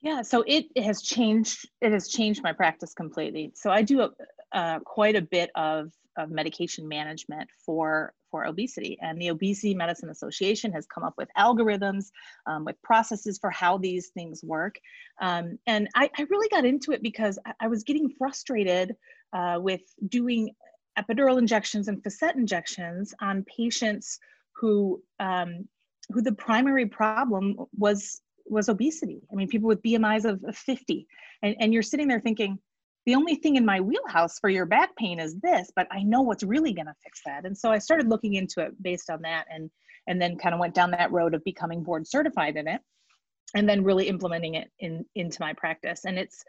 Yeah, 0.00 0.22
so 0.22 0.44
it, 0.46 0.66
it 0.74 0.84
has 0.84 1.00
changed. 1.00 1.68
It 1.80 1.92
has 1.92 2.08
changed 2.08 2.42
my 2.42 2.52
practice 2.52 2.92
completely. 2.92 3.52
So 3.54 3.70
I 3.70 3.82
do 3.82 4.02
a, 4.02 4.10
uh, 4.52 4.80
quite 4.80 5.16
a 5.16 5.22
bit 5.22 5.50
of, 5.54 5.92
of 6.18 6.30
medication 6.30 6.86
management 6.86 7.48
for 7.64 8.12
for 8.30 8.46
obesity, 8.46 8.98
and 9.00 9.22
the 9.22 9.30
Obesity 9.30 9.74
Medicine 9.74 10.10
Association 10.10 10.72
has 10.72 10.86
come 10.86 11.04
up 11.04 11.14
with 11.16 11.28
algorithms, 11.38 12.10
um, 12.48 12.64
with 12.64 12.74
processes 12.82 13.38
for 13.38 13.48
how 13.48 13.78
these 13.78 14.08
things 14.08 14.42
work. 14.42 14.74
Um, 15.20 15.56
and 15.68 15.88
I, 15.94 16.10
I, 16.18 16.22
really 16.28 16.48
got 16.48 16.64
into 16.64 16.90
it 16.90 17.00
because 17.00 17.38
I, 17.46 17.52
I 17.60 17.68
was 17.68 17.84
getting 17.84 18.10
frustrated 18.18 18.96
uh, 19.34 19.58
with 19.60 19.82
doing 20.08 20.50
epidural 20.98 21.38
injections 21.38 21.88
and 21.88 22.02
facet 22.02 22.36
injections 22.36 23.12
on 23.20 23.44
patients 23.44 24.18
who 24.52 25.02
um, 25.18 25.68
who 26.10 26.22
the 26.22 26.32
primary 26.32 26.86
problem 26.86 27.56
was 27.76 28.20
was 28.46 28.68
obesity. 28.68 29.22
I 29.32 29.34
mean, 29.34 29.48
people 29.48 29.68
with 29.68 29.82
BMIs 29.82 30.24
of, 30.24 30.42
of 30.44 30.56
50. 30.56 31.06
And, 31.42 31.56
and 31.60 31.72
you're 31.72 31.82
sitting 31.82 32.08
there 32.08 32.20
thinking, 32.20 32.58
the 33.06 33.14
only 33.14 33.36
thing 33.36 33.56
in 33.56 33.64
my 33.64 33.80
wheelhouse 33.80 34.38
for 34.38 34.48
your 34.48 34.66
back 34.66 34.94
pain 34.96 35.18
is 35.18 35.36
this, 35.40 35.70
but 35.74 35.86
I 35.90 36.02
know 36.02 36.22
what's 36.22 36.42
really 36.42 36.72
going 36.72 36.86
to 36.86 36.94
fix 37.02 37.20
that. 37.26 37.44
And 37.44 37.56
so 37.56 37.70
I 37.70 37.78
started 37.78 38.08
looking 38.08 38.34
into 38.34 38.60
it 38.60 38.82
based 38.82 39.10
on 39.10 39.22
that 39.22 39.46
and, 39.50 39.70
and 40.06 40.20
then 40.20 40.36
kind 40.36 40.54
of 40.54 40.60
went 40.60 40.74
down 40.74 40.90
that 40.92 41.12
road 41.12 41.34
of 41.34 41.44
becoming 41.44 41.82
board 41.82 42.06
certified 42.06 42.56
in 42.56 42.68
it 42.68 42.80
and 43.54 43.68
then 43.68 43.84
really 43.84 44.08
implementing 44.08 44.54
it 44.54 44.70
in 44.80 45.04
into 45.14 45.40
my 45.40 45.52
practice 45.52 46.04
and 46.04 46.18
it's 46.18 46.44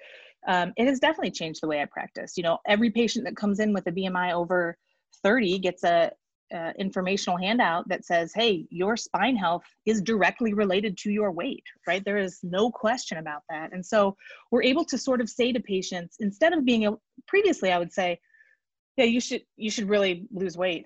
um, 0.47 0.73
it 0.77 0.87
has 0.87 0.99
definitely 0.99 1.31
changed 1.31 1.61
the 1.61 1.67
way 1.67 1.81
i 1.81 1.85
practice 1.85 2.33
you 2.37 2.43
know 2.43 2.57
every 2.67 2.89
patient 2.89 3.25
that 3.25 3.35
comes 3.35 3.59
in 3.59 3.73
with 3.73 3.87
a 3.87 3.91
bmi 3.91 4.33
over 4.33 4.77
30 5.23 5.59
gets 5.59 5.83
a, 5.83 6.11
informational 6.77 7.37
handout 7.37 7.87
that 7.89 8.05
says, 8.05 8.31
hey, 8.33 8.65
your 8.69 8.95
spine 8.95 9.35
health 9.35 9.63
is 9.85 10.01
directly 10.01 10.53
related 10.53 10.97
to 10.97 11.11
your 11.11 11.31
weight, 11.31 11.63
right? 11.87 12.05
There 12.05 12.17
is 12.17 12.39
no 12.43 12.71
question 12.71 13.17
about 13.17 13.41
that. 13.49 13.73
And 13.73 13.85
so 13.85 14.15
we're 14.51 14.63
able 14.63 14.85
to 14.85 14.97
sort 14.97 15.21
of 15.21 15.29
say 15.29 15.51
to 15.51 15.59
patients, 15.59 16.17
instead 16.19 16.53
of 16.53 16.63
being, 16.63 16.85
a, 16.85 16.93
previously 17.27 17.71
I 17.71 17.79
would 17.79 17.91
say, 17.91 18.19
yeah, 18.95 19.05
you 19.05 19.19
should, 19.19 19.41
you 19.57 19.69
should 19.69 19.89
really 19.89 20.27
lose 20.31 20.57
weight. 20.57 20.85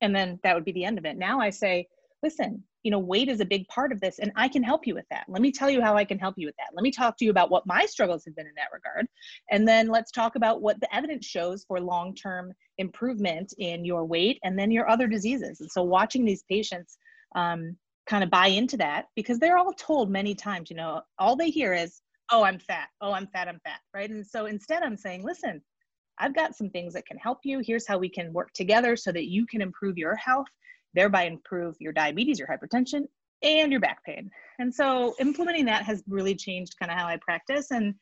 And 0.00 0.14
then 0.14 0.38
that 0.42 0.54
would 0.54 0.64
be 0.64 0.72
the 0.72 0.84
end 0.84 0.98
of 0.98 1.06
it. 1.06 1.16
Now 1.16 1.40
I 1.40 1.50
say, 1.50 1.86
listen, 2.22 2.62
you 2.82 2.90
know, 2.90 2.98
weight 2.98 3.28
is 3.28 3.40
a 3.40 3.44
big 3.44 3.66
part 3.68 3.92
of 3.92 4.00
this, 4.00 4.18
and 4.18 4.32
I 4.36 4.48
can 4.48 4.62
help 4.62 4.86
you 4.86 4.94
with 4.94 5.04
that. 5.10 5.24
Let 5.28 5.42
me 5.42 5.52
tell 5.52 5.70
you 5.70 5.80
how 5.80 5.96
I 5.96 6.04
can 6.04 6.18
help 6.18 6.34
you 6.36 6.46
with 6.46 6.56
that. 6.58 6.68
Let 6.74 6.82
me 6.82 6.90
talk 6.90 7.16
to 7.18 7.24
you 7.24 7.30
about 7.30 7.50
what 7.50 7.66
my 7.66 7.84
struggles 7.86 8.24
have 8.24 8.36
been 8.36 8.46
in 8.46 8.54
that 8.56 8.72
regard. 8.72 9.06
And 9.50 9.66
then 9.66 9.88
let's 9.88 10.10
talk 10.10 10.36
about 10.36 10.62
what 10.62 10.80
the 10.80 10.94
evidence 10.94 11.26
shows 11.26 11.64
for 11.66 11.80
long 11.80 12.14
term 12.14 12.52
improvement 12.78 13.52
in 13.58 13.84
your 13.84 14.04
weight 14.04 14.38
and 14.44 14.58
then 14.58 14.70
your 14.70 14.88
other 14.88 15.06
diseases. 15.06 15.60
And 15.60 15.70
so, 15.70 15.82
watching 15.82 16.24
these 16.24 16.44
patients 16.48 16.98
um, 17.34 17.76
kind 18.06 18.24
of 18.24 18.30
buy 18.30 18.48
into 18.48 18.76
that 18.78 19.06
because 19.16 19.38
they're 19.38 19.58
all 19.58 19.72
told 19.74 20.10
many 20.10 20.34
times, 20.34 20.70
you 20.70 20.76
know, 20.76 21.02
all 21.18 21.36
they 21.36 21.50
hear 21.50 21.74
is, 21.74 22.02
oh, 22.30 22.44
I'm 22.44 22.58
fat. 22.58 22.88
Oh, 23.00 23.12
I'm 23.12 23.26
fat. 23.28 23.48
I'm 23.48 23.60
fat. 23.64 23.80
Right. 23.94 24.10
And 24.10 24.26
so, 24.26 24.46
instead, 24.46 24.82
I'm 24.82 24.96
saying, 24.96 25.24
listen, 25.24 25.62
I've 26.18 26.34
got 26.34 26.56
some 26.56 26.70
things 26.70 26.94
that 26.94 27.06
can 27.06 27.16
help 27.16 27.38
you. 27.42 27.60
Here's 27.64 27.86
how 27.86 27.98
we 27.98 28.08
can 28.08 28.32
work 28.32 28.52
together 28.54 28.96
so 28.96 29.12
that 29.12 29.26
you 29.26 29.46
can 29.46 29.62
improve 29.62 29.98
your 29.98 30.14
health 30.16 30.46
thereby 30.94 31.24
improve 31.24 31.76
your 31.78 31.92
diabetes, 31.92 32.38
your 32.38 32.48
hypertension, 32.48 33.02
and 33.42 33.72
your 33.72 33.80
back 33.80 34.04
pain. 34.04 34.30
And 34.58 34.74
so 34.74 35.14
implementing 35.18 35.64
that 35.66 35.84
has 35.84 36.02
really 36.08 36.34
changed 36.34 36.76
kind 36.78 36.90
of 36.90 36.98
how 36.98 37.06
I 37.06 37.16
practice 37.16 37.70
and 37.70 37.94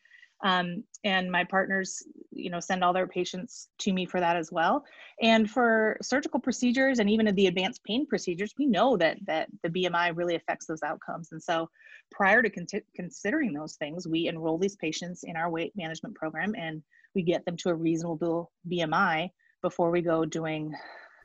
um, 0.42 0.84
and 1.04 1.30
my 1.30 1.44
partners, 1.44 2.02
you 2.30 2.50
know, 2.50 2.60
send 2.60 2.82
all 2.82 2.92
their 2.92 3.06
patients 3.06 3.68
to 3.80 3.92
me 3.92 4.06
for 4.06 4.20
that 4.20 4.36
as 4.36 4.50
well. 4.50 4.84
And 5.20 5.50
for 5.50 5.98
surgical 6.00 6.40
procedures 6.40 6.98
and 6.98 7.10
even 7.10 7.34
the 7.34 7.46
advanced 7.46 7.84
pain 7.84 8.06
procedures, 8.06 8.54
we 8.58 8.66
know 8.66 8.96
that 8.96 9.18
that 9.26 9.48
the 9.62 9.68
BMI 9.68 10.16
really 10.16 10.36
affects 10.36 10.66
those 10.66 10.82
outcomes. 10.82 11.32
And 11.32 11.42
so, 11.42 11.68
prior 12.10 12.42
to 12.42 12.50
con- 12.50 12.66
considering 12.96 13.52
those 13.52 13.76
things, 13.76 14.08
we 14.08 14.28
enroll 14.28 14.58
these 14.58 14.76
patients 14.76 15.24
in 15.24 15.36
our 15.36 15.50
weight 15.50 15.72
management 15.76 16.14
program, 16.14 16.54
and 16.56 16.82
we 17.14 17.22
get 17.22 17.44
them 17.44 17.56
to 17.58 17.70
a 17.70 17.74
reasonable 17.74 18.50
BMI 18.70 19.28
before 19.62 19.90
we 19.90 20.00
go 20.00 20.24
doing 20.24 20.74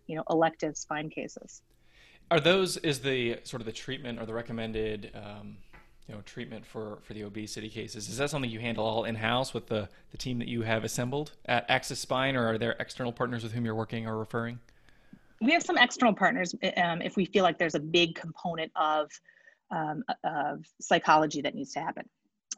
you 0.08 0.16
know 0.16 0.24
elective 0.30 0.78
spine 0.78 1.10
cases. 1.10 1.62
Are 2.32 2.40
those 2.40 2.78
is 2.78 3.00
the 3.00 3.40
sort 3.44 3.62
of 3.62 3.66
the 3.66 3.72
treatment 3.72 4.20
or 4.20 4.26
the 4.26 4.34
recommended 4.34 5.12
um, 5.14 5.58
you 6.08 6.16
know 6.16 6.22
treatment 6.22 6.66
for 6.66 7.00
for 7.04 7.14
the 7.14 7.24
obesity 7.24 7.70
cases? 7.70 8.10
Is 8.10 8.18
that 8.18 8.30
something 8.30 8.50
you 8.50 8.60
handle 8.60 8.86
all 8.86 9.06
in 9.06 9.16
house 9.16 9.54
with 9.54 9.68
the 9.68 9.90
the 10.12 10.18
team 10.18 10.40
that 10.40 10.48
you 10.48 10.62
have 10.64 10.84
assembled 10.84 11.34
at 11.46 11.70
Axis 11.70 12.00
Spine, 12.00 12.36
or 12.36 12.48
are 12.48 12.58
there 12.58 12.76
external 12.80 13.12
partners 13.12 13.44
with 13.44 13.52
whom 13.52 13.66
you're 13.66 13.76
working 13.76 14.08
or 14.08 14.18
referring? 14.18 14.60
We 15.42 15.52
have 15.52 15.64
some 15.64 15.78
external 15.78 16.14
partners 16.14 16.56
um, 16.78 17.02
if 17.02 17.16
we 17.16 17.26
feel 17.26 17.44
like 17.44 17.58
there's 17.60 17.76
a 17.76 17.80
big 17.80 18.16
component 18.16 18.72
of 18.76 19.12
um, 19.72 20.04
of 20.24 20.66
psychology 20.80 21.42
that 21.42 21.56
needs 21.56 21.74
to 21.74 21.80
happen. 21.80 22.08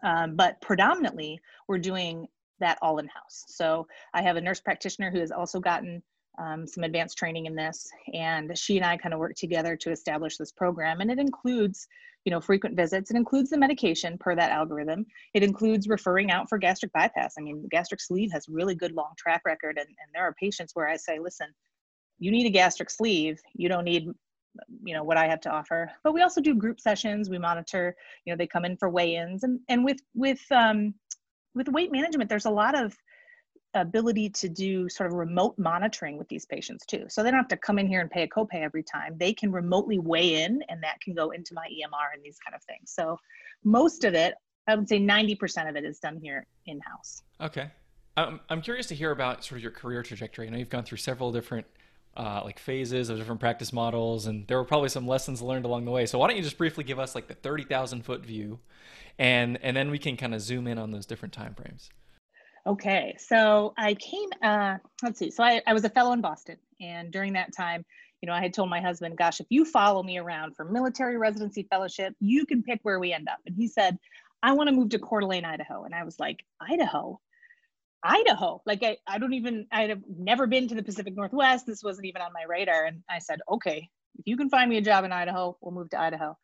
Um, 0.03 0.35
but 0.35 0.61
predominantly, 0.61 1.39
we're 1.67 1.79
doing 1.79 2.27
that 2.59 2.77
all 2.81 2.99
in 2.99 3.07
house. 3.07 3.45
So 3.47 3.87
I 4.13 4.21
have 4.21 4.35
a 4.35 4.41
nurse 4.41 4.59
practitioner 4.59 5.11
who 5.11 5.19
has 5.19 5.31
also 5.31 5.59
gotten 5.59 6.01
um, 6.37 6.67
some 6.67 6.83
advanced 6.83 7.17
training 7.17 7.45
in 7.45 7.55
this. 7.55 7.87
And 8.13 8.57
she 8.57 8.77
and 8.77 8.85
i 8.85 8.97
kind 8.97 9.13
of 9.13 9.19
work 9.19 9.35
together 9.35 9.75
to 9.77 9.91
establish 9.91 10.37
this 10.37 10.51
program. 10.51 11.01
And 11.01 11.11
it 11.11 11.19
includes 11.19 11.87
you 12.25 12.31
know 12.31 12.41
frequent 12.41 12.75
visits. 12.75 13.09
It 13.09 13.17
includes 13.17 13.49
the 13.49 13.57
medication 13.57 14.17
per 14.17 14.35
that 14.35 14.51
algorithm. 14.51 15.05
It 15.33 15.43
includes 15.43 15.87
referring 15.87 16.31
out 16.31 16.49
for 16.49 16.57
gastric 16.57 16.91
bypass. 16.93 17.35
I 17.37 17.41
mean 17.41 17.61
the 17.61 17.69
gastric 17.69 18.01
sleeve 18.01 18.31
has 18.33 18.47
really 18.49 18.75
good 18.75 18.91
long 18.91 19.11
track 19.17 19.43
record. 19.45 19.77
And, 19.77 19.87
and 19.87 20.09
there 20.13 20.23
are 20.23 20.35
patients 20.39 20.75
where 20.75 20.87
i 20.87 20.97
say 20.97 21.19
listen 21.19 21.47
you 22.19 22.31
need 22.31 22.47
a 22.47 22.51
gastric 22.51 22.89
sleeve. 22.89 23.39
You 23.53 23.69
don't 23.69 23.85
need 23.85 24.07
you 24.83 24.93
know 24.95 25.03
what 25.03 25.17
i 25.17 25.27
have 25.27 25.39
to 25.41 25.51
offer. 25.51 25.91
But 26.03 26.13
we 26.13 26.21
also 26.21 26.41
do 26.41 26.55
group 26.55 26.79
sessions. 26.79 27.29
We 27.29 27.37
monitor 27.37 27.95
you 28.25 28.33
know 28.33 28.37
they 28.37 28.47
come 28.47 28.65
in 28.65 28.77
for 28.77 28.89
weigh-ins. 28.89 29.43
And 29.43 29.59
and 29.69 29.85
with 29.85 29.99
with 30.13 30.41
um 30.51 30.93
with 31.55 31.69
weight 31.69 31.91
management 31.91 32.29
there's 32.29 32.45
a 32.45 32.51
lot 32.51 32.77
of 32.77 32.95
ability 33.81 34.29
to 34.29 34.49
do 34.49 34.89
sort 34.89 35.07
of 35.07 35.17
remote 35.17 35.57
monitoring 35.57 36.17
with 36.17 36.27
these 36.27 36.45
patients 36.45 36.85
too. 36.85 37.05
So 37.09 37.23
they 37.23 37.31
don't 37.31 37.39
have 37.39 37.47
to 37.49 37.57
come 37.57 37.79
in 37.79 37.87
here 37.87 38.01
and 38.01 38.09
pay 38.09 38.23
a 38.23 38.27
copay 38.27 38.61
every 38.61 38.83
time. 38.83 39.15
They 39.17 39.33
can 39.33 39.51
remotely 39.51 39.99
weigh 39.99 40.43
in 40.43 40.61
and 40.69 40.81
that 40.83 40.99
can 41.01 41.13
go 41.13 41.31
into 41.31 41.53
my 41.53 41.67
EMR 41.67 42.13
and 42.13 42.23
these 42.23 42.37
kind 42.39 42.55
of 42.55 42.63
things. 42.63 42.91
So 42.91 43.19
most 43.63 44.03
of 44.03 44.13
it, 44.13 44.35
I 44.67 44.75
would 44.75 44.87
say 44.87 44.99
90% 44.99 45.69
of 45.69 45.75
it 45.75 45.85
is 45.85 45.99
done 45.99 46.19
here 46.21 46.45
in 46.65 46.79
house. 46.81 47.21
Okay. 47.39 47.71
Um, 48.17 48.39
I'm 48.49 48.61
curious 48.61 48.87
to 48.87 48.95
hear 48.95 49.11
about 49.11 49.43
sort 49.45 49.57
of 49.57 49.63
your 49.63 49.71
career 49.71 50.03
trajectory. 50.03 50.47
I 50.47 50.49
know 50.49 50.57
you've 50.57 50.69
gone 50.69 50.83
through 50.83 50.97
several 50.97 51.31
different 51.31 51.67
uh, 52.17 52.41
like 52.43 52.57
phases 52.57 53.09
of 53.09 53.17
different 53.17 53.39
practice 53.39 53.71
models, 53.71 54.25
and 54.25 54.47
there 54.47 54.57
were 54.57 54.65
probably 54.65 54.89
some 54.89 55.07
lessons 55.07 55.41
learned 55.41 55.65
along 55.65 55.85
the 55.85 55.91
way. 55.91 56.07
So 56.07 56.17
why 56.17 56.27
don't 56.27 56.35
you 56.35 56.41
just 56.41 56.57
briefly 56.57 56.83
give 56.83 56.97
us 56.97 57.13
like 57.13 57.27
the 57.27 57.35
30,000 57.35 58.01
foot 58.03 58.25
view, 58.25 58.59
and 59.19 59.59
and 59.61 59.77
then 59.77 59.91
we 59.91 59.99
can 59.99 60.17
kind 60.17 60.33
of 60.33 60.41
zoom 60.41 60.65
in 60.65 60.79
on 60.79 60.89
those 60.89 61.05
different 61.05 61.33
time 61.33 61.53
frames. 61.53 61.91
Okay, 62.67 63.15
so 63.17 63.73
I 63.77 63.93
came, 63.93 64.27
uh, 64.41 64.75
let's 65.01 65.17
see, 65.17 65.31
so 65.31 65.41
I, 65.41 65.61
I 65.65 65.73
was 65.73 65.85
a 65.85 65.89
fellow 65.89 66.11
in 66.11 66.19
Boston. 66.19 66.57
And 66.81 67.13
during 67.13 67.31
that 67.33 67.55
time, 67.55 67.85
you 68.21 68.27
know, 68.27 68.33
I 68.33 68.41
had 68.41 68.53
told 68.53 68.69
my 68.69 68.81
husband, 68.81 69.17
gosh, 69.17 69.39
if 69.39 69.47
you 69.49 69.63
follow 69.63 70.03
me 70.03 70.17
around 70.17 70.53
for 70.57 70.65
military 70.65 71.17
residency 71.17 71.65
fellowship, 71.69 72.13
you 72.19 72.45
can 72.45 72.63
pick 72.63 72.81
where 72.83 72.99
we 72.99 73.13
end 73.13 73.29
up. 73.29 73.37
And 73.45 73.55
he 73.55 73.69
said, 73.69 73.97
I 74.43 74.51
want 74.51 74.67
to 74.67 74.75
move 74.75 74.89
to 74.89 74.99
Coeur 74.99 75.21
d'Alene, 75.21 75.45
Idaho. 75.45 75.85
And 75.85 75.95
I 75.95 76.03
was 76.03 76.19
like, 76.19 76.43
Idaho? 76.59 77.21
Idaho? 78.03 78.61
Like, 78.65 78.83
I, 78.83 78.97
I 79.07 79.17
don't 79.17 79.33
even, 79.33 79.67
I'd 79.71 79.89
have 79.89 80.01
never 80.05 80.45
been 80.45 80.67
to 80.67 80.75
the 80.75 80.83
Pacific 80.83 81.15
Northwest. 81.15 81.65
This 81.65 81.83
wasn't 81.83 82.07
even 82.07 82.21
on 82.21 82.33
my 82.33 82.43
radar. 82.49 82.83
And 82.83 83.01
I 83.09 83.19
said, 83.19 83.39
okay, 83.49 83.89
if 84.19 84.27
you 84.27 84.35
can 84.35 84.49
find 84.49 84.69
me 84.69 84.77
a 84.77 84.81
job 84.81 85.05
in 85.05 85.13
Idaho, 85.13 85.57
we'll 85.61 85.73
move 85.73 85.89
to 85.91 86.01
Idaho. 86.01 86.37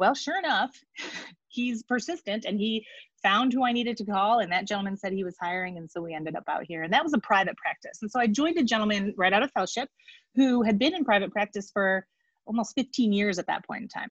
Well, 0.00 0.14
sure 0.14 0.38
enough, 0.38 0.72
he's 1.48 1.82
persistent 1.84 2.44
and 2.44 2.58
he 2.58 2.84
found 3.22 3.52
who 3.52 3.64
I 3.64 3.72
needed 3.72 3.98
to 3.98 4.04
call. 4.04 4.40
And 4.40 4.50
that 4.50 4.66
gentleman 4.66 4.96
said 4.96 5.12
he 5.12 5.24
was 5.24 5.36
hiring. 5.40 5.76
And 5.76 5.88
so 5.90 6.00
we 6.00 6.14
ended 6.14 6.34
up 6.34 6.44
out 6.48 6.64
here. 6.66 6.82
And 6.82 6.92
that 6.92 7.04
was 7.04 7.12
a 7.12 7.18
private 7.18 7.56
practice. 7.56 7.98
And 8.00 8.10
so 8.10 8.18
I 8.18 8.26
joined 8.26 8.58
a 8.58 8.64
gentleman 8.64 9.14
right 9.16 9.32
out 9.32 9.42
of 9.42 9.52
fellowship 9.52 9.88
who 10.34 10.62
had 10.62 10.78
been 10.78 10.94
in 10.94 11.04
private 11.04 11.30
practice 11.30 11.70
for 11.70 12.06
almost 12.46 12.74
15 12.74 13.12
years 13.12 13.38
at 13.38 13.46
that 13.46 13.64
point 13.66 13.82
in 13.82 13.88
time. 13.88 14.08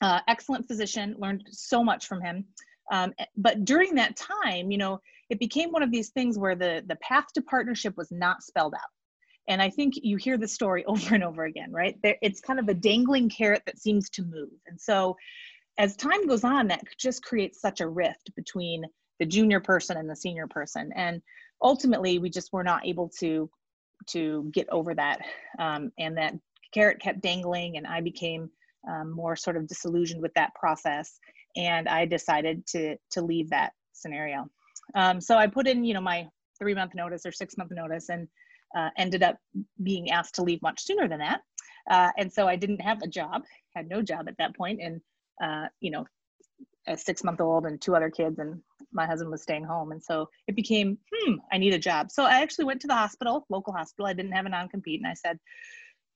Uh, 0.00 0.20
excellent 0.26 0.66
physician, 0.66 1.14
learned 1.18 1.44
so 1.50 1.84
much 1.84 2.06
from 2.06 2.22
him. 2.22 2.44
Um, 2.90 3.12
but 3.36 3.64
during 3.64 3.94
that 3.96 4.16
time, 4.16 4.70
you 4.70 4.78
know, 4.78 5.00
it 5.30 5.38
became 5.38 5.70
one 5.70 5.82
of 5.82 5.90
these 5.92 6.10
things 6.10 6.38
where 6.38 6.56
the 6.56 6.82
the 6.86 6.96
path 6.96 7.26
to 7.34 7.42
partnership 7.42 7.96
was 7.96 8.10
not 8.10 8.42
spelled 8.42 8.74
out. 8.74 8.90
And 9.48 9.60
I 9.60 9.70
think 9.70 9.94
you 10.02 10.16
hear 10.16 10.38
the 10.38 10.48
story 10.48 10.84
over 10.86 11.14
and 11.14 11.24
over 11.24 11.44
again, 11.44 11.72
right? 11.72 11.96
There, 12.02 12.16
it's 12.22 12.40
kind 12.40 12.58
of 12.58 12.68
a 12.68 12.74
dangling 12.74 13.28
carrot 13.28 13.62
that 13.66 13.78
seems 13.78 14.10
to 14.10 14.22
move. 14.22 14.50
And 14.66 14.80
so 14.80 15.16
as 15.78 15.96
time 15.96 16.26
goes 16.26 16.44
on, 16.44 16.68
that 16.68 16.82
just 16.98 17.24
creates 17.24 17.60
such 17.60 17.80
a 17.80 17.88
rift 17.88 18.30
between 18.36 18.84
the 19.18 19.26
junior 19.26 19.60
person 19.60 19.96
and 19.96 20.08
the 20.08 20.16
senior 20.16 20.46
person. 20.46 20.90
And 20.94 21.22
ultimately, 21.62 22.18
we 22.18 22.28
just 22.28 22.52
were 22.52 22.64
not 22.64 22.86
able 22.86 23.10
to 23.20 23.48
to 24.08 24.50
get 24.52 24.68
over 24.70 24.94
that. 24.94 25.20
Um, 25.60 25.92
and 25.96 26.16
that 26.16 26.34
carrot 26.74 27.00
kept 27.00 27.22
dangling, 27.22 27.76
and 27.76 27.86
I 27.86 28.00
became 28.00 28.50
um, 28.90 29.12
more 29.12 29.36
sort 29.36 29.56
of 29.56 29.68
disillusioned 29.68 30.20
with 30.20 30.34
that 30.34 30.54
process. 30.54 31.18
And 31.56 31.88
I 31.88 32.04
decided 32.04 32.66
to 32.68 32.96
to 33.12 33.22
leave 33.22 33.50
that 33.50 33.72
scenario. 33.92 34.46
Um, 34.94 35.20
so 35.20 35.36
I 35.36 35.46
put 35.46 35.68
in, 35.68 35.84
you 35.84 35.94
know, 35.94 36.00
my 36.00 36.26
three 36.58 36.74
month 36.74 36.94
notice 36.94 37.24
or 37.24 37.32
six 37.32 37.56
month 37.56 37.70
notice, 37.70 38.08
and 38.08 38.28
uh, 38.76 38.90
ended 38.96 39.22
up 39.22 39.36
being 39.82 40.10
asked 40.10 40.34
to 40.36 40.42
leave 40.42 40.62
much 40.62 40.82
sooner 40.82 41.08
than 41.08 41.18
that. 41.18 41.40
Uh, 41.90 42.10
and 42.16 42.32
so 42.32 42.46
I 42.46 42.56
didn't 42.56 42.80
have 42.80 43.02
a 43.02 43.08
job, 43.08 43.42
had 43.74 43.88
no 43.88 44.02
job 44.02 44.28
at 44.28 44.36
that 44.38 44.56
point, 44.56 44.80
and 44.80 45.00
uh, 45.42 45.68
you 45.80 45.90
know, 45.90 46.06
a 46.86 46.96
six 46.96 47.24
month 47.24 47.40
old 47.40 47.66
and 47.66 47.80
two 47.80 47.96
other 47.96 48.10
kids, 48.10 48.38
and 48.38 48.60
my 48.92 49.06
husband 49.06 49.30
was 49.30 49.42
staying 49.42 49.64
home. 49.64 49.92
And 49.92 50.02
so 50.02 50.28
it 50.46 50.56
became, 50.56 50.98
hmm, 51.12 51.34
I 51.52 51.58
need 51.58 51.74
a 51.74 51.78
job. 51.78 52.10
So 52.10 52.24
I 52.24 52.40
actually 52.40 52.66
went 52.66 52.80
to 52.82 52.86
the 52.86 52.94
hospital, 52.94 53.46
local 53.48 53.72
hospital. 53.72 54.06
I 54.06 54.12
didn't 54.12 54.32
have 54.32 54.46
a 54.46 54.50
non 54.50 54.68
compete, 54.68 55.00
and 55.00 55.10
I 55.10 55.14
said, 55.14 55.38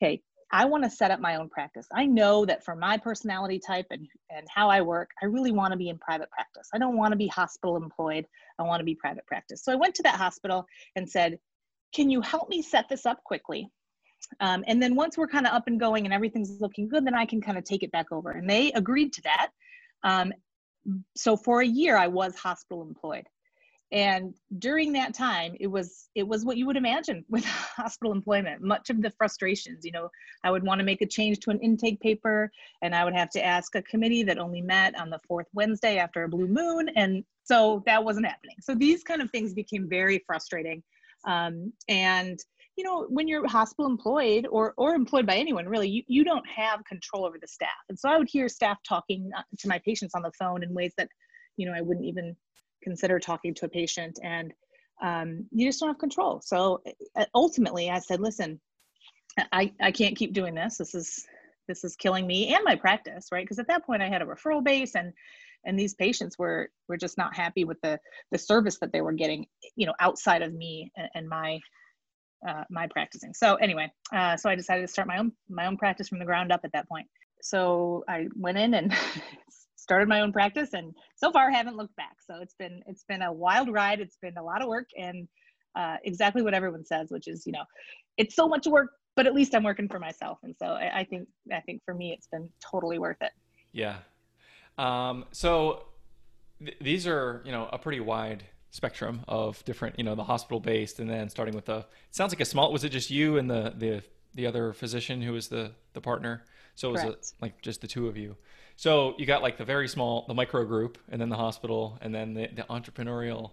hey, 0.01 0.23
I 0.53 0.64
want 0.64 0.85
to 0.85 0.90
set 0.90 1.11
up 1.11 1.21
my 1.21 1.37
own 1.37 1.49
practice. 1.49 1.87
I 1.92 2.07
know 2.07 2.45
that 2.47 2.64
for 2.64 2.77
my 2.77 2.97
personality 2.97 3.59
type 3.59 3.87
and, 3.90 4.07
and 4.31 4.47
how 4.49 4.69
I 4.69 4.81
work, 4.81 5.11
I 5.21 5.27
really 5.27 5.51
want 5.51 5.73
to 5.73 5.77
be 5.77 5.88
in 5.88 5.99
private 5.99 6.31
practice. 6.31 6.69
I 6.73 6.79
don't 6.79 6.97
want 6.97 7.12
to 7.12 7.16
be 7.16 7.27
hospital 7.27 7.77
employed. 7.77 8.27
I 8.59 8.62
want 8.62 8.81
to 8.81 8.85
be 8.85 8.95
private 8.95 9.27
practice. 9.27 9.64
So 9.64 9.73
I 9.73 9.77
went 9.77 9.97
to 9.97 10.03
that 10.05 10.14
hospital 10.14 10.64
and 10.95 11.09
said, 11.09 11.38
can 11.97 12.11
you 12.11 12.21
help 12.21 12.51
me 12.51 12.61
set 12.61 12.89
this 12.91 13.07
up 13.07 13.25
quickly? 13.25 13.71
Um, 14.41 14.65
and 14.67 14.83
then 14.83 14.95
once 14.95 15.17
we're 15.17 15.29
kind 15.29 15.47
of 15.47 15.55
up 15.55 15.67
and 15.67 15.81
going 15.81 16.05
and 16.05 16.13
everything's 16.13 16.61
looking 16.61 16.89
good, 16.89 17.07
then 17.07 17.15
I 17.15 17.25
can 17.25 17.41
kind 17.41 17.57
of 17.57 17.65
take 17.65 17.83
it 17.83 17.91
back 17.91 18.13
over. 18.13 18.33
And 18.33 18.49
they 18.49 18.71
agreed 18.73 19.15
to 19.15 19.23
that. 19.23 19.49
Um, 20.05 20.33
so 21.17 21.37
for 21.37 21.63
a 21.63 21.67
year, 21.67 21.97
I 21.97 22.07
was 22.07 22.37
hospital 22.37 22.83
employed. 22.83 23.25
And 23.93 24.35
during 24.59 24.93
that 24.95 25.15
time, 25.15 25.57
it 25.61 25.69
was 25.69 26.09
it 26.17 26.27
was 26.27 26.45
what 26.45 26.57
you 26.57 26.67
would 26.67 26.77
imagine 26.77 27.25
with 27.31 27.45
hospital 27.45 28.13
employment. 28.13 28.61
Much 28.61 28.91
of 28.91 29.01
the 29.01 29.13
frustrations, 29.13 29.85
you 29.85 29.93
know, 29.93 30.11
I 30.45 30.51
would 30.51 30.65
want 30.65 30.81
to 30.81 30.85
make 30.85 31.03
a 31.03 31.07
change 31.07 31.39
to 31.41 31.51
an 31.51 31.61
intake 31.61 32.01
paper, 32.01 32.51
and 32.83 32.95
I 32.95 33.05
would 33.05 33.15
have 33.15 33.31
to 33.31 33.45
ask 33.45 33.75
a 33.77 33.83
committee 33.83 34.25
that 34.25 34.39
only 34.39 34.61
met 34.61 34.99
on 34.99 35.09
the 35.09 35.21
fourth 35.27 35.47
Wednesday 35.55 35.99
after 35.99 36.25
a 36.25 36.29
blue 36.29 36.49
moon, 36.49 36.91
and 36.97 37.25
so 37.45 37.85
that 37.87 38.03
wasn't 38.03 38.27
happening. 38.27 38.57
So 38.61 38.75
these 38.75 39.05
kind 39.05 39.23
of 39.23 39.31
things 39.31 39.55
became 39.55 39.89
very 39.89 40.21
frustrating 40.27 40.83
um, 41.27 41.73
and 41.89 42.39
you 42.77 42.85
know, 42.85 43.07
when 43.09 43.27
you're 43.27 43.47
hospital 43.49 43.91
employed 43.91 44.47
or 44.51 44.75
or 44.77 44.95
employed 44.95 45.27
by 45.27 45.37
anyone, 45.37 45.67
really, 45.67 45.89
you, 45.89 46.03
you 46.09 46.25
don't 46.25 46.47
have 46.47 46.85
control 46.85 47.25
over 47.25 47.39
the 47.41 47.49
staff. 47.49 47.71
And 47.89 47.99
so 47.99 48.09
I 48.09 48.19
would 48.19 48.29
hear 48.29 48.49
staff 48.49 48.79
talking 48.87 49.31
uh, 49.37 49.43
to 49.61 49.69
my 49.69 49.81
patients 49.85 50.15
on 50.15 50.23
the 50.23 50.33
phone 50.39 50.62
in 50.62 50.75
ways 50.75 50.93
that, 50.99 51.09
you 51.57 51.67
know, 51.67 51.73
I 51.75 51.81
wouldn't 51.81 52.05
even 52.07 52.37
consider 52.83 53.19
talking 53.19 53.55
to 53.55 53.65
a 53.65 53.69
patient. 53.69 54.19
And 54.23 54.53
um, 55.03 55.47
you 55.51 55.67
just 55.67 55.81
don't 55.81 55.89
have 55.89 55.99
control. 55.99 56.43
So 56.45 56.83
uh, 57.17 57.25
ultimately, 57.35 57.91
I 57.91 57.99
said, 57.99 58.21
listen, 58.21 58.61
I, 59.53 59.73
I 59.81 59.91
can't 59.91 60.17
keep 60.17 60.33
doing 60.35 60.55
this. 60.55 60.77
This 60.77 60.95
is 60.95 61.27
this 61.69 61.83
is 61.83 61.97
killing 61.97 62.27
me 62.27 62.55
and 62.55 62.62
my 62.65 62.77
practice, 62.77 63.29
right? 63.33 63.45
Because 63.45 63.59
at 63.59 63.69
that 63.69 63.85
point, 63.85 64.03
I 64.03 64.09
had 64.09 64.23
a 64.23 64.27
referral 64.27 64.62
base 64.62 64.95
and 64.95 65.12
and 65.64 65.79
these 65.79 65.95
patients 65.95 66.38
were 66.38 66.71
were 66.88 66.97
just 66.97 67.19
not 67.19 67.35
happy 67.35 67.64
with 67.64 67.81
the 67.83 67.99
the 68.33 68.38
service 68.38 68.79
that 68.79 68.92
they 68.92 69.01
were 69.01 69.12
getting 69.12 69.47
you 69.77 69.87
know 69.87 69.95
outside 70.01 70.42
of 70.42 70.53
me 70.53 70.90
and, 70.97 71.09
and 71.14 71.29
my 71.29 71.61
uh, 72.47 72.64
my 72.71 72.87
practicing. 72.88 73.35
So 73.35 73.57
anyway 73.57 73.90
uh, 74.14 74.37
so 74.37 74.49
i 74.51 74.55
decided 74.55 74.83
to 74.83 74.88
start 74.88 75.09
my 75.09 75.19
own 75.19 75.33
my 75.49 75.66
own 75.66 75.77
practice 75.77 76.09
from 76.09 76.19
the 76.19 76.25
ground 76.25 76.53
up 76.53 76.61
at 76.64 76.73
that 76.73 76.88
point. 76.88 77.07
So 77.42 78.05
i 78.09 78.27
went 78.37 78.59
in 78.59 78.75
and 78.75 78.95
started 79.77 80.09
my 80.09 80.21
own 80.21 80.33
practice 80.33 80.71
and 80.73 80.92
so 81.14 81.31
far 81.31 81.51
haven't 81.51 81.77
looked 81.77 81.97
back. 81.97 82.16
So 82.27 82.40
it's 82.40 82.55
been 82.55 82.83
it's 82.87 83.05
been 83.05 83.23
a 83.23 83.33
wild 83.33 83.73
ride. 83.73 84.01
It's 84.01 84.19
been 84.21 84.37
a 84.37 84.42
lot 84.42 84.62
of 84.62 84.69
work 84.69 84.88
and 84.97 85.29
uh, 85.77 85.97
exactly 86.05 86.40
what 86.40 86.55
everyone 86.55 86.85
says 86.87 87.11
which 87.11 87.29
is 87.29 87.45
you 87.47 87.53
know 87.53 87.64
it's 88.16 88.35
so 88.35 88.49
much 88.49 88.66
work 88.66 88.92
but 89.14 89.27
at 89.27 89.35
least 89.35 89.55
i'm 89.55 89.62
working 89.62 89.88
for 89.88 89.99
myself. 89.99 90.38
And 90.42 90.55
so 90.59 90.66
I, 90.66 91.01
I 91.01 91.05
think 91.05 91.29
i 91.53 91.61
think 91.61 91.83
for 91.85 91.95
me 91.95 92.12
it's 92.12 92.27
been 92.27 92.49
totally 92.61 92.99
worth 92.99 93.21
it. 93.21 93.33
Yeah 93.73 93.99
um, 94.79 95.25
so 95.33 95.85
th- 96.61 96.77
these 96.81 97.07
are, 97.07 97.43
you 97.45 97.53
know, 97.53 97.69
a 97.73 97.79
pretty 97.79 98.01
wide 98.01 98.45
spectrum 98.71 99.23
of 99.27 99.65
different, 99.65 99.99
you 99.99 100.05
know, 100.05 100.15
the 100.15 100.25
hospital 100.25 100.61
based, 100.61 100.99
and 101.01 101.09
then 101.09 101.29
starting 101.29 101.55
with 101.55 101.67
the. 101.67 101.79
It 101.79 101.87
sounds 102.11 102.33
like 102.33 102.41
a 102.41 102.45
small. 102.45 102.73
Was 102.73 102.85
it 102.85 102.91
just 102.91 103.11
you 103.11 103.39
and 103.39 103.51
the 103.51 103.75
the 103.77 104.03
the 104.35 104.47
other 104.47 104.73
physician 104.73 105.23
who 105.23 105.33
was 105.33 105.49
the 105.49 105.73
the 105.95 106.01
partner? 106.01 106.45
So 106.75 106.91
it 106.91 106.93
was 106.93 107.03
a, 107.03 107.17
like 107.41 107.62
just 107.62 107.81
the 107.81 107.87
two 107.87 108.07
of 108.07 108.17
you. 108.17 108.37
So 108.77 109.15
you 109.17 109.25
got 109.25 109.41
like 109.43 109.57
the 109.57 109.65
very 109.65 109.89
small, 109.89 110.27
the 110.29 110.35
micro 110.35 110.65
group, 110.65 110.99
and 111.09 111.19
then 111.21 111.31
the 111.31 111.37
hospital, 111.37 111.99
and 112.03 112.15
then 112.15 112.35
the, 112.35 112.49
the 112.49 112.62
entrepreneurial 112.65 113.53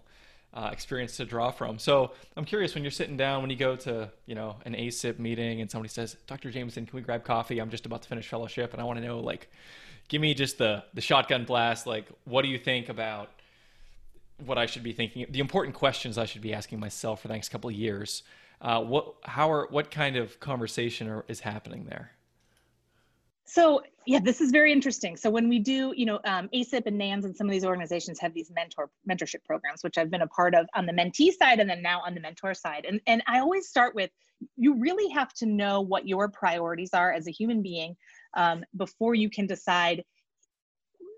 uh, 0.54 0.70
experience 0.72 1.16
to 1.18 1.26
draw 1.26 1.50
from. 1.50 1.80
So 1.80 2.12
I'm 2.36 2.44
curious 2.44 2.76
when 2.76 2.84
you're 2.84 2.92
sitting 2.92 3.16
down, 3.16 3.42
when 3.42 3.50
you 3.50 3.56
go 3.56 3.78
to 3.78 4.12
you 4.26 4.36
know 4.36 4.58
an 4.66 4.74
ASIPP 4.74 5.20
meeting, 5.20 5.62
and 5.62 5.72
somebody 5.72 5.90
says, 5.90 6.18
"Dr. 6.28 6.52
Jameson, 6.52 6.86
can 6.86 6.96
we 6.96 7.02
grab 7.02 7.24
coffee? 7.24 7.60
I'm 7.60 7.70
just 7.70 7.86
about 7.86 8.02
to 8.02 8.10
finish 8.10 8.28
fellowship, 8.28 8.74
and 8.74 8.82
I 8.82 8.86
want 8.86 9.00
to 9.00 9.06
know 9.06 9.20
like 9.20 9.50
give 10.08 10.22
me 10.22 10.34
just 10.34 10.58
the 10.58 10.84
the 10.94 11.02
shotgun 11.02 11.46
blast. 11.46 11.88
Like, 11.88 12.08
what 12.26 12.44
do 12.44 12.48
you 12.50 12.58
think 12.58 12.89
about 12.89 13.30
what 14.46 14.58
I 14.58 14.66
should 14.66 14.84
be 14.84 14.94
thinking? 14.94 15.26
The 15.30 15.39
important 15.39 15.76
questions 15.76 16.18
I 16.18 16.26
should 16.26 16.42
be 16.42 16.54
asking 16.54 16.80
myself 16.80 17.22
for 17.22 17.28
the 17.28 17.34
next 17.34 17.50
couple 17.50 17.70
of 17.70 17.76
years. 17.76 18.24
Uh, 18.62 18.82
what 18.82 19.16
how 19.24 19.52
are 19.52 19.68
what 19.70 19.92
kind 19.92 20.16
of 20.16 20.39
conversation 20.39 21.08
are, 21.10 21.26
is 21.28 21.42
happening 21.42 21.86
there? 21.86 22.12
So 23.46 23.84
yeah, 24.06 24.20
this 24.20 24.42
is 24.42 24.52
very 24.52 24.72
interesting. 24.72 25.16
So 25.16 25.30
when 25.30 25.48
we 25.48 25.60
do, 25.60 25.94
you 25.96 26.06
know, 26.06 26.20
um, 26.26 26.50
ASIPP 26.54 26.88
and 26.88 26.98
NANS 26.98 27.26
and 27.26 27.36
some 27.36 27.48
of 27.48 27.52
these 27.52 27.66
organizations 27.66 28.20
have 28.20 28.34
these 28.34 28.52
mentor 28.52 28.89
mentorship 29.10 29.44
programs, 29.46 29.84
which 29.84 29.98
I've 29.98 30.10
been 30.10 30.22
a 30.22 30.28
part 30.28 30.56
of 30.56 30.68
on 30.74 30.86
the 30.86 30.94
mentee 30.94 31.32
side 31.32 31.60
and 31.60 31.70
then 31.70 31.82
now 31.82 32.02
on 32.06 32.16
the 32.16 32.22
mentor 32.22 32.54
side. 32.54 32.86
And 32.88 33.02
and 33.06 33.22
I 33.28 33.39
always 33.39 33.68
start 33.68 33.96
with 33.96 34.12
you 34.56 34.80
really 34.80 35.10
have 35.13 35.34
to 35.34 35.46
know 35.46 35.82
what 35.82 36.08
your 36.08 36.30
priorities 36.30 36.94
are 36.94 37.12
as 37.12 37.28
a 37.28 37.32
human 37.32 37.62
being 37.62 37.96
um, 38.36 38.63
before 38.76 39.15
you 39.15 39.30
can 39.30 39.48
decide 39.48 40.04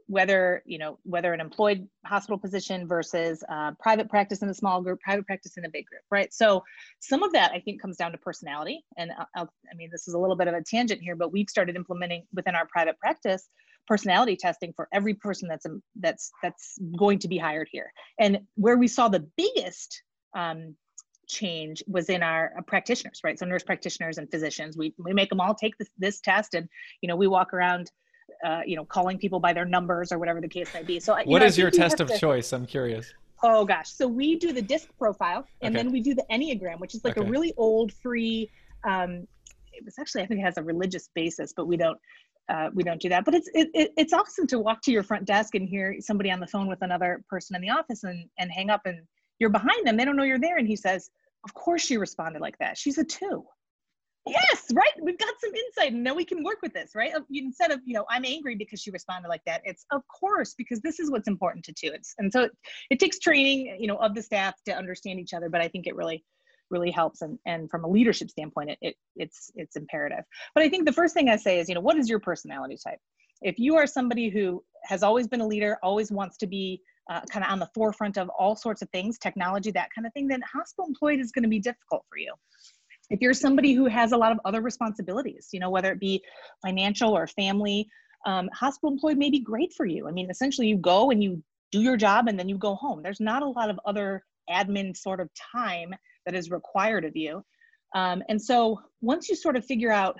whether 0.07 0.61
you 0.67 0.77
know 0.77 0.99
whether 1.03 1.33
an 1.33 1.41
employed 1.41 1.87
hospital 2.05 2.37
position 2.37 2.87
versus 2.87 3.43
uh, 3.49 3.71
private 3.79 4.07
practice 4.07 4.43
in 4.43 4.49
a 4.49 4.53
small 4.53 4.79
group 4.81 4.99
private 4.99 5.25
practice 5.25 5.57
in 5.57 5.65
a 5.65 5.69
big 5.69 5.85
group 5.87 6.03
right? 6.11 6.31
So 6.31 6.63
some 6.99 7.23
of 7.23 7.31
that 7.33 7.51
i 7.53 7.59
think 7.59 7.81
comes 7.81 7.97
down 7.97 8.11
to 8.11 8.17
personality. 8.19 8.83
And 8.97 9.11
I'll, 9.35 9.51
i 9.71 9.75
mean 9.75 9.89
this 9.91 10.07
is 10.07 10.13
a 10.13 10.19
little 10.19 10.35
bit 10.35 10.47
of 10.47 10.53
a 10.53 10.61
tangent 10.61 11.01
here 11.01 11.15
but 11.15 11.31
we've 11.31 11.49
started 11.49 11.75
implementing 11.75 12.23
within 12.33 12.55
our 12.55 12.67
private 12.67 12.99
practice 12.99 13.49
personality 13.87 14.35
testing 14.35 14.73
for 14.75 14.87
every 14.91 15.13
person 15.13 15.47
that's 15.47 15.65
um, 15.65 15.81
that's 15.99 16.31
that's 16.41 16.77
going 16.97 17.19
to 17.19 17.27
be 17.27 17.37
hired 17.37 17.67
here. 17.71 17.91
And 18.19 18.39
where 18.55 18.77
we 18.77 18.87
saw 18.87 19.07
the 19.07 19.27
biggest 19.37 20.01
um, 20.35 20.75
change 21.41 21.77
was 21.95 22.05
in 22.15 22.21
our 22.31 22.43
uh, 22.57 22.61
practitioners, 22.71 23.17
right? 23.25 23.37
So 23.39 23.45
nurse 23.45 23.65
practitioners 23.71 24.15
and 24.19 24.25
physicians, 24.33 24.71
we, 24.81 24.87
we 24.97 25.13
make 25.13 25.29
them 25.33 25.41
all 25.43 25.55
take 25.63 25.75
this, 25.79 25.89
this 26.05 26.17
test 26.29 26.49
and, 26.57 26.65
you 27.01 27.07
know, 27.09 27.17
we 27.23 27.27
walk 27.37 27.49
around, 27.57 27.91
uh, 28.47 28.61
you 28.69 28.75
know, 28.77 28.85
calling 28.85 29.17
people 29.17 29.39
by 29.47 29.51
their 29.57 29.67
numbers 29.75 30.07
or 30.13 30.17
whatever 30.21 30.39
the 30.45 30.53
case 30.57 30.69
may 30.73 30.83
be. 30.91 30.99
So 30.99 31.09
you 31.17 31.25
what 31.31 31.39
know, 31.39 31.45
is 31.45 31.57
your 31.57 31.71
test 31.71 31.99
of 31.99 32.07
to, 32.07 32.17
choice? 32.25 32.47
I'm 32.53 32.65
curious. 32.65 33.05
Oh 33.49 33.65
gosh. 33.65 33.89
So 33.99 34.07
we 34.07 34.27
do 34.45 34.49
the 34.59 34.65
disc 34.73 34.87
profile 34.97 35.41
and 35.61 35.75
okay. 35.75 35.83
then 35.83 35.91
we 35.91 35.99
do 36.09 36.13
the 36.15 36.25
Enneagram, 36.35 36.79
which 36.79 36.93
is 36.95 37.01
like 37.03 37.17
okay. 37.17 37.27
a 37.27 37.29
really 37.29 37.53
old 37.57 37.89
free, 38.03 38.49
um, 38.91 39.27
it 39.73 39.83
was 39.83 39.95
actually, 39.99 40.23
I 40.23 40.27
think 40.27 40.39
it 40.39 40.43
has 40.43 40.57
a 40.57 40.63
religious 40.63 41.09
basis, 41.13 41.53
but 41.57 41.65
we 41.71 41.77
don't, 41.83 41.99
uh, 42.53 42.69
we 42.73 42.83
don't 42.83 43.01
do 43.01 43.09
that. 43.09 43.25
But 43.25 43.33
it's 43.33 43.49
it, 43.53 43.67
it, 43.73 43.91
it's 43.97 44.13
awesome 44.13 44.47
to 44.47 44.59
walk 44.59 44.81
to 44.83 44.91
your 44.91 45.03
front 45.03 45.25
desk 45.25 45.55
and 45.55 45.67
hear 45.67 45.95
somebody 45.99 46.29
on 46.31 46.39
the 46.39 46.47
phone 46.47 46.67
with 46.67 46.81
another 46.81 47.11
person 47.27 47.55
in 47.55 47.61
the 47.61 47.71
office 47.79 48.03
and 48.03 48.19
and 48.37 48.51
hang 48.51 48.69
up 48.69 48.81
and 48.85 48.99
you're 49.39 49.49
behind 49.49 49.85
them. 49.85 49.97
They 49.97 50.05
don't 50.05 50.15
know 50.15 50.23
you're 50.23 50.39
there. 50.39 50.57
And 50.57 50.67
he 50.67 50.75
says, 50.75 51.09
Of 51.45 51.53
course 51.53 51.83
she 51.83 51.97
responded 51.97 52.41
like 52.41 52.57
that. 52.59 52.77
She's 52.77 52.97
a 52.97 53.03
two. 53.03 53.45
Yes, 54.27 54.71
right. 54.73 54.91
We've 54.99 55.19
got 55.19 55.35
some 55.39 55.53
insight 55.53 55.93
and 55.93 56.03
now 56.03 56.15
we 56.15 56.25
can 56.25 56.43
work 56.43 56.57
with 56.63 56.73
this, 56.73 56.91
right? 56.95 57.13
Instead 57.31 57.71
of, 57.71 57.79
you 57.85 57.93
know, 57.93 58.05
I'm 58.09 58.25
angry 58.25 58.55
because 58.55 58.81
she 58.81 58.89
responded 58.89 59.29
like 59.29 59.43
that. 59.45 59.61
It's 59.65 59.85
of 59.91 60.01
course, 60.07 60.55
because 60.57 60.81
this 60.81 60.99
is 60.99 61.11
what's 61.11 61.27
important 61.27 61.63
to 61.65 61.73
two. 61.73 61.91
It's, 61.93 62.15
and 62.17 62.33
so 62.33 62.43
it, 62.43 62.51
it 62.89 62.99
takes 62.99 63.19
training, 63.19 63.77
you 63.79 63.85
know, 63.85 63.97
of 63.97 64.15
the 64.15 64.23
staff 64.23 64.55
to 64.65 64.75
understand 64.75 65.19
each 65.19 65.35
other, 65.35 65.47
but 65.47 65.61
I 65.61 65.67
think 65.67 65.85
it 65.85 65.95
really, 65.95 66.25
really 66.71 66.89
helps. 66.89 67.21
And, 67.21 67.37
and 67.45 67.69
from 67.69 67.83
a 67.83 67.87
leadership 67.87 68.31
standpoint, 68.31 68.71
it, 68.71 68.79
it 68.81 68.95
it's, 69.15 69.51
it's 69.53 69.75
imperative. 69.75 70.23
But 70.55 70.63
I 70.63 70.69
think 70.69 70.87
the 70.87 70.93
first 70.93 71.13
thing 71.13 71.29
I 71.29 71.35
say 71.35 71.59
is, 71.59 71.69
you 71.69 71.75
know, 71.75 71.81
what 71.81 71.97
is 71.97 72.09
your 72.09 72.19
personality 72.19 72.79
type? 72.83 72.99
if 73.41 73.59
you 73.59 73.75
are 73.75 73.87
somebody 73.87 74.29
who 74.29 74.63
has 74.83 75.03
always 75.03 75.27
been 75.27 75.41
a 75.41 75.47
leader, 75.47 75.77
always 75.83 76.11
wants 76.11 76.37
to 76.37 76.47
be 76.47 76.81
uh, 77.09 77.21
kind 77.29 77.45
of 77.45 77.51
on 77.51 77.59
the 77.59 77.69
forefront 77.73 78.17
of 78.17 78.29
all 78.29 78.55
sorts 78.55 78.81
of 78.81 78.89
things, 78.89 79.17
technology, 79.17 79.71
that 79.71 79.89
kind 79.93 80.07
of 80.07 80.13
thing, 80.13 80.27
then 80.27 80.41
hospital 80.41 80.87
employed 80.87 81.19
is 81.19 81.31
going 81.31 81.43
to 81.43 81.49
be 81.49 81.59
difficult 81.59 82.03
for 82.09 82.17
you. 82.17 82.33
If 83.09 83.21
you're 83.21 83.33
somebody 83.33 83.73
who 83.73 83.85
has 83.85 84.11
a 84.11 84.17
lot 84.17 84.31
of 84.31 84.39
other 84.45 84.61
responsibilities, 84.61 85.49
you 85.51 85.59
know, 85.59 85.69
whether 85.69 85.91
it 85.91 85.99
be 85.99 86.23
financial 86.65 87.15
or 87.15 87.27
family, 87.27 87.87
um, 88.25 88.49
hospital 88.53 88.91
employed 88.91 89.17
may 89.17 89.29
be 89.29 89.39
great 89.39 89.73
for 89.73 89.85
you. 89.85 90.07
I 90.07 90.11
mean, 90.11 90.29
essentially, 90.31 90.67
you 90.67 90.77
go 90.77 91.11
and 91.11 91.23
you 91.23 91.43
do 91.71 91.81
your 91.81 91.97
job 91.97 92.27
and 92.27 92.39
then 92.39 92.49
you 92.49 92.57
go 92.57 92.73
home. 92.75 93.03
There's 93.03 93.19
not 93.19 93.43
a 93.43 93.47
lot 93.47 93.69
of 93.69 93.79
other 93.85 94.23
admin 94.49 94.95
sort 94.97 95.19
of 95.19 95.29
time 95.51 95.93
that 96.25 96.35
is 96.35 96.49
required 96.49 97.05
of 97.05 97.15
you. 97.15 97.43
Um, 97.93 98.23
and 98.29 98.41
so 98.41 98.79
once 99.01 99.29
you 99.29 99.35
sort 99.35 99.55
of 99.55 99.65
figure 99.65 99.91
out 99.91 100.17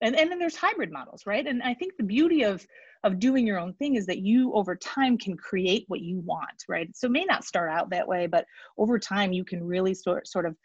and, 0.00 0.16
and 0.16 0.30
then 0.30 0.38
there's 0.38 0.56
hybrid 0.56 0.92
models 0.92 1.22
right? 1.26 1.46
And 1.46 1.62
i 1.62 1.74
think 1.74 1.96
the 1.96 2.04
beauty 2.04 2.42
of 2.42 2.66
of 3.04 3.20
doing 3.20 3.46
your 3.46 3.60
own 3.60 3.74
thing 3.74 3.94
is 3.94 4.06
that 4.06 4.18
you 4.18 4.52
over 4.54 4.74
time 4.74 5.16
can 5.16 5.36
create 5.36 5.84
what 5.88 6.00
you 6.00 6.20
want 6.20 6.64
right? 6.68 6.88
So 6.96 7.08
may 7.08 7.24
not 7.24 7.44
start 7.44 7.70
out 7.70 7.90
that 7.90 8.08
way 8.08 8.26
but 8.26 8.44
over 8.76 8.98
time 8.98 9.32
you 9.32 9.44
can 9.44 9.62
really 9.64 9.94
sort, 9.94 10.26
sort 10.26 10.46
of 10.46 10.56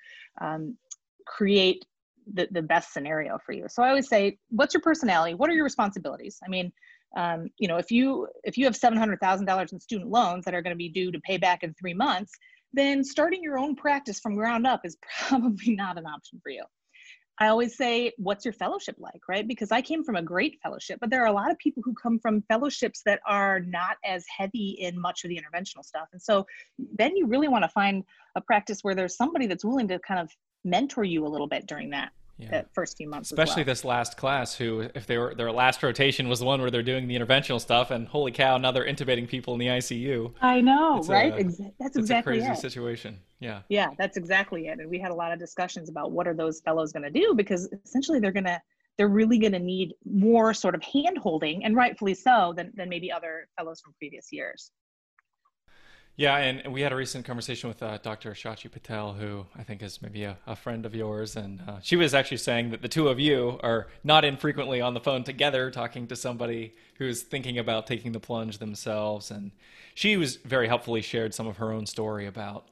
um, 0.41 0.77
create 1.25 1.85
the, 2.33 2.47
the 2.51 2.61
best 2.61 2.93
scenario 2.93 3.37
for 3.45 3.51
you. 3.51 3.65
So 3.67 3.83
i 3.83 3.89
always 3.89 4.07
say 4.07 4.37
what's 4.49 4.73
your 4.73 4.81
personality? 4.81 5.33
What 5.33 5.49
are 5.49 5.53
your 5.53 5.65
responsibilities? 5.65 6.39
I 6.45 6.49
mean 6.49 6.71
um, 7.15 7.47
you 7.57 7.67
know 7.67 7.77
if 7.77 7.91
you 7.91 8.27
if 8.43 8.57
you 8.57 8.65
have 8.65 8.75
$700000 8.75 9.73
in 9.73 9.79
student 9.79 10.09
loans 10.09 10.45
that 10.45 10.53
are 10.53 10.61
going 10.61 10.75
to 10.75 10.77
be 10.77 10.89
due 10.89 11.11
to 11.11 11.19
pay 11.21 11.37
back 11.37 11.63
in 11.63 11.73
three 11.73 11.93
months 11.93 12.33
then 12.73 13.03
starting 13.03 13.43
your 13.43 13.57
own 13.57 13.75
practice 13.75 14.19
from 14.19 14.35
ground 14.35 14.65
up 14.65 14.81
is 14.83 14.97
probably 15.27 15.75
not 15.75 15.97
an 15.97 16.05
option 16.05 16.39
for 16.41 16.49
you 16.49 16.63
I 17.43 17.49
always 17.49 17.75
say, 17.75 18.13
what's 18.17 18.45
your 18.45 18.53
fellowship 18.53 18.95
like, 18.99 19.21
right? 19.27 19.47
Because 19.47 19.71
I 19.71 19.81
came 19.81 20.03
from 20.03 20.15
a 20.15 20.21
great 20.21 20.59
fellowship, 20.63 20.99
but 21.01 21.09
there 21.09 21.23
are 21.23 21.27
a 21.27 21.33
lot 21.33 21.51
of 21.51 21.57
people 21.57 21.83
who 21.83 21.93
come 21.93 22.19
from 22.19 22.43
fellowships 22.47 23.01
that 23.05 23.19
are 23.27 23.59
not 23.59 23.97
as 24.05 24.23
heavy 24.35 24.77
in 24.79 24.99
much 24.99 25.23
of 25.23 25.29
the 25.29 25.37
interventional 25.37 25.83
stuff. 25.83 26.07
And 26.13 26.21
so 26.21 26.45
then 26.97 27.15
you 27.15 27.27
really 27.27 27.47
want 27.47 27.63
to 27.63 27.69
find 27.69 28.03
a 28.35 28.41
practice 28.41 28.79
where 28.81 28.95
there's 28.95 29.17
somebody 29.17 29.47
that's 29.47 29.65
willing 29.65 29.87
to 29.89 29.99
kind 29.99 30.19
of 30.19 30.29
mentor 30.63 31.03
you 31.03 31.25
a 31.25 31.29
little 31.29 31.47
bit 31.47 31.67
during 31.67 31.89
that 31.89 32.11
yeah. 32.37 32.63
first 32.73 32.97
few 32.97 33.07
months. 33.07 33.31
Especially 33.31 33.61
well. 33.61 33.65
this 33.65 33.85
last 33.85 34.17
class, 34.17 34.55
who, 34.55 34.89
if 34.95 35.05
they 35.05 35.17
were 35.17 35.35
their 35.35 35.51
last 35.51 35.83
rotation 35.83 36.27
was 36.27 36.39
the 36.39 36.45
one 36.45 36.61
where 36.61 36.71
they're 36.71 36.83
doing 36.83 37.07
the 37.07 37.17
interventional 37.17 37.59
stuff, 37.59 37.91
and 37.91 38.07
holy 38.07 38.31
cow, 38.31 38.57
now 38.57 38.71
they're 38.71 38.85
intubating 38.85 39.27
people 39.27 39.53
in 39.53 39.59
the 39.59 39.67
ICU. 39.67 40.33
I 40.41 40.61
know, 40.61 40.97
it's 40.97 41.07
right? 41.07 41.33
A, 41.33 41.71
that's 41.79 41.97
exactly 41.97 42.39
a 42.39 42.41
crazy 42.41 42.51
it. 42.51 42.57
situation. 42.57 43.19
Yeah. 43.39 43.61
Yeah, 43.69 43.89
that's 43.97 44.17
exactly 44.17 44.67
it. 44.67 44.79
And 44.79 44.89
we 44.89 44.99
had 44.99 45.11
a 45.11 45.15
lot 45.15 45.31
of 45.31 45.39
discussions 45.39 45.89
about 45.89 46.11
what 46.11 46.27
are 46.27 46.33
those 46.33 46.61
fellows 46.61 46.91
going 46.91 47.03
to 47.03 47.11
do 47.11 47.33
because 47.35 47.69
essentially 47.85 48.19
they're 48.19 48.31
going 48.31 48.45
to 48.45 48.61
they're 48.97 49.07
really 49.07 49.39
going 49.39 49.53
to 49.53 49.59
need 49.59 49.95
more 50.05 50.53
sort 50.53 50.75
of 50.75 50.83
hand 50.83 51.17
holding 51.17 51.65
and 51.65 51.75
rightfully 51.75 52.13
so 52.13 52.53
than, 52.55 52.71
than 52.75 52.87
maybe 52.89 53.11
other 53.11 53.47
fellows 53.57 53.81
from 53.81 53.93
previous 53.97 54.31
years 54.31 54.71
yeah, 56.15 56.37
and 56.37 56.71
we 56.71 56.81
had 56.81 56.91
a 56.91 56.95
recent 56.95 57.25
conversation 57.25 57.69
with 57.69 57.81
uh, 57.81 57.97
Dr. 57.97 58.33
Shachi 58.33 58.71
Patel, 58.71 59.13
who 59.13 59.47
I 59.55 59.63
think 59.63 59.81
is 59.81 59.99
maybe 59.99 60.25
a, 60.25 60.37
a 60.45 60.55
friend 60.55 60.85
of 60.85 60.93
yours, 60.93 61.35
and 61.35 61.59
uh, 61.67 61.79
she 61.81 61.95
was 61.95 62.13
actually 62.13 62.37
saying 62.37 62.69
that 62.69 62.83
the 62.83 62.87
two 62.87 63.07
of 63.07 63.19
you 63.19 63.59
are 63.63 63.87
not 64.03 64.23
infrequently 64.23 64.79
on 64.79 64.93
the 64.93 64.99
phone 64.99 65.23
together 65.23 65.71
talking 65.71 66.05
to 66.07 66.15
somebody 66.15 66.73
who's 66.99 67.23
thinking 67.23 67.57
about 67.57 67.87
taking 67.87 68.11
the 68.11 68.19
plunge 68.19 68.59
themselves. 68.59 69.31
And 69.31 69.49
she 69.95 70.15
was 70.15 70.35
very 70.35 70.67
helpfully 70.67 71.01
shared 71.01 71.33
some 71.33 71.47
of 71.47 71.57
her 71.57 71.71
own 71.71 71.87
story 71.87 72.27
about, 72.27 72.67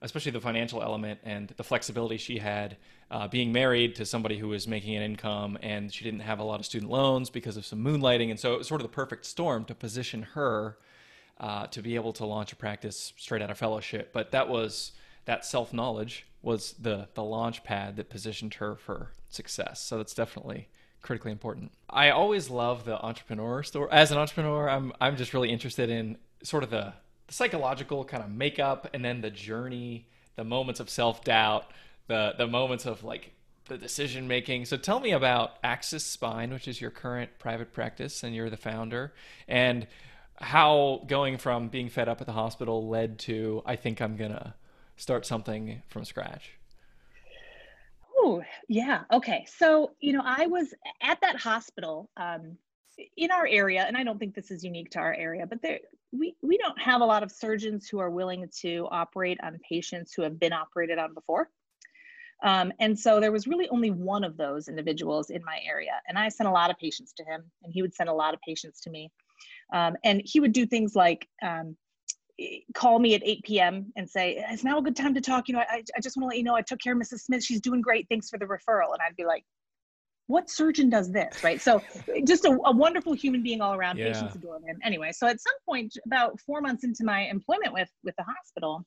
especially 0.00 0.32
the 0.32 0.40
financial 0.40 0.82
element 0.82 1.20
and 1.22 1.52
the 1.58 1.64
flexibility 1.64 2.16
she 2.16 2.38
had 2.38 2.78
uh, 3.10 3.28
being 3.28 3.52
married 3.52 3.94
to 3.96 4.06
somebody 4.06 4.38
who 4.38 4.48
was 4.48 4.66
making 4.66 4.96
an 4.96 5.02
income, 5.02 5.58
and 5.62 5.92
she 5.92 6.02
didn't 6.02 6.20
have 6.20 6.38
a 6.38 6.42
lot 6.42 6.60
of 6.60 6.66
student 6.66 6.90
loans 6.90 7.28
because 7.28 7.58
of 7.58 7.66
some 7.66 7.84
moonlighting, 7.84 8.30
and 8.30 8.40
so 8.40 8.54
it 8.54 8.58
was 8.58 8.66
sort 8.66 8.80
of 8.80 8.86
the 8.86 8.92
perfect 8.92 9.26
storm 9.26 9.64
to 9.66 9.74
position 9.74 10.22
her 10.22 10.78
uh, 11.38 11.66
to 11.68 11.82
be 11.82 11.94
able 11.94 12.12
to 12.14 12.24
launch 12.24 12.52
a 12.52 12.56
practice 12.56 13.12
straight 13.16 13.42
out 13.42 13.50
of 13.50 13.58
fellowship. 13.58 14.12
But 14.12 14.30
that 14.32 14.48
was 14.48 14.92
that 15.26 15.44
self 15.44 15.72
knowledge 15.72 16.26
was 16.42 16.72
the 16.74 17.08
the 17.14 17.22
launch 17.22 17.64
pad 17.64 17.96
that 17.96 18.08
positioned 18.08 18.54
her 18.54 18.76
for 18.76 19.12
success. 19.28 19.80
So 19.82 19.98
that's 19.98 20.14
definitely 20.14 20.68
critically 21.02 21.32
important. 21.32 21.72
I 21.88 22.10
always 22.10 22.50
love 22.50 22.84
the 22.84 23.00
entrepreneur 23.00 23.62
story. 23.62 23.88
As 23.92 24.10
an 24.10 24.18
entrepreneur, 24.18 24.68
I'm 24.68 24.92
I'm 25.00 25.16
just 25.16 25.34
really 25.34 25.50
interested 25.50 25.90
in 25.90 26.18
sort 26.42 26.62
of 26.62 26.70
the, 26.70 26.94
the 27.26 27.32
psychological 27.32 28.04
kind 28.04 28.22
of 28.22 28.30
makeup 28.30 28.88
and 28.94 29.04
then 29.04 29.20
the 29.20 29.30
journey, 29.30 30.06
the 30.36 30.44
moments 30.44 30.80
of 30.80 30.88
self 30.88 31.22
doubt, 31.24 31.70
the 32.06 32.34
the 32.38 32.46
moments 32.46 32.86
of 32.86 33.04
like 33.04 33.32
the 33.66 33.76
decision 33.76 34.28
making. 34.28 34.64
So 34.64 34.76
tell 34.76 35.00
me 35.00 35.12
about 35.12 35.56
Axis 35.62 36.04
Spine, 36.04 36.52
which 36.52 36.68
is 36.68 36.80
your 36.80 36.90
current 36.90 37.30
private 37.38 37.72
practice, 37.72 38.22
and 38.22 38.34
you're 38.34 38.50
the 38.50 38.56
founder, 38.56 39.12
and 39.48 39.86
how 40.38 41.04
going 41.06 41.38
from 41.38 41.68
being 41.68 41.88
fed 41.88 42.08
up 42.08 42.20
at 42.20 42.26
the 42.26 42.32
hospital 42.32 42.88
led 42.88 43.18
to 43.20 43.62
I 43.64 43.76
think 43.76 44.00
I'm 44.00 44.16
gonna 44.16 44.54
start 44.96 45.26
something 45.26 45.82
from 45.88 46.04
scratch. 46.04 46.52
Oh 48.18 48.42
yeah, 48.68 49.02
okay. 49.12 49.46
So 49.48 49.92
you 50.00 50.12
know, 50.12 50.22
I 50.24 50.46
was 50.46 50.74
at 51.02 51.20
that 51.20 51.36
hospital 51.36 52.10
um, 52.16 52.56
in 53.16 53.30
our 53.30 53.46
area, 53.46 53.84
and 53.84 53.96
I 53.96 54.04
don't 54.04 54.18
think 54.18 54.34
this 54.34 54.50
is 54.50 54.64
unique 54.64 54.90
to 54.90 54.98
our 54.98 55.14
area, 55.14 55.46
but 55.46 55.62
there 55.62 55.80
we 56.12 56.34
we 56.42 56.58
don't 56.58 56.78
have 56.80 57.00
a 57.00 57.04
lot 57.04 57.22
of 57.22 57.30
surgeons 57.30 57.88
who 57.88 57.98
are 57.98 58.10
willing 58.10 58.48
to 58.60 58.88
operate 58.90 59.38
on 59.42 59.58
patients 59.68 60.12
who 60.14 60.22
have 60.22 60.38
been 60.38 60.52
operated 60.52 60.98
on 60.98 61.14
before. 61.14 61.50
Um, 62.42 62.72
and 62.80 62.98
so 62.98 63.18
there 63.18 63.32
was 63.32 63.46
really 63.46 63.68
only 63.70 63.90
one 63.90 64.22
of 64.22 64.36
those 64.36 64.68
individuals 64.68 65.30
in 65.30 65.42
my 65.44 65.58
area, 65.66 65.92
and 66.08 66.18
I 66.18 66.28
sent 66.28 66.48
a 66.48 66.52
lot 66.52 66.70
of 66.70 66.76
patients 66.78 67.12
to 67.14 67.24
him, 67.24 67.42
and 67.62 67.72
he 67.72 67.80
would 67.80 67.94
send 67.94 68.08
a 68.08 68.14
lot 68.14 68.34
of 68.34 68.40
patients 68.40 68.80
to 68.82 68.90
me. 68.90 69.10
Um, 69.72 69.96
and 70.04 70.22
he 70.24 70.40
would 70.40 70.52
do 70.52 70.66
things 70.66 70.94
like 70.94 71.28
um, 71.42 71.76
call 72.74 72.98
me 72.98 73.14
at 73.14 73.22
8 73.24 73.42
p.m. 73.44 73.92
and 73.96 74.08
say, 74.08 74.44
"It's 74.50 74.64
now 74.64 74.78
a 74.78 74.82
good 74.82 74.96
time 74.96 75.14
to 75.14 75.20
talk. 75.20 75.48
You 75.48 75.54
know, 75.54 75.60
I, 75.60 75.82
I 75.96 76.00
just 76.00 76.16
want 76.16 76.24
to 76.24 76.28
let 76.28 76.38
you 76.38 76.44
know 76.44 76.54
I 76.54 76.62
took 76.62 76.80
care 76.80 76.92
of 76.92 76.98
Mrs. 76.98 77.20
Smith. 77.20 77.42
She's 77.42 77.60
doing 77.60 77.80
great. 77.80 78.06
Thanks 78.08 78.28
for 78.28 78.38
the 78.38 78.44
referral." 78.44 78.92
And 78.92 79.00
I'd 79.06 79.16
be 79.16 79.24
like, 79.24 79.44
"What 80.26 80.50
surgeon 80.50 80.90
does 80.90 81.10
this?" 81.10 81.42
Right? 81.42 81.60
So, 81.60 81.82
just 82.26 82.44
a, 82.44 82.58
a 82.64 82.72
wonderful 82.72 83.14
human 83.14 83.42
being 83.42 83.60
all 83.60 83.74
around. 83.74 83.98
Yeah. 83.98 84.12
Patients 84.12 84.36
adore 84.36 84.60
him. 84.60 84.78
Anyway, 84.84 85.12
so 85.12 85.26
at 85.26 85.40
some 85.40 85.54
point, 85.68 85.96
about 86.04 86.38
four 86.40 86.60
months 86.60 86.84
into 86.84 87.04
my 87.04 87.22
employment 87.22 87.72
with 87.72 87.90
with 88.04 88.14
the 88.16 88.24
hospital, 88.24 88.84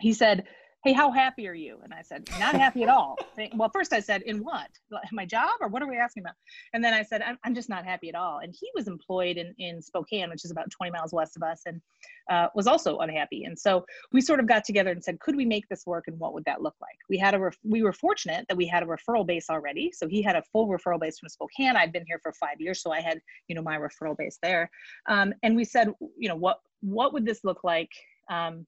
he 0.00 0.12
said, 0.12 0.44
hey, 0.84 0.92
how 0.92 1.12
happy 1.12 1.46
are 1.46 1.54
you? 1.54 1.78
And 1.84 1.94
I 1.94 2.02
said, 2.02 2.28
not 2.40 2.56
happy 2.56 2.82
at 2.82 2.88
all. 2.88 3.16
well, 3.54 3.70
first 3.72 3.92
I 3.92 4.00
said, 4.00 4.22
in 4.22 4.42
what? 4.42 4.68
My 5.12 5.24
job 5.24 5.52
or 5.60 5.68
what 5.68 5.80
are 5.80 5.88
we 5.88 5.96
asking 5.96 6.24
about? 6.24 6.34
And 6.72 6.82
then 6.82 6.92
I 6.92 7.02
said, 7.02 7.22
I'm, 7.22 7.38
I'm 7.44 7.54
just 7.54 7.68
not 7.68 7.84
happy 7.84 8.08
at 8.08 8.16
all. 8.16 8.40
And 8.40 8.52
he 8.58 8.68
was 8.74 8.88
employed 8.88 9.36
in, 9.36 9.54
in 9.58 9.80
Spokane, 9.80 10.28
which 10.30 10.44
is 10.44 10.50
about 10.50 10.70
20 10.70 10.90
miles 10.90 11.12
west 11.12 11.36
of 11.36 11.44
us, 11.44 11.62
and 11.66 11.80
uh, 12.28 12.48
was 12.56 12.66
also 12.66 12.98
unhappy. 12.98 13.44
And 13.44 13.56
so 13.56 13.84
we 14.12 14.20
sort 14.20 14.40
of 14.40 14.46
got 14.46 14.64
together 14.64 14.90
and 14.90 15.02
said, 15.02 15.20
could 15.20 15.36
we 15.36 15.44
make 15.44 15.68
this 15.68 15.86
work 15.86 16.04
and 16.08 16.18
what 16.18 16.34
would 16.34 16.44
that 16.46 16.62
look 16.62 16.74
like? 16.80 16.96
We 17.08 17.16
had 17.16 17.34
a, 17.34 17.38
ref- 17.38 17.58
we 17.62 17.82
were 17.82 17.92
fortunate 17.92 18.46
that 18.48 18.56
we 18.56 18.66
had 18.66 18.82
a 18.82 18.86
referral 18.86 19.24
base 19.24 19.50
already. 19.50 19.92
So 19.92 20.08
he 20.08 20.20
had 20.20 20.34
a 20.34 20.42
full 20.52 20.66
referral 20.66 21.00
base 21.00 21.18
from 21.20 21.28
Spokane. 21.28 21.76
I'd 21.76 21.92
been 21.92 22.06
here 22.06 22.18
for 22.20 22.32
five 22.32 22.60
years, 22.60 22.82
so 22.82 22.90
I 22.90 23.00
had, 23.00 23.20
you 23.46 23.54
know, 23.54 23.62
my 23.62 23.78
referral 23.78 24.16
base 24.16 24.38
there. 24.42 24.68
Um, 25.08 25.32
and 25.44 25.54
we 25.54 25.64
said, 25.64 25.92
you 26.18 26.28
know, 26.28 26.36
what, 26.36 26.58
what 26.80 27.12
would 27.12 27.24
this 27.24 27.44
look 27.44 27.62
like? 27.62 27.90
Um, 28.28 28.66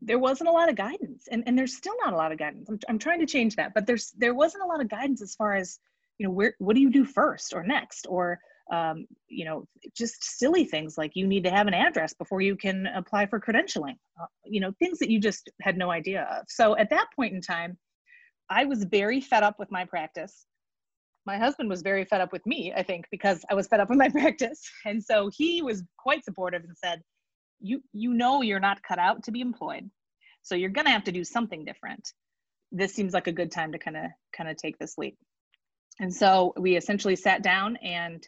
there 0.00 0.18
wasn't 0.18 0.48
a 0.48 0.52
lot 0.52 0.68
of 0.68 0.76
guidance 0.76 1.26
and, 1.30 1.42
and 1.46 1.58
there's 1.58 1.76
still 1.76 1.94
not 2.04 2.12
a 2.12 2.16
lot 2.16 2.32
of 2.32 2.38
guidance. 2.38 2.68
I'm, 2.68 2.78
I'm 2.88 2.98
trying 2.98 3.20
to 3.20 3.26
change 3.26 3.56
that 3.56 3.74
but 3.74 3.86
there's 3.86 4.12
there 4.16 4.34
wasn't 4.34 4.64
a 4.64 4.66
lot 4.66 4.80
of 4.80 4.88
guidance 4.88 5.22
as 5.22 5.34
far 5.34 5.54
as 5.54 5.78
you 6.18 6.26
know 6.26 6.32
where 6.32 6.54
what 6.58 6.74
do 6.74 6.80
you 6.80 6.90
do 6.90 7.04
first 7.04 7.54
or 7.54 7.62
next? 7.62 8.06
Or 8.08 8.38
um, 8.72 9.06
you 9.28 9.44
know 9.44 9.64
just 9.96 10.22
silly 10.22 10.64
things 10.64 10.98
like 10.98 11.12
you 11.14 11.26
need 11.26 11.44
to 11.44 11.50
have 11.50 11.66
an 11.66 11.74
address 11.74 12.12
before 12.12 12.40
you 12.40 12.54
can 12.54 12.86
apply 12.86 13.26
for 13.26 13.40
credentialing 13.40 13.96
uh, 14.20 14.26
you 14.44 14.60
know 14.60 14.72
things 14.78 14.98
that 14.98 15.10
you 15.10 15.18
just 15.18 15.50
had 15.62 15.78
no 15.78 15.90
idea 15.90 16.28
of. 16.38 16.44
So 16.48 16.76
at 16.76 16.90
that 16.90 17.06
point 17.16 17.34
in 17.34 17.40
time 17.40 17.78
i 18.50 18.64
was 18.64 18.84
very 18.84 19.20
fed 19.20 19.42
up 19.42 19.58
with 19.58 19.70
my 19.70 19.84
practice. 19.84 20.46
My 21.26 21.38
husband 21.38 21.68
was 21.68 21.82
very 21.82 22.04
fed 22.04 22.20
up 22.20 22.32
with 22.32 22.44
me 22.46 22.72
i 22.76 22.82
think 22.82 23.06
because 23.10 23.44
i 23.50 23.54
was 23.54 23.66
fed 23.68 23.80
up 23.80 23.88
with 23.88 23.98
my 23.98 24.08
practice. 24.20 24.60
And 24.84 25.02
so 25.02 25.30
he 25.34 25.62
was 25.62 25.82
quite 25.98 26.24
supportive 26.24 26.62
and 26.64 26.76
said 26.76 27.02
you 27.60 27.82
you 27.92 28.14
know 28.14 28.42
you're 28.42 28.60
not 28.60 28.82
cut 28.82 28.98
out 28.98 29.24
to 29.24 29.32
be 29.32 29.40
employed. 29.40 29.90
So 30.42 30.54
you're 30.54 30.70
going 30.70 30.86
to 30.86 30.92
have 30.92 31.04
to 31.04 31.12
do 31.12 31.24
something 31.24 31.64
different. 31.64 32.12
This 32.72 32.94
seems 32.94 33.12
like 33.12 33.26
a 33.26 33.32
good 33.32 33.50
time 33.50 33.72
to 33.72 33.78
kind 33.78 33.96
of 33.96 34.04
kind 34.36 34.48
of 34.48 34.56
take 34.56 34.78
this 34.78 34.96
leap. 34.98 35.16
And 36.00 36.14
so 36.14 36.54
we 36.56 36.76
essentially 36.76 37.16
sat 37.16 37.42
down 37.42 37.76
and 37.76 38.26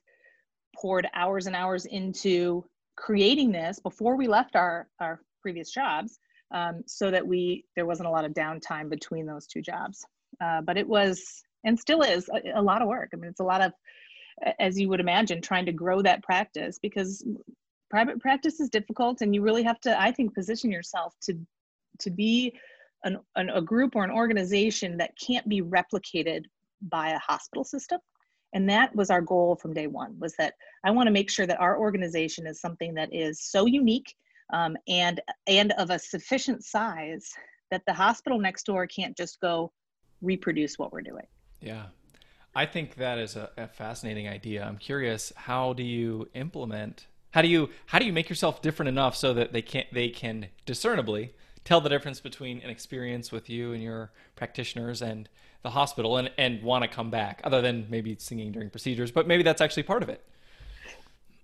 poured 0.77 1.07
hours 1.15 1.47
and 1.47 1.55
hours 1.55 1.87
into 1.87 2.65
creating 2.97 3.53
this 3.53 3.79
before 3.81 4.17
we 4.17 4.29
left 4.29 4.57
our 4.57 4.89
our 4.99 5.21
previous 5.41 5.71
jobs 5.71 6.19
um, 6.53 6.83
so 6.87 7.11
that 7.11 7.27
we 7.27 7.65
there 7.77 7.87
wasn't 7.87 8.09
a 8.09 8.11
lot 8.11 8.25
of 8.25 8.33
downtime 8.33 8.91
between 8.91 9.27
those 9.27 9.47
two 9.47 9.63
jobs. 9.63 10.05
Uh, 10.43 10.61
but 10.63 10.77
it 10.77 10.89
was 10.89 11.43
and 11.65 11.79
still 11.79 12.03
is 12.03 12.29
a, 12.29 12.59
a 12.61 12.63
lot 12.63 12.83
of 12.83 12.89
work. 12.89 13.11
I 13.13 13.17
mean 13.17 13.31
it's 13.31 13.41
a 13.41 13.45
lot 13.45 13.63
of 13.63 13.73
as 14.59 14.81
you 14.81 14.89
would 14.89 15.01
imagine 15.01 15.43
trying 15.43 15.67
to 15.67 15.73
grow 15.73 16.01
that 16.03 16.23
practice 16.23 16.79
because 16.81 17.25
private 17.91 18.21
practice 18.21 18.61
is 18.61 18.71
difficult 18.71 19.21
and 19.21 19.35
you 19.35 19.43
really 19.43 19.63
have 19.63 19.81
to 19.81 20.01
i 20.01 20.11
think 20.11 20.35
position 20.35 20.71
yourself 20.71 21.15
to 21.21 21.35
to 21.99 22.11
be 22.11 22.55
an, 23.05 23.19
an, 23.37 23.51
a 23.51 23.63
group 23.63 23.97
or 23.97 24.05
an 24.05 24.11
organization 24.11 24.97
that 24.99 25.19
can't 25.19 25.49
be 25.49 25.63
replicated 25.63 26.45
by 26.83 27.11
a 27.11 27.19
hospital 27.19 27.65
system. 27.65 28.01
And 28.53 28.69
that 28.69 28.95
was 28.97 29.11
our 29.11 29.21
goal 29.21 29.57
from 29.57 29.73
day 29.73 29.87
one 29.87 30.19
was 30.19 30.35
that 30.37 30.55
i 30.85 30.91
want 30.91 31.07
to 31.07 31.13
make 31.13 31.31
sure 31.31 31.47
that 31.47 31.61
our 31.61 31.79
organization 31.79 32.49
is 32.49 32.61
something 32.61 32.95
that 32.95 33.15
is 33.15 33.41
so 33.41 33.67
unique 33.67 34.17
um, 34.53 34.77
and 34.89 35.21
and 35.47 35.73
of 35.73 35.91
a 35.91 35.99
sufficient 35.99 36.65
size 36.65 37.31
that 37.71 37.83
the 37.87 37.93
hospital 37.93 38.41
next 38.41 38.65
door 38.65 38.89
can't 38.89 39.17
just 39.17 39.41
go 39.41 39.71
reproduce 40.21 40.79
what 40.79 40.93
we're 40.93 41.01
doing. 41.01 41.27
Yeah. 41.61 41.87
I 42.53 42.67
think 42.67 42.97
that 42.97 43.19
is 43.19 43.37
a, 43.37 43.51
a 43.57 43.69
fascinating 43.69 44.27
idea. 44.27 44.65
I'm 44.65 44.77
curious 44.77 45.33
how 45.37 45.73
do 45.73 45.85
you 45.85 46.29
implement 46.35 47.07
how 47.33 47.43
do 47.43 47.49
you 47.49 47.69
how 47.87 47.99
do 47.99 48.05
you 48.05 48.13
make 48.13 48.29
yourself 48.29 48.63
different 48.63 48.89
enough 48.89 49.17
so 49.17 49.35
that 49.35 49.53
they 49.53 49.63
can 49.63 49.85
they 49.93 50.09
can 50.09 50.47
discernibly 50.67 51.35
tell 51.65 51.81
the 51.81 51.89
difference 51.89 52.21
between 52.21 52.61
an 52.61 52.71
experience 52.71 53.31
with 53.31 53.51
you 53.51 53.73
and 53.73 53.83
your 53.83 54.11
practitioners 54.35 55.03
and 55.03 55.29
the 55.63 55.71
hospital 55.71 56.17
and, 56.17 56.31
and 56.39 56.63
want 56.63 56.83
to 56.83 56.89
come 56.89 57.11
back 57.11 57.41
other 57.45 57.61
than 57.61 57.87
maybe 57.91 58.17
singing 58.19 58.53
during 58.53 58.71
procedures 58.71 59.11
but 59.11 59.27
maybe 59.27 59.43
that's 59.43 59.61
actually 59.61 59.83
part 59.83 60.03
of 60.03 60.09
it 60.09 60.25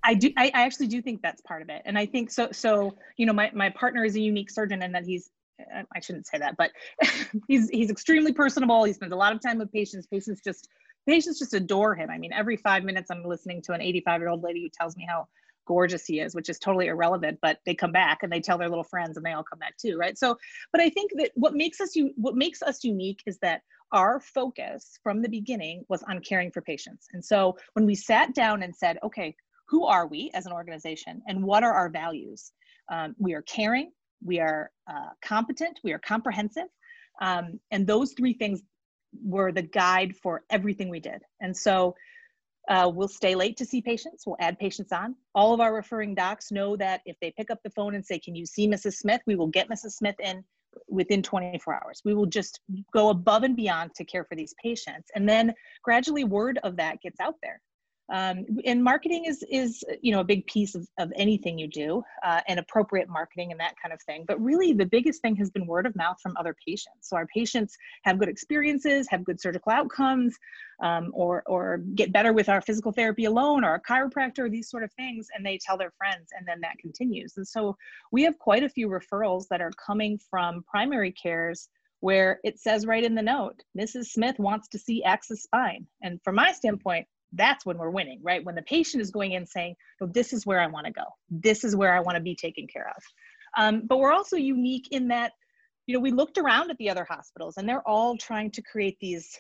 I 0.07 0.14
do. 0.14 0.31
I, 0.37 0.53
I 0.55 0.62
actually 0.62 0.87
do 0.87 1.03
think 1.03 1.20
that's 1.20 1.40
part 1.40 1.62
of 1.62 1.68
it, 1.68 1.83
and 1.85 1.99
I 1.99 2.07
think 2.07 2.31
so. 2.31 2.53
So 2.53 2.94
you 3.16 3.27
know, 3.27 3.33
my 3.33 3.51
my 3.53 3.70
partner 3.70 4.05
is 4.05 4.14
a 4.14 4.20
unique 4.20 4.51
surgeon, 4.51 4.81
and 4.83 4.94
that 4.94 5.05
he's 5.05 5.31
uh, 5.61 5.83
I 5.94 6.01
shouldn't 6.01 6.29
say 6.29 6.38
that, 6.38 6.57
but 6.57 6.70
he's 7.49 7.68
he's 7.70 7.90
extremely 7.90 8.33
personable. 8.33 8.85
He 8.85 8.92
spends 8.92 9.12
a 9.12 9.16
lot 9.16 9.33
of 9.33 9.42
time 9.42 9.59
with 9.59 9.72
patients. 9.72 10.07
Patients 10.07 10.40
just 10.44 10.68
patients 11.09 11.40
just 11.40 11.55
adore 11.55 11.96
him. 11.96 12.09
I 12.09 12.18
mean, 12.18 12.33
every 12.33 12.57
five 12.57 12.85
minutes 12.85 13.11
I'm 13.11 13.25
listening 13.25 13.62
to 13.62 13.72
an 13.72 13.81
85 13.81 14.20
year 14.20 14.29
old 14.29 14.42
lady 14.42 14.62
who 14.62 14.68
tells 14.68 14.96
me 14.96 15.07
how 15.09 15.27
gorgeous 15.66 16.07
he 16.07 16.20
is, 16.20 16.35
which 16.35 16.48
is 16.48 16.59
totally 16.59 16.87
irrelevant, 16.87 17.38
but 17.42 17.59
they 17.66 17.74
come 17.74 17.92
back 17.92 18.22
and 18.22 18.33
they 18.33 18.40
tell 18.40 18.59
their 18.59 18.68
little 18.68 18.85
friends 18.85 19.16
and 19.16 19.26
they 19.26 19.33
all 19.33 19.44
come 19.44 19.59
back 19.59 19.76
too, 19.76 19.96
right? 19.96 20.16
So, 20.16 20.37
but 20.72 20.81
I 20.81 20.88
think 20.88 21.12
that 21.16 21.33
what 21.35 21.55
makes 21.55 21.81
us 21.81 21.94
you 21.94 22.12
what 22.16 22.37
makes 22.37 22.62
us 22.62 22.85
unique 22.85 23.22
is 23.26 23.38
that 23.38 23.62
our 23.92 24.20
focus 24.20 24.98
from 25.02 25.22
the 25.22 25.29
beginning 25.29 25.85
was 25.88 26.02
on 26.05 26.20
caring 26.20 26.50
for 26.50 26.61
patients. 26.61 27.07
And 27.12 27.24
so 27.24 27.57
when 27.74 27.87
we 27.87 27.94
sat 27.94 28.35
down 28.35 28.62
and 28.62 28.74
said, 28.74 28.98
okay, 29.05 29.35
who 29.68 29.85
are 29.85 30.07
we 30.07 30.31
as 30.35 30.46
an 30.46 30.52
organization 30.52 31.22
and 31.26 31.42
what 31.42 31.62
are 31.62 31.72
our 31.72 31.88
values? 31.88 32.52
Um, 32.90 33.14
we 33.18 33.35
are 33.35 33.42
caring, 33.42 33.92
we 34.24 34.40
are 34.40 34.70
uh, 34.88 35.11
competent, 35.24 35.81
we 35.85 35.92
are 35.92 35.98
comprehensive. 35.98 36.66
Um, 37.20 37.61
and 37.70 37.87
those 37.87 38.12
three 38.12 38.35
things 38.35 38.62
were 39.24 39.52
the 39.52 39.62
guide 39.62 40.14
for 40.22 40.44
everything 40.50 40.88
we 40.88 41.00
did. 41.00 41.22
And 41.40 41.57
so 41.57 41.94
uh, 42.68 42.90
we'll 42.92 43.09
stay 43.09 43.35
late 43.35 43.57
to 43.59 43.64
see 43.64 43.81
patients. 43.81 44.24
We'll 44.26 44.37
add 44.40 44.59
patients 44.59 44.92
on. 44.92 45.14
All 45.35 45.55
of 45.55 45.61
our 45.61 45.74
referring 45.74 46.14
docs 46.14 46.50
know 46.50 46.76
that 46.76 47.00
if 47.07 47.16
they 47.20 47.33
pick 47.37 47.50
up 47.50 47.61
the 47.62 47.70
phone 47.70 47.94
and 47.94 48.05
say, 48.05 48.18
Can 48.18 48.35
you 48.35 48.46
see 48.46 48.68
Mrs. 48.68 48.94
Smith? 48.94 49.20
We 49.26 49.37
will 49.37 49.46
get 49.46 49.68
Mrs. 49.68 49.92
Smith 49.92 50.16
in 50.20 50.44
within 50.88 51.22
24 51.22 51.83
hours. 51.83 52.02
We 52.05 52.14
will 52.14 52.26
just 52.26 52.61
go 52.92 53.09
above 53.11 53.44
and 53.44 53.57
beyond 53.57 53.94
to 53.94 54.05
care 54.05 54.24
for 54.24 54.35
these 54.35 54.55
patients. 54.62 55.11
And 55.14 55.29
then 55.29 55.55
gradually, 55.83 56.24
word 56.24 56.59
of 56.64 56.76
that 56.76 57.00
gets 57.00 57.20
out 57.20 57.37
there 57.42 57.61
um, 58.08 58.46
and 58.64 58.82
marketing 58.82 59.24
is 59.24 59.44
is 59.50 59.84
you 60.00 60.12
know 60.12 60.20
a 60.20 60.24
big 60.24 60.46
piece 60.46 60.74
of, 60.74 60.88
of 60.98 61.12
anything 61.16 61.58
you 61.58 61.66
do 61.66 62.02
uh, 62.24 62.40
and 62.46 62.60
appropriate 62.60 63.08
marketing 63.08 63.50
and 63.50 63.60
that 63.60 63.74
kind 63.82 63.92
of 63.92 64.00
thing 64.02 64.24
but 64.26 64.40
really 64.40 64.72
the 64.72 64.86
biggest 64.86 65.20
thing 65.22 65.34
has 65.36 65.50
been 65.50 65.66
word 65.66 65.86
of 65.86 65.96
mouth 65.96 66.20
from 66.20 66.36
other 66.36 66.54
patients 66.66 67.08
so 67.08 67.16
our 67.16 67.26
patients 67.26 67.76
have 68.04 68.18
good 68.18 68.28
experiences 68.28 69.08
have 69.10 69.24
good 69.24 69.40
surgical 69.40 69.72
outcomes 69.72 70.36
um, 70.82 71.10
or 71.14 71.42
or 71.46 71.78
get 71.94 72.12
better 72.12 72.32
with 72.32 72.48
our 72.48 72.60
physical 72.60 72.92
therapy 72.92 73.24
alone 73.24 73.64
or 73.64 73.74
a 73.74 73.82
chiropractor 73.82 74.50
these 74.50 74.70
sort 74.70 74.84
of 74.84 74.92
things 74.92 75.28
and 75.34 75.44
they 75.44 75.58
tell 75.58 75.76
their 75.76 75.92
friends 75.98 76.28
and 76.36 76.46
then 76.46 76.60
that 76.60 76.78
continues 76.78 77.36
and 77.36 77.46
so 77.46 77.76
we 78.12 78.22
have 78.22 78.38
quite 78.38 78.62
a 78.62 78.68
few 78.68 78.88
referrals 78.88 79.46
that 79.50 79.60
are 79.60 79.72
coming 79.84 80.18
from 80.30 80.62
primary 80.70 81.12
cares 81.12 81.68
where 82.00 82.38
it 82.44 82.60
says 82.60 82.86
right 82.86 83.02
in 83.02 83.14
the 83.14 83.22
note, 83.22 83.62
Mrs. 83.76 84.06
Smith 84.06 84.38
wants 84.38 84.68
to 84.68 84.78
see 84.78 85.02
Axis 85.02 85.42
Spine. 85.42 85.86
And 86.02 86.20
from 86.22 86.34
my 86.34 86.52
standpoint, 86.52 87.06
that's 87.32 87.66
when 87.66 87.78
we're 87.78 87.90
winning, 87.90 88.20
right? 88.22 88.44
When 88.44 88.54
the 88.54 88.62
patient 88.62 89.02
is 89.02 89.10
going 89.10 89.32
in 89.32 89.46
saying, 89.46 89.76
"No, 90.00 90.06
this 90.06 90.32
is 90.32 90.46
where 90.46 90.60
I 90.60 90.66
want 90.66 90.86
to 90.86 90.92
go. 90.92 91.04
This 91.30 91.64
is 91.64 91.76
where 91.76 91.94
I 91.94 92.00
want 92.00 92.16
to 92.16 92.22
be 92.22 92.34
taken 92.34 92.66
care 92.66 92.88
of." 92.88 93.02
Um, 93.56 93.82
but 93.86 93.98
we're 93.98 94.12
also 94.12 94.36
unique 94.36 94.88
in 94.90 95.08
that, 95.08 95.32
you 95.86 95.94
know, 95.94 96.00
we 96.00 96.10
looked 96.10 96.38
around 96.38 96.70
at 96.70 96.78
the 96.78 96.90
other 96.90 97.04
hospitals, 97.04 97.56
and 97.56 97.68
they're 97.68 97.86
all 97.86 98.16
trying 98.16 98.50
to 98.52 98.62
create 98.62 98.98
these 99.00 99.38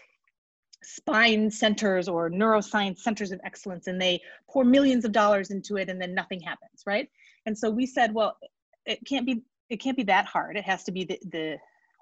spine 0.82 1.50
centers 1.50 2.08
or 2.08 2.30
neuroscience 2.30 2.98
centers 2.98 3.32
of 3.32 3.40
excellence, 3.44 3.86
and 3.86 4.00
they 4.00 4.20
pour 4.48 4.64
millions 4.64 5.04
of 5.04 5.12
dollars 5.12 5.50
into 5.50 5.76
it, 5.76 5.88
and 5.88 6.00
then 6.00 6.14
nothing 6.14 6.40
happens, 6.40 6.82
right? 6.86 7.08
And 7.46 7.56
so 7.56 7.70
we 7.70 7.86
said, 7.86 8.12
well, 8.14 8.36
it 8.84 9.04
can't 9.06 9.26
be 9.26 9.42
it 9.68 9.80
can't 9.80 9.96
be 9.96 10.04
that 10.04 10.26
hard. 10.26 10.56
It 10.56 10.64
has 10.64 10.84
to 10.84 10.92
be 10.92 11.04
the 11.04 11.18
the 11.30 11.56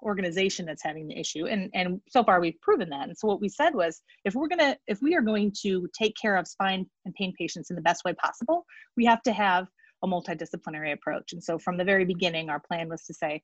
organization 0.05 0.65
that's 0.65 0.83
having 0.83 1.07
the 1.07 1.19
issue 1.19 1.47
and 1.47 1.69
and 1.73 1.99
so 2.09 2.23
far 2.23 2.39
we've 2.39 2.59
proven 2.61 2.89
that. 2.89 3.07
And 3.07 3.17
so 3.17 3.27
what 3.27 3.41
we 3.41 3.49
said 3.49 3.73
was 3.73 4.01
if 4.23 4.35
we're 4.35 4.47
going 4.47 4.59
to 4.59 4.77
if 4.87 5.01
we 5.01 5.15
are 5.15 5.21
going 5.21 5.51
to 5.63 5.87
take 5.97 6.15
care 6.21 6.37
of 6.37 6.47
spine 6.47 6.85
and 7.05 7.13
pain 7.15 7.33
patients 7.37 7.69
in 7.71 7.75
the 7.75 7.81
best 7.81 8.05
way 8.05 8.13
possible 8.13 8.65
we 8.95 9.05
have 9.05 9.23
to 9.23 9.33
have 9.33 9.67
a 10.03 10.07
multidisciplinary 10.07 10.93
approach. 10.93 11.33
And 11.33 11.43
so 11.43 11.57
from 11.57 11.77
the 11.77 11.83
very 11.83 12.05
beginning 12.05 12.49
our 12.49 12.59
plan 12.59 12.87
was 12.87 13.03
to 13.05 13.13
say 13.13 13.41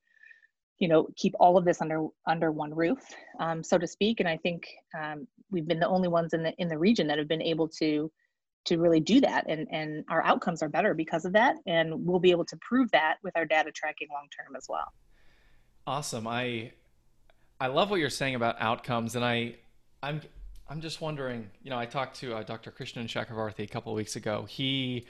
you 0.78 0.88
know 0.88 1.08
keep 1.17 1.34
all 1.39 1.58
of 1.58 1.65
this 1.65 1.82
under 1.82 2.08
under 2.28 2.52
one 2.52 2.74
roof 2.74 3.00
um, 3.39 3.63
so 3.63 3.78
to 3.78 3.88
speak. 3.88 4.19
And 4.19 4.30
i 4.30 4.38
think 4.38 4.67
um, 4.97 5.28
we've 5.50 5.67
been 5.67 5.80
the 5.80 5.88
only 5.88 6.08
ones 6.08 6.34
in 6.34 6.43
the 6.43 6.54
in 6.60 6.67
the 6.67 6.78
region 6.78 7.08
that 7.08 7.17
have 7.17 7.28
been 7.28 7.41
able 7.41 7.67
to 7.80 8.12
to 8.65 8.78
really 8.78 9.00
do 9.00 9.19
that. 9.21 9.45
And 9.50 9.67
and 9.71 10.06
our 10.10 10.24
outcomes 10.24 10.62
are 10.62 10.69
better 10.69 10.93
because 10.93 11.26
of 11.26 11.34
that. 11.34 11.56
And 11.65 12.06
we'll 12.06 12.19
be 12.19 12.32
able 12.32 12.45
to 12.45 12.58
prove 12.62 12.91
that 12.91 13.17
with 13.24 13.36
our 13.36 13.45
data 13.45 13.71
tracking 13.71 14.10
long 14.13 14.28
term 14.38 14.56
as 14.56 14.67
well 14.69 14.93
Awesome. 15.88 16.28
I 16.28 16.72
I 17.60 17.67
love 17.67 17.89
what 17.89 18.00
you're 18.00 18.10
saying 18.10 18.36
about 18.36 18.58
outcomes, 18.60 19.15
and 19.15 19.26
I 19.26 19.56
I'm 20.04 20.22
I'm 20.70 20.82
just 20.82 21.02
wondering. 21.02 21.50
You 21.63 21.72
know, 21.72 21.78
I 21.78 21.86
talked 21.86 22.20
to 22.20 22.36
uh, 22.36 22.44
Dr. 22.44 22.72
Krishnan 22.72 23.06
Chakravarthy 23.06 23.63
a 23.63 23.67
couple 23.67 23.91
of 23.91 23.96
weeks 23.96 24.15
ago. 24.15 24.46
He 24.48 25.06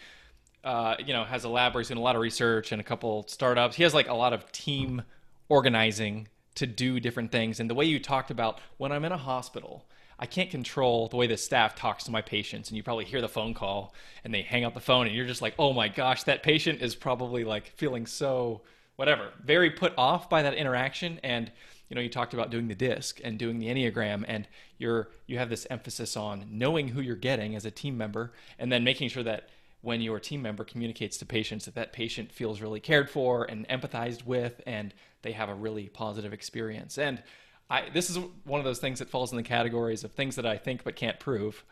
uh, 0.63 0.95
you 1.05 1.13
know 1.13 1.23
has 1.23 1.43
a 1.43 1.49
lab 1.49 1.73
where 1.73 1.81
he's 1.81 1.89
doing 1.89 1.99
a 1.99 2.03
lot 2.03 2.15
of 2.15 2.21
research 2.21 2.71
and 2.71 2.79
a 2.79 2.83
couple 2.83 3.25
startups. 3.27 3.75
He 3.75 3.83
has 3.83 3.93
like 3.93 4.07
a 4.07 4.13
lot 4.13 4.31
of 4.33 4.49
team 4.51 5.01
organizing 5.49 6.29
to 6.55 6.65
do 6.67 6.99
different 6.99 7.31
things. 7.31 7.59
And 7.59 7.69
the 7.69 7.75
way 7.75 7.85
you 7.85 7.99
talked 7.99 8.31
about 8.31 8.59
when 8.77 8.91
I'm 8.91 9.05
in 9.05 9.11
a 9.11 9.17
hospital. 9.17 9.85
I 10.19 10.27
can't 10.27 10.51
control 10.51 11.07
the 11.07 11.17
way 11.17 11.25
the 11.25 11.35
staff 11.35 11.73
talks 11.73 12.03
to 12.03 12.11
my 12.11 12.21
patients, 12.21 12.69
and 12.69 12.77
you 12.77 12.83
probably 12.83 13.05
hear 13.05 13.21
the 13.21 13.27
phone 13.27 13.55
call 13.55 13.95
and 14.23 14.31
they 14.31 14.43
hang 14.43 14.63
up 14.63 14.75
the 14.75 14.79
phone, 14.79 15.07
and 15.07 15.15
you're 15.15 15.25
just 15.25 15.41
like, 15.41 15.55
oh 15.57 15.73
my 15.73 15.87
gosh, 15.87 16.25
that 16.25 16.43
patient 16.43 16.79
is 16.79 16.93
probably 16.93 17.43
like 17.43 17.71
feeling 17.75 18.05
so 18.05 18.61
whatever, 19.01 19.29
very 19.43 19.71
put 19.71 19.91
off 19.97 20.29
by 20.29 20.43
that 20.43 20.53
interaction. 20.53 21.19
And 21.23 21.51
you 21.89 21.95
know, 21.95 22.01
you 22.01 22.07
talked 22.07 22.35
about 22.35 22.51
doing 22.51 22.67
the 22.67 22.75
disc 22.75 23.19
and 23.23 23.39
doing 23.39 23.57
the 23.57 23.65
enneagram, 23.65 24.23
and 24.27 24.47
you're 24.77 25.09
you 25.25 25.39
have 25.39 25.49
this 25.49 25.65
emphasis 25.71 26.15
on 26.15 26.45
knowing 26.51 26.89
who 26.89 27.01
you're 27.01 27.15
getting 27.15 27.55
as 27.55 27.65
a 27.65 27.71
team 27.71 27.97
member, 27.97 28.31
and 28.59 28.71
then 28.71 28.83
making 28.83 29.09
sure 29.09 29.23
that 29.23 29.49
when 29.81 30.01
your 30.01 30.19
team 30.19 30.43
member 30.43 30.63
communicates 30.63 31.17
to 31.17 31.25
patients 31.25 31.65
that 31.65 31.73
that 31.73 31.93
patient 31.93 32.31
feels 32.31 32.61
really 32.61 32.79
cared 32.79 33.09
for 33.09 33.43
and 33.45 33.67
empathized 33.69 34.23
with, 34.23 34.61
and 34.67 34.93
they 35.23 35.31
have 35.31 35.49
a 35.49 35.55
really 35.55 35.87
positive 35.87 36.31
experience. 36.31 36.99
And 36.99 37.23
I, 37.71 37.89
this 37.91 38.07
is 38.11 38.19
one 38.43 38.59
of 38.59 38.65
those 38.65 38.77
things 38.77 38.99
that 38.99 39.09
falls 39.09 39.31
in 39.31 39.37
the 39.37 39.43
categories 39.43 40.03
of 40.03 40.11
things 40.11 40.35
that 40.35 40.45
I 40.45 40.57
think 40.57 40.83
but 40.83 40.95
can't 40.95 41.19
prove. 41.19 41.63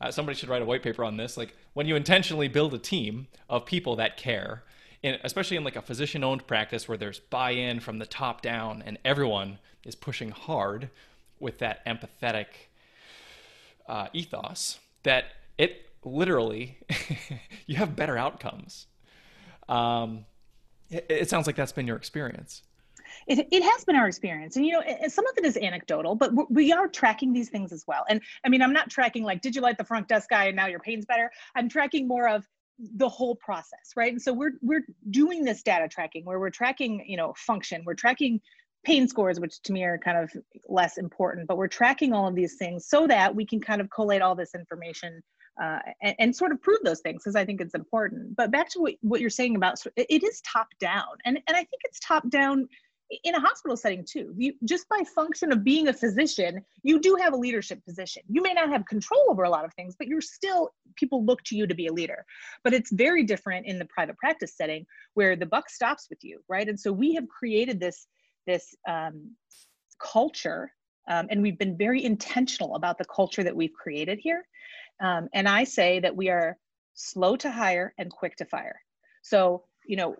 Uh, 0.00 0.12
somebody 0.12 0.38
should 0.38 0.50
write 0.50 0.62
a 0.62 0.66
white 0.66 0.84
paper 0.84 1.02
on 1.02 1.16
this. 1.16 1.36
Like 1.36 1.56
when 1.74 1.88
you 1.88 1.96
intentionally 1.96 2.46
build 2.46 2.72
a 2.74 2.78
team 2.78 3.26
of 3.50 3.66
people 3.66 3.96
that 3.96 4.16
care, 4.16 4.62
in, 5.06 5.20
especially 5.22 5.56
in 5.56 5.62
like 5.62 5.76
a 5.76 5.82
physician 5.82 6.24
owned 6.24 6.46
practice 6.48 6.88
where 6.88 6.98
there's 6.98 7.20
buy 7.20 7.52
in 7.52 7.78
from 7.78 8.00
the 8.00 8.06
top 8.06 8.42
down 8.42 8.82
and 8.84 8.98
everyone 9.04 9.58
is 9.84 9.94
pushing 9.94 10.30
hard 10.30 10.90
with 11.38 11.58
that 11.58 11.86
empathetic 11.86 12.46
uh, 13.88 14.08
ethos, 14.12 14.80
that 15.04 15.26
it 15.58 15.90
literally, 16.04 16.78
you 17.66 17.76
have 17.76 17.94
better 17.94 18.18
outcomes. 18.18 18.86
Um, 19.68 20.26
it, 20.90 21.06
it 21.08 21.30
sounds 21.30 21.46
like 21.46 21.54
that's 21.54 21.72
been 21.72 21.86
your 21.86 21.96
experience. 21.96 22.62
It, 23.28 23.46
it 23.52 23.62
has 23.62 23.84
been 23.84 23.94
our 23.94 24.08
experience 24.08 24.56
and 24.56 24.66
you 24.66 24.72
know 24.72 24.82
some 25.08 25.26
of 25.26 25.38
it 25.38 25.44
is 25.44 25.56
anecdotal 25.56 26.14
but 26.16 26.50
we 26.50 26.72
are 26.72 26.86
tracking 26.86 27.32
these 27.32 27.48
things 27.48 27.72
as 27.72 27.84
well 27.86 28.04
and 28.08 28.20
i 28.44 28.48
mean 28.48 28.60
i'm 28.60 28.72
not 28.72 28.90
tracking 28.90 29.24
like 29.24 29.40
did 29.40 29.54
you 29.54 29.62
light 29.62 29.78
the 29.78 29.84
front 29.84 30.06
desk 30.06 30.28
guy 30.28 30.46
and 30.46 30.56
now 30.56 30.66
your 30.66 30.80
pain's 30.80 31.06
better 31.06 31.30
i'm 31.54 31.68
tracking 31.68 32.06
more 32.06 32.28
of 32.28 32.46
the 32.78 33.08
whole 33.08 33.36
process 33.36 33.92
right? 33.96 34.12
And 34.12 34.20
so 34.20 34.32
we're 34.32 34.52
we're 34.62 34.84
doing 35.10 35.44
this 35.44 35.62
data 35.62 35.88
tracking 35.88 36.24
where 36.24 36.38
we're 36.38 36.50
tracking 36.50 37.04
you 37.06 37.16
know 37.16 37.34
function. 37.36 37.82
We're 37.84 37.94
tracking 37.94 38.40
pain 38.84 39.08
scores 39.08 39.40
which 39.40 39.60
to 39.62 39.72
me 39.72 39.82
are 39.82 39.98
kind 39.98 40.16
of 40.16 40.30
less 40.68 40.96
important 40.96 41.48
but 41.48 41.56
we're 41.56 41.66
tracking 41.66 42.12
all 42.12 42.28
of 42.28 42.36
these 42.36 42.54
things 42.54 42.86
so 42.86 43.04
that 43.04 43.34
we 43.34 43.44
can 43.44 43.60
kind 43.60 43.80
of 43.80 43.90
collate 43.90 44.22
all 44.22 44.36
this 44.36 44.54
information 44.54 45.20
uh, 45.60 45.78
and, 46.02 46.14
and, 46.18 46.36
sort 46.36 46.52
of 46.52 46.60
prove 46.60 46.78
those 46.84 47.00
things 47.00 47.22
because 47.22 47.34
I 47.34 47.44
think 47.44 47.60
it's 47.60 47.74
important. 47.74 48.36
But 48.36 48.50
back 48.50 48.68
to 48.70 48.80
what, 48.80 48.94
what 49.00 49.20
you're 49.20 49.30
saying 49.30 49.56
about 49.56 49.82
it 49.96 50.22
is 50.22 50.42
top 50.42 50.68
down, 50.80 51.06
and 51.24 51.38
and 51.48 51.56
I 51.56 51.60
think 51.60 51.82
it's 51.84 51.98
top 52.00 52.28
down 52.28 52.68
in 53.22 53.34
a 53.34 53.40
hospital 53.40 53.76
setting 53.76 54.04
too. 54.04 54.32
You 54.36 54.54
just 54.64 54.88
by 54.88 55.02
function 55.14 55.52
of 55.52 55.62
being 55.62 55.88
a 55.88 55.92
physician 55.92 56.64
you 56.82 57.00
do 57.00 57.16
have 57.20 57.32
a 57.32 57.36
leadership 57.36 57.84
position. 57.84 58.22
You 58.28 58.42
may 58.42 58.52
not 58.52 58.68
have 58.68 58.84
control 58.86 59.24
over 59.28 59.44
a 59.44 59.50
lot 59.50 59.64
of 59.64 59.72
things 59.74 59.94
but 59.98 60.08
you're 60.08 60.20
still 60.20 60.70
people 60.96 61.24
look 61.24 61.42
to 61.44 61.56
you 61.56 61.66
to 61.66 61.74
be 61.74 61.86
a 61.86 61.92
leader. 61.92 62.24
But 62.64 62.74
it's 62.74 62.92
very 62.92 63.22
different 63.22 63.66
in 63.66 63.78
the 63.78 63.86
private 63.86 64.16
practice 64.18 64.56
setting 64.56 64.86
where 65.14 65.36
the 65.36 65.46
buck 65.46 65.70
stops 65.70 66.08
with 66.10 66.18
you 66.22 66.40
right? 66.48 66.68
And 66.68 66.78
so 66.78 66.92
we 66.92 67.14
have 67.14 67.28
created 67.28 67.80
this 67.80 68.06
this 68.46 68.74
um, 68.88 69.32
culture 70.00 70.72
um, 71.08 71.26
and 71.30 71.42
we've 71.42 71.58
been 71.58 71.76
very 71.76 72.04
intentional 72.04 72.74
about 72.74 72.98
the 72.98 73.04
culture 73.04 73.44
that 73.44 73.54
we've 73.54 73.72
created 73.72 74.18
here. 74.20 74.44
Um, 75.00 75.28
and 75.34 75.48
I 75.48 75.64
say 75.64 76.00
that 76.00 76.16
we 76.16 76.30
are 76.30 76.58
slow 76.94 77.36
to 77.36 77.50
hire 77.50 77.94
and 77.98 78.10
quick 78.10 78.36
to 78.36 78.44
fire. 78.44 78.80
So, 79.22 79.64
you 79.86 79.96
know, 79.96 80.16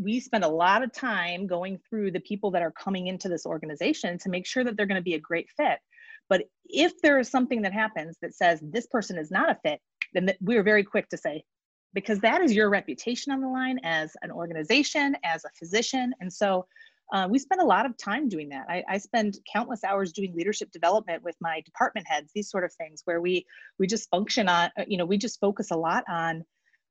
we 0.00 0.20
spend 0.20 0.44
a 0.44 0.48
lot 0.48 0.82
of 0.82 0.92
time 0.92 1.46
going 1.46 1.78
through 1.88 2.12
the 2.12 2.20
people 2.20 2.50
that 2.52 2.62
are 2.62 2.70
coming 2.70 3.08
into 3.08 3.28
this 3.28 3.44
organization 3.44 4.18
to 4.18 4.28
make 4.28 4.46
sure 4.46 4.64
that 4.64 4.76
they're 4.76 4.86
going 4.86 5.00
to 5.00 5.02
be 5.02 5.14
a 5.14 5.20
great 5.20 5.48
fit. 5.56 5.78
But 6.28 6.44
if 6.66 7.00
there 7.02 7.18
is 7.18 7.30
something 7.30 7.62
that 7.62 7.72
happens 7.72 8.16
that 8.22 8.34
says 8.34 8.60
this 8.62 8.86
person 8.86 9.18
is 9.18 9.30
not 9.30 9.50
a 9.50 9.58
fit, 9.62 9.80
then 10.12 10.32
we're 10.40 10.62
very 10.62 10.84
quick 10.84 11.08
to 11.08 11.16
say, 11.16 11.42
because 11.94 12.20
that 12.20 12.42
is 12.42 12.54
your 12.54 12.70
reputation 12.70 13.32
on 13.32 13.40
the 13.40 13.48
line 13.48 13.78
as 13.82 14.12
an 14.22 14.30
organization, 14.30 15.16
as 15.24 15.44
a 15.44 15.50
physician. 15.58 16.12
And 16.20 16.32
so 16.32 16.66
uh, 17.12 17.26
we 17.30 17.38
spend 17.38 17.62
a 17.62 17.66
lot 17.66 17.86
of 17.86 17.96
time 17.96 18.28
doing 18.28 18.50
that. 18.50 18.66
I, 18.68 18.84
I, 18.88 18.98
spend 18.98 19.38
countless 19.50 19.82
hours 19.82 20.12
doing 20.12 20.34
leadership 20.36 20.70
development 20.72 21.22
with 21.22 21.36
my 21.40 21.62
department 21.62 22.06
heads, 22.06 22.30
these 22.34 22.50
sort 22.50 22.64
of 22.64 22.72
things, 22.74 23.00
where 23.06 23.22
we 23.22 23.46
we 23.78 23.86
just 23.86 24.10
function 24.10 24.46
on, 24.46 24.70
uh, 24.78 24.84
you 24.86 24.98
know, 24.98 25.06
we 25.06 25.16
just 25.16 25.40
focus 25.40 25.70
a 25.70 25.76
lot 25.76 26.04
on 26.06 26.44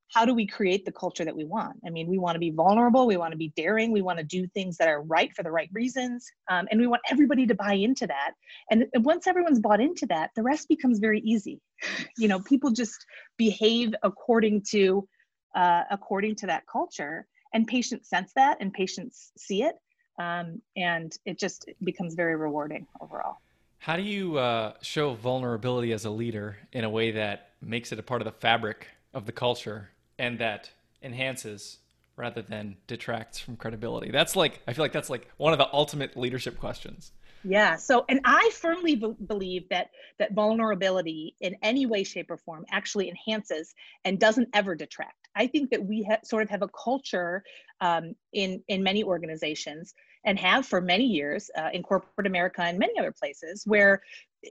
how 0.09 0.25
do 0.25 0.33
we 0.33 0.47
create 0.47 0.85
the 0.85 0.91
culture 0.91 1.25
that 1.25 1.35
we 1.35 1.43
want? 1.43 1.77
I 1.85 1.89
mean, 1.89 2.07
we 2.07 2.17
want 2.17 2.35
to 2.35 2.39
be 2.39 2.51
vulnerable, 2.51 3.07
we 3.07 3.17
want 3.17 3.31
to 3.31 3.37
be 3.37 3.51
daring, 3.55 3.91
we 3.91 4.01
want 4.01 4.19
to 4.19 4.23
do 4.23 4.47
things 4.47 4.77
that 4.77 4.87
are 4.87 5.01
right 5.01 5.33
for 5.35 5.43
the 5.43 5.51
right 5.51 5.69
reasons, 5.73 6.25
um, 6.49 6.67
and 6.71 6.79
we 6.79 6.87
want 6.87 7.01
everybody 7.09 7.45
to 7.47 7.55
buy 7.55 7.73
into 7.73 8.07
that. 8.07 8.31
And, 8.71 8.85
once 8.95 9.27
everyone's 9.27 9.59
bought 9.59 9.79
into 9.79 10.05
that, 10.07 10.31
the 10.35 10.43
rest 10.43 10.67
becomes 10.67 10.99
very 10.99 11.19
easy. 11.21 11.59
You 12.17 12.27
know, 12.27 12.39
people 12.39 12.71
just 12.71 13.05
behave 13.37 13.93
according 14.01 14.63
to 14.71 15.07
uh, 15.55 15.83
according 15.91 16.35
to 16.35 16.47
that 16.47 16.63
culture, 16.71 17.27
and 17.53 17.67
patients 17.67 18.09
sense 18.09 18.31
that, 18.33 18.57
and 18.59 18.73
patients 18.73 19.31
see 19.37 19.63
it, 19.63 19.75
um, 20.19 20.61
and 20.75 21.15
it 21.25 21.39
just 21.39 21.69
becomes 21.83 22.15
very 22.15 22.35
rewarding 22.35 22.87
overall. 23.01 23.37
How 23.79 23.95
do 23.95 24.03
you 24.03 24.37
uh, 24.37 24.73
show 24.81 25.13
vulnerability 25.13 25.93
as 25.93 26.05
a 26.05 26.09
leader 26.09 26.57
in 26.71 26.83
a 26.83 26.89
way 26.89 27.11
that 27.11 27.51
makes 27.61 27.91
it 27.91 27.99
a 27.99 28.03
part 28.03 28.21
of 28.21 28.25
the 28.25 28.31
fabric 28.31 28.87
of 29.13 29.25
the 29.25 29.31
culture 29.31 29.89
and 30.19 30.39
that 30.39 30.71
enhances 31.01 31.79
rather 32.15 32.41
than 32.41 32.77
detracts 32.87 33.39
from 33.39 33.55
credibility? 33.55 34.11
That's 34.11 34.35
like 34.35 34.61
I 34.67 34.73
feel 34.73 34.83
like 34.83 34.93
that's 34.93 35.09
like 35.09 35.27
one 35.37 35.53
of 35.53 35.59
the 35.59 35.69
ultimate 35.73 36.17
leadership 36.17 36.59
questions. 36.59 37.11
Yeah. 37.43 37.75
So, 37.75 38.03
and 38.09 38.19
I 38.25 38.49
firmly 38.53 38.95
b- 38.95 39.15
believe 39.25 39.69
that 39.69 39.91
that 40.19 40.33
vulnerability 40.33 41.35
in 41.39 41.55
any 41.61 41.85
way, 41.85 42.03
shape, 42.03 42.31
or 42.31 42.37
form 42.37 42.65
actually 42.71 43.09
enhances 43.09 43.73
and 44.05 44.19
doesn't 44.19 44.49
ever 44.53 44.75
detract. 44.75 45.29
I 45.35 45.47
think 45.47 45.69
that 45.69 45.85
we 45.85 46.03
ha- 46.03 46.17
sort 46.23 46.43
of 46.43 46.49
have 46.49 46.63
a 46.63 46.67
culture 46.69 47.43
um, 47.79 48.15
in 48.33 48.63
in 48.67 48.83
many 48.83 49.03
organizations 49.03 49.93
and 50.25 50.37
have 50.39 50.65
for 50.65 50.81
many 50.81 51.05
years 51.05 51.49
uh, 51.57 51.69
in 51.71 51.83
corporate 51.83 52.27
America 52.27 52.61
and 52.61 52.77
many 52.77 52.97
other 52.99 53.13
places 53.13 53.63
where 53.65 54.01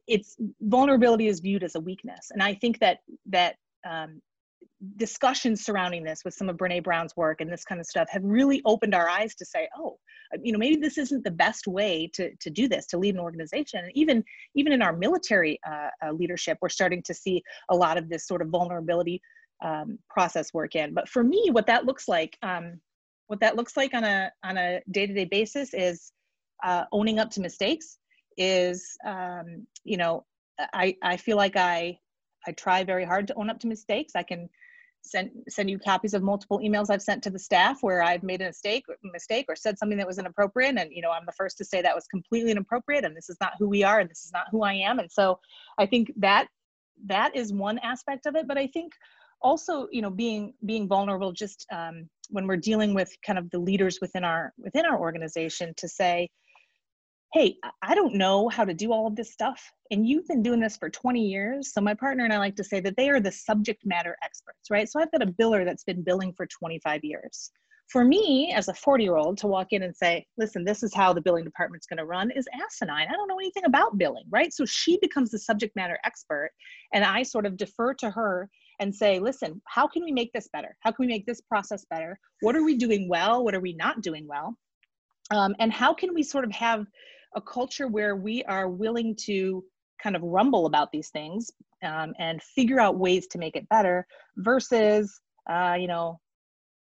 it's 0.06 0.36
vulnerability 0.60 1.26
is 1.26 1.40
viewed 1.40 1.64
as 1.64 1.74
a 1.74 1.80
weakness. 1.80 2.30
And 2.30 2.42
I 2.42 2.54
think 2.54 2.78
that 2.78 3.00
that 3.26 3.56
um, 3.88 4.22
discussions 4.96 5.64
surrounding 5.64 6.04
this 6.04 6.22
with 6.24 6.34
some 6.34 6.48
of 6.48 6.56
Brene 6.56 6.82
Brown's 6.82 7.16
work 7.16 7.40
and 7.40 7.50
this 7.50 7.64
kind 7.64 7.80
of 7.80 7.86
stuff 7.86 8.08
have 8.10 8.24
really 8.24 8.62
opened 8.64 8.94
our 8.94 9.08
eyes 9.08 9.34
to 9.36 9.44
say, 9.44 9.68
oh, 9.76 9.98
uh, 10.34 10.38
you 10.42 10.52
know, 10.52 10.58
maybe 10.58 10.76
this 10.76 10.98
isn't 10.98 11.24
the 11.24 11.30
best 11.30 11.66
way 11.66 12.10
to, 12.14 12.34
to 12.36 12.50
do 12.50 12.68
this, 12.68 12.86
to 12.86 12.98
lead 12.98 13.14
an 13.14 13.20
organization. 13.20 13.80
And 13.80 13.92
even, 13.94 14.24
even 14.54 14.72
in 14.72 14.82
our 14.82 14.94
military 14.94 15.58
uh, 15.68 15.88
uh, 16.04 16.12
leadership, 16.12 16.58
we're 16.60 16.68
starting 16.68 17.02
to 17.04 17.14
see 17.14 17.42
a 17.70 17.76
lot 17.76 17.98
of 17.98 18.08
this 18.08 18.26
sort 18.26 18.42
of 18.42 18.48
vulnerability 18.48 19.20
um, 19.64 19.98
process 20.10 20.52
work 20.52 20.74
in. 20.74 20.94
But 20.94 21.08
for 21.08 21.22
me, 21.22 21.48
what 21.52 21.66
that 21.66 21.86
looks 21.86 22.08
like, 22.08 22.36
um, 22.42 22.80
what 23.28 23.40
that 23.40 23.56
looks 23.56 23.76
like 23.76 23.94
on 23.94 24.04
a 24.04 24.30
on 24.44 24.56
a 24.56 24.80
day-to-day 24.90 25.24
basis 25.24 25.74
is 25.74 26.12
uh, 26.64 26.84
owning 26.92 27.18
up 27.18 27.30
to 27.30 27.40
mistakes. 27.40 27.98
Is 28.38 28.96
um, 29.06 29.66
you 29.84 29.96
know, 29.96 30.24
I 30.72 30.96
I 31.02 31.16
feel 31.16 31.36
like 31.36 31.56
I 31.56 31.98
I 32.46 32.52
try 32.52 32.84
very 32.84 33.04
hard 33.04 33.26
to 33.28 33.34
own 33.34 33.50
up 33.50 33.58
to 33.60 33.66
mistakes. 33.66 34.12
I 34.14 34.22
can 34.22 34.48
send 35.06 35.30
send 35.48 35.70
you 35.70 35.78
copies 35.78 36.14
of 36.14 36.22
multiple 36.22 36.58
emails 36.58 36.90
I've 36.90 37.02
sent 37.02 37.22
to 37.24 37.30
the 37.30 37.38
staff 37.38 37.82
where 37.82 38.02
I've 38.02 38.22
made 38.22 38.42
a 38.42 38.46
mistake 38.46 38.84
mistake 39.02 39.46
or 39.48 39.56
said 39.56 39.78
something 39.78 39.98
that 39.98 40.06
was 40.06 40.18
inappropriate 40.18 40.76
and 40.76 40.90
you 40.92 41.02
know 41.02 41.10
I'm 41.10 41.26
the 41.26 41.32
first 41.32 41.58
to 41.58 41.64
say 41.64 41.82
that 41.82 41.94
was 41.94 42.06
completely 42.06 42.50
inappropriate 42.50 43.04
and 43.04 43.16
this 43.16 43.28
is 43.28 43.36
not 43.40 43.52
who 43.58 43.68
we 43.68 43.82
are 43.82 44.00
and 44.00 44.10
this 44.10 44.24
is 44.24 44.32
not 44.32 44.46
who 44.50 44.62
I 44.62 44.74
am. 44.74 44.98
And 44.98 45.10
so 45.10 45.38
I 45.78 45.86
think 45.86 46.12
that 46.16 46.48
that 47.06 47.36
is 47.36 47.52
one 47.52 47.78
aspect 47.78 48.26
of 48.26 48.36
it. 48.36 48.48
But 48.48 48.58
I 48.58 48.66
think 48.66 48.92
also 49.42 49.86
you 49.90 50.02
know 50.02 50.10
being 50.10 50.54
being 50.64 50.88
vulnerable 50.88 51.32
just 51.32 51.66
um, 51.72 52.08
when 52.30 52.46
we're 52.46 52.56
dealing 52.56 52.94
with 52.94 53.12
kind 53.24 53.38
of 53.38 53.50
the 53.50 53.58
leaders 53.58 53.98
within 54.00 54.24
our 54.24 54.52
within 54.58 54.86
our 54.86 54.98
organization 54.98 55.74
to 55.76 55.88
say 55.88 56.28
hey, 57.36 57.58
I 57.82 57.94
don't 57.94 58.14
know 58.14 58.48
how 58.48 58.64
to 58.64 58.72
do 58.72 58.92
all 58.94 59.06
of 59.06 59.14
this 59.14 59.30
stuff. 59.30 59.62
And 59.90 60.08
you've 60.08 60.26
been 60.26 60.42
doing 60.42 60.58
this 60.58 60.78
for 60.78 60.88
20 60.88 61.20
years. 61.20 61.74
So 61.74 61.82
my 61.82 61.92
partner 61.92 62.24
and 62.24 62.32
I 62.32 62.38
like 62.38 62.56
to 62.56 62.64
say 62.64 62.80
that 62.80 62.96
they 62.96 63.10
are 63.10 63.20
the 63.20 63.30
subject 63.30 63.82
matter 63.84 64.16
experts, 64.24 64.70
right? 64.70 64.88
So 64.88 65.00
I've 65.00 65.12
got 65.12 65.22
a 65.22 65.32
biller 65.32 65.62
that's 65.62 65.84
been 65.84 66.02
billing 66.02 66.32
for 66.32 66.46
25 66.46 67.04
years. 67.04 67.50
For 67.92 68.04
me, 68.04 68.54
as 68.56 68.68
a 68.68 68.74
40 68.74 69.04
year 69.04 69.16
old, 69.16 69.36
to 69.38 69.48
walk 69.48 69.68
in 69.72 69.82
and 69.82 69.94
say, 69.94 70.24
listen, 70.38 70.64
this 70.64 70.82
is 70.82 70.94
how 70.94 71.12
the 71.12 71.20
billing 71.20 71.44
department's 71.44 71.86
going 71.86 71.98
to 71.98 72.06
run 72.06 72.30
is 72.30 72.46
asinine. 72.54 73.08
I 73.10 73.12
don't 73.12 73.28
know 73.28 73.38
anything 73.38 73.66
about 73.66 73.98
billing, 73.98 74.24
right? 74.30 74.50
So 74.50 74.64
she 74.64 74.98
becomes 75.02 75.30
the 75.30 75.38
subject 75.38 75.76
matter 75.76 75.98
expert. 76.04 76.52
And 76.94 77.04
I 77.04 77.22
sort 77.22 77.44
of 77.44 77.58
defer 77.58 77.92
to 77.94 78.10
her 78.12 78.48
and 78.80 78.94
say, 78.94 79.18
listen, 79.18 79.60
how 79.66 79.86
can 79.86 80.02
we 80.04 80.10
make 80.10 80.32
this 80.32 80.48
better? 80.54 80.74
How 80.80 80.90
can 80.90 81.04
we 81.04 81.12
make 81.12 81.26
this 81.26 81.42
process 81.42 81.84
better? 81.90 82.18
What 82.40 82.56
are 82.56 82.64
we 82.64 82.78
doing 82.78 83.10
well? 83.10 83.44
What 83.44 83.54
are 83.54 83.60
we 83.60 83.74
not 83.74 84.00
doing 84.00 84.26
well? 84.26 84.56
Um, 85.30 85.54
and 85.58 85.70
how 85.72 85.92
can 85.92 86.14
we 86.14 86.22
sort 86.22 86.44
of 86.44 86.52
have 86.52 86.86
a 87.34 87.40
culture 87.40 87.88
where 87.88 88.16
we 88.16 88.42
are 88.44 88.68
willing 88.68 89.16
to 89.24 89.64
kind 90.02 90.16
of 90.16 90.22
rumble 90.22 90.66
about 90.66 90.90
these 90.92 91.08
things 91.10 91.50
um, 91.84 92.14
and 92.18 92.42
figure 92.42 92.80
out 92.80 92.98
ways 92.98 93.26
to 93.28 93.38
make 93.38 93.56
it 93.56 93.68
better 93.68 94.06
versus 94.38 95.20
uh, 95.50 95.76
you 95.78 95.86
know 95.86 96.18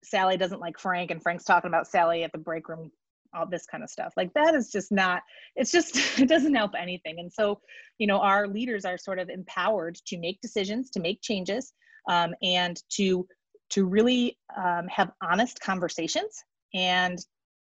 sally 0.05 0.37
doesn't 0.37 0.61
like 0.61 0.78
frank 0.78 1.11
and 1.11 1.22
frank's 1.22 1.45
talking 1.45 1.68
about 1.68 1.87
sally 1.87 2.24
at 2.24 2.33
the 2.33 2.39
break 2.39 2.68
room 2.68 2.91
all 3.35 3.47
this 3.47 3.66
kind 3.66 3.83
of 3.83 3.91
stuff. 3.91 4.12
Like 4.16 4.33
that 4.35 4.55
is 4.55 4.70
just 4.70 4.93
not 4.93 5.22
it's 5.57 5.72
just 5.72 5.97
it 6.18 6.28
doesn't 6.28 6.55
help 6.55 6.72
anything. 6.78 7.18
And 7.18 7.33
so 7.33 7.61
you 7.99 8.07
know 8.07 8.18
our 8.18 8.47
leaders 8.47 8.85
are 8.85 8.99
sort 8.99 9.18
of 9.18 9.28
empowered 9.28 9.97
to 10.07 10.18
make 10.18 10.41
decisions 10.41 10.91
to 10.91 11.01
make 11.01 11.22
changes 11.22 11.72
um, 12.09 12.35
and 12.43 12.80
to 12.97 13.26
to 13.70 13.87
really 13.87 14.37
um, 14.57 14.87
have 14.89 15.11
honest 15.22 15.61
conversations 15.61 16.45
and 16.74 17.18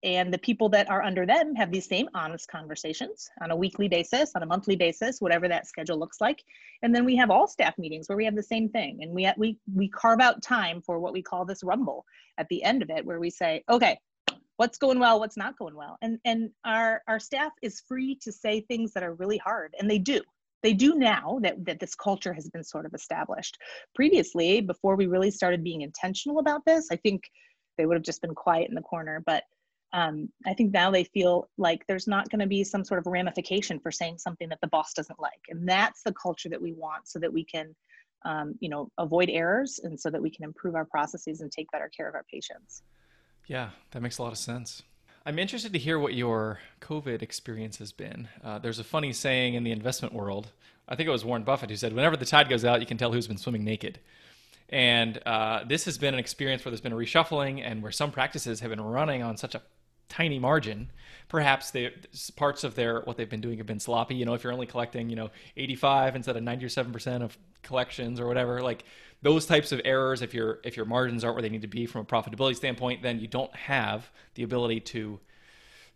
and 0.05 0.33
the 0.33 0.39
people 0.39 0.69
that 0.69 0.89
are 0.91 1.03
under 1.03 1.25
them 1.25 1.55
have 1.55 1.73
these 1.73 1.89
same 1.89 2.09
honest 2.15 2.47
conversations 2.49 3.31
on 3.41 3.51
a 3.51 3.57
weekly 3.57 3.89
basis 3.89 4.33
on 4.37 4.43
a 4.43 4.47
monthly 4.47 4.77
basis 4.77 5.21
whatever 5.21 5.49
that 5.49 5.67
schedule 5.67 5.99
looks 5.99 6.21
like. 6.21 6.45
And 6.83 6.95
then 6.95 7.07
we 7.07 7.17
have 7.17 7.31
all 7.31 7.49
staff 7.49 7.77
meetings 7.79 8.09
where 8.09 8.17
we 8.17 8.27
have 8.27 8.37
the 8.37 8.43
same 8.43 8.69
thing. 8.69 8.99
And 9.03 9.13
we 9.13 9.29
we 9.37 9.59
we 9.75 9.89
carve 9.89 10.21
out 10.21 10.43
time 10.43 10.83
for 10.83 11.01
what 11.01 11.15
we 11.15 11.23
call 11.23 11.47
this 11.47 11.65
rumble 11.65 12.05
at 12.39 12.47
the 12.51 12.63
end 12.63 12.83
of 12.83 12.91
it 12.91 13.05
where 13.05 13.19
we 13.19 13.31
say 13.31 13.65
okay 13.71 13.99
what's 14.57 14.79
going 14.79 15.01
well 15.01 15.19
what's 15.19 15.39
not 15.39 15.59
going 15.59 15.75
well? 15.75 15.97
And 16.03 16.19
and 16.25 16.51
our 16.65 17.03
our 17.09 17.19
staff 17.19 17.53
is 17.63 17.83
free 17.89 18.19
to 18.23 18.31
say 18.31 18.61
things 18.61 18.93
that 18.93 19.03
are 19.03 19.15
really 19.15 19.39
hard 19.39 19.75
and 19.79 19.91
they 19.91 19.99
do. 19.99 20.21
They 20.63 20.75
do 20.75 20.95
now 20.95 21.41
that, 21.43 21.63
that 21.67 21.79
this 21.79 21.95
culture 21.95 22.33
has 22.33 22.49
been 22.49 22.65
sort 22.65 22.87
of 22.87 22.95
established. 22.95 23.59
Previously 23.95 24.61
before 24.61 24.97
we 24.97 25.07
really 25.07 25.31
started 25.31 25.65
being 25.65 25.81
intentional 25.81 26.39
about 26.39 26.65
this 26.67 26.89
i 26.91 26.97
think 26.97 27.31
they 27.79 27.87
would 27.87 27.97
have 27.97 28.05
just 28.05 28.23
been 28.23 28.35
quiet 28.35 28.69
in 28.69 28.75
the 28.75 28.83
corner 28.83 29.23
but 29.27 29.43
um, 29.95 30.29
I 30.45 30.55
think 30.55 30.73
now 30.73 30.91
they 30.91 31.05
feel 31.05 31.49
like 31.57 31.87
there's 31.87 32.09
not 32.09 32.29
going 32.29 32.41
to 32.41 32.49
be 32.49 32.65
some 32.65 32.85
sort 32.85 32.99
of 32.99 33.07
ramification 33.07 33.79
for 33.79 33.93
saying 33.93 34.19
something 34.19 34.49
that 34.49 34.61
the 34.61 34.67
boss 34.67 34.93
doesn't 34.93 35.21
like, 35.21 35.41
and 35.49 35.69
that's 35.69 36.03
the 36.03 36.13
culture 36.13 36.49
that 36.49 36.61
we 36.61 36.73
want, 36.73 37.07
so 37.07 37.21
that 37.21 37.33
we 37.33 37.45
can, 37.45 37.77
um, 38.25 38.57
you 38.59 38.69
know, 38.69 38.91
avoid 38.99 39.31
errors, 39.31 39.79
and 39.85 39.99
so 39.99 40.11
that 40.11 40.21
we 40.21 40.31
can 40.31 40.45
improve 40.45 40.75
our 40.75 40.85
processes 40.85 41.41
and 41.43 41.53
take 41.53 41.71
better 41.71 41.89
care 41.97 42.09
of 42.09 42.17
our 42.17 42.25
patients. 42.25 42.83
Yeah, 43.47 43.71
that 43.93 44.03
makes 44.03 44.19
a 44.19 44.23
lot 44.25 44.33
of 44.33 44.39
sense. 44.39 44.83
I'm 45.25 45.39
interested 45.39 45.73
to 45.73 45.79
hear 45.79 45.97
what 46.01 46.15
your 46.15 46.59
COVID 46.81 47.23
experience 47.23 47.79
has 47.79 47.93
been. 47.93 48.27
Uh, 48.43 48.59
there's 48.59 48.81
a 48.81 48.85
funny 48.85 49.13
saying 49.13 49.55
in 49.55 49.63
the 49.63 49.71
investment 49.71 50.13
world. 50.13 50.51
I 50.89 50.97
think 50.97 51.07
it 51.07 51.13
was 51.13 51.25
Warren 51.25 51.45
Buffett 51.45 51.71
who 51.71 51.77
said, 51.77 51.93
"Whenever 51.93 52.17
the 52.17 52.27
tide 52.27 52.49
goes 52.49 52.65
out, 52.65 52.81
you 52.81 52.87
can 52.87 52.99
tell 52.99 53.13
who's 53.13 53.29
been 53.29 53.39
swimming 53.39 53.63
naked." 53.63 54.01
And 54.71 55.19
uh, 55.25 55.63
this 55.65 55.85
has 55.85 55.99
been 55.99 56.15
an 56.15 56.21
experience 56.21 56.65
where 56.65 56.71
there's 56.71 56.81
been 56.81 56.93
a 56.93 56.97
reshuffling 56.97 57.63
and 57.65 57.81
where 57.81 57.93
some 57.93 58.11
practices 58.11 58.59
have 58.59 58.71
been 58.71 58.81
running 58.81 59.23
on 59.23 59.37
such 59.37 59.55
a 59.55 59.63
tiny 60.09 60.39
margin. 60.39 60.91
Perhaps 61.29 61.71
they, 61.71 61.93
parts 62.37 62.65
of 62.65 62.75
their 62.75 63.01
what 63.03 63.17
they've 63.17 63.29
been 63.29 63.41
doing 63.41 63.59
have 63.59 63.67
been 63.67 63.81
sloppy. 63.81 64.15
You 64.15 64.25
know, 64.25 64.35
if 64.35 64.45
you're 64.45 64.53
only 64.53 64.67
collecting, 64.67 65.11
you 65.11 65.17
know, 65.17 65.31
85 65.57 66.17
instead 66.17 66.37
of 66.37 66.43
97 66.43 66.93
percent 66.93 67.23
of 67.23 67.37
collections 67.63 68.21
or 68.21 68.27
whatever, 68.27 68.61
like 68.61 68.85
those 69.23 69.47
types 69.47 69.73
of 69.73 69.81
errors. 69.85 70.23
If 70.23 70.35
your 70.35 70.61
if 70.63 70.77
your 70.77 70.87
margins 70.87 71.25
aren't 71.25 71.35
where 71.35 71.43
they 71.43 71.49
need 71.49 71.63
to 71.63 71.69
be 71.69 71.87
from 71.87 72.03
a 72.03 72.05
profitability 72.05 72.57
standpoint, 72.57 73.03
then 73.03 73.19
you 73.19 73.27
don't 73.27 73.55
have 73.57 74.11
the 74.35 74.43
ability 74.43 74.81
to 74.81 75.19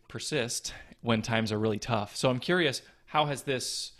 persist 0.09 0.73
when 1.03 1.23
times 1.23 1.53
are 1.53 1.59
really 1.59 1.79
tough. 1.79 2.17
So 2.17 2.31
I'm 2.31 2.41
curious, 2.41 2.83
how 3.07 3.27
has 3.27 3.43
this, 3.43 3.93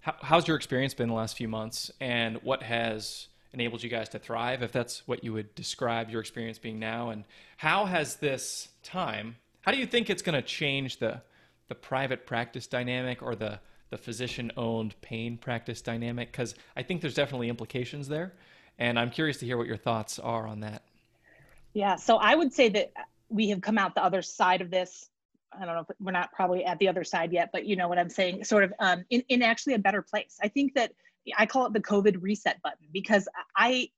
how, 0.00 0.14
how's 0.22 0.48
your 0.48 0.56
experience 0.56 0.94
been 0.94 1.08
the 1.08 1.14
last 1.14 1.36
few 1.36 1.48
months, 1.48 1.90
and 2.00 2.36
what 2.42 2.62
has 2.62 3.26
enabled 3.52 3.82
you 3.82 3.90
guys 3.90 4.08
to 4.10 4.18
thrive, 4.18 4.62
if 4.62 4.72
that's 4.72 5.06
what 5.06 5.24
you 5.24 5.32
would 5.32 5.54
describe 5.54 6.10
your 6.10 6.20
experience 6.20 6.58
being 6.58 6.78
now, 6.78 7.10
and 7.10 7.24
how 7.56 7.84
has 7.84 8.16
this 8.16 8.68
time 8.82 9.36
how 9.68 9.72
do 9.72 9.76
you 9.76 9.86
think 9.86 10.08
it's 10.08 10.22
going 10.22 10.34
to 10.34 10.40
change 10.40 10.96
the 10.96 11.20
the 11.68 11.74
private 11.74 12.24
practice 12.24 12.66
dynamic 12.66 13.22
or 13.22 13.34
the 13.34 13.60
the 13.90 13.98
physician 13.98 14.50
owned 14.56 14.98
pain 15.02 15.36
practice 15.36 15.82
dynamic? 15.82 16.32
Because 16.32 16.54
I 16.74 16.82
think 16.82 17.02
there's 17.02 17.12
definitely 17.12 17.50
implications 17.50 18.08
there. 18.08 18.32
And 18.78 18.98
I'm 18.98 19.10
curious 19.10 19.36
to 19.40 19.44
hear 19.44 19.58
what 19.58 19.66
your 19.66 19.76
thoughts 19.76 20.18
are 20.18 20.46
on 20.46 20.60
that. 20.60 20.84
Yeah, 21.74 21.96
so 21.96 22.16
I 22.16 22.34
would 22.34 22.50
say 22.50 22.70
that 22.70 22.94
we 23.28 23.50
have 23.50 23.60
come 23.60 23.76
out 23.76 23.94
the 23.94 24.02
other 24.02 24.22
side 24.22 24.62
of 24.62 24.70
this. 24.70 25.10
I 25.52 25.66
don't 25.66 25.74
know 25.74 25.82
if 25.82 25.96
we're 26.00 26.12
not 26.12 26.32
probably 26.32 26.64
at 26.64 26.78
the 26.78 26.88
other 26.88 27.04
side 27.04 27.30
yet, 27.30 27.50
but 27.52 27.66
you 27.66 27.76
know 27.76 27.88
what 27.88 27.98
I'm 27.98 28.08
saying, 28.08 28.44
sort 28.44 28.64
of 28.64 28.72
um, 28.78 29.04
in, 29.10 29.22
in 29.28 29.42
actually 29.42 29.74
a 29.74 29.78
better 29.78 30.00
place. 30.00 30.38
I 30.42 30.48
think 30.48 30.76
that 30.76 30.94
I 31.36 31.44
call 31.44 31.66
it 31.66 31.74
the 31.74 31.80
COVID 31.80 32.22
reset 32.22 32.62
button 32.62 32.86
because 32.90 33.28
I 33.54 33.90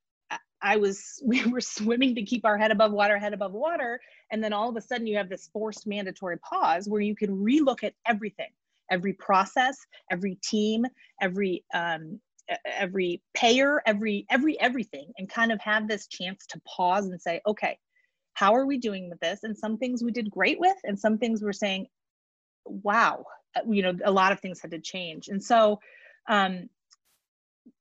I 0.62 0.76
was 0.76 1.22
we 1.24 1.44
were 1.46 1.60
swimming 1.60 2.14
to 2.14 2.22
keep 2.22 2.44
our 2.44 2.58
head 2.58 2.70
above 2.70 2.92
water, 2.92 3.18
head 3.18 3.34
above 3.34 3.52
water, 3.52 4.00
and 4.30 4.42
then 4.42 4.52
all 4.52 4.68
of 4.68 4.76
a 4.76 4.80
sudden 4.80 5.06
you 5.06 5.16
have 5.16 5.28
this 5.28 5.48
forced 5.52 5.86
mandatory 5.86 6.38
pause 6.38 6.88
where 6.88 7.00
you 7.00 7.14
can 7.14 7.36
relook 7.36 7.84
at 7.84 7.94
everything, 8.06 8.50
every 8.90 9.12
process, 9.14 9.76
every 10.10 10.36
team, 10.42 10.86
every 11.20 11.64
um, 11.74 12.20
every 12.66 13.22
payer, 13.34 13.80
every 13.86 14.26
every 14.30 14.58
everything, 14.60 15.12
and 15.18 15.28
kind 15.28 15.52
of 15.52 15.60
have 15.60 15.88
this 15.88 16.06
chance 16.06 16.46
to 16.46 16.60
pause 16.66 17.06
and 17.06 17.20
say, 17.20 17.40
okay, 17.46 17.78
how 18.34 18.54
are 18.54 18.66
we 18.66 18.78
doing 18.78 19.08
with 19.08 19.20
this? 19.20 19.40
And 19.42 19.56
some 19.56 19.78
things 19.78 20.02
we 20.02 20.12
did 20.12 20.30
great 20.30 20.58
with, 20.58 20.76
and 20.84 20.98
some 20.98 21.18
things 21.18 21.42
we're 21.42 21.52
saying, 21.52 21.86
wow, 22.64 23.24
uh, 23.56 23.60
you 23.68 23.82
know, 23.82 23.94
a 24.04 24.10
lot 24.10 24.32
of 24.32 24.40
things 24.40 24.60
had 24.60 24.70
to 24.72 24.80
change, 24.80 25.28
and 25.28 25.42
so. 25.42 25.80
Um, 26.28 26.68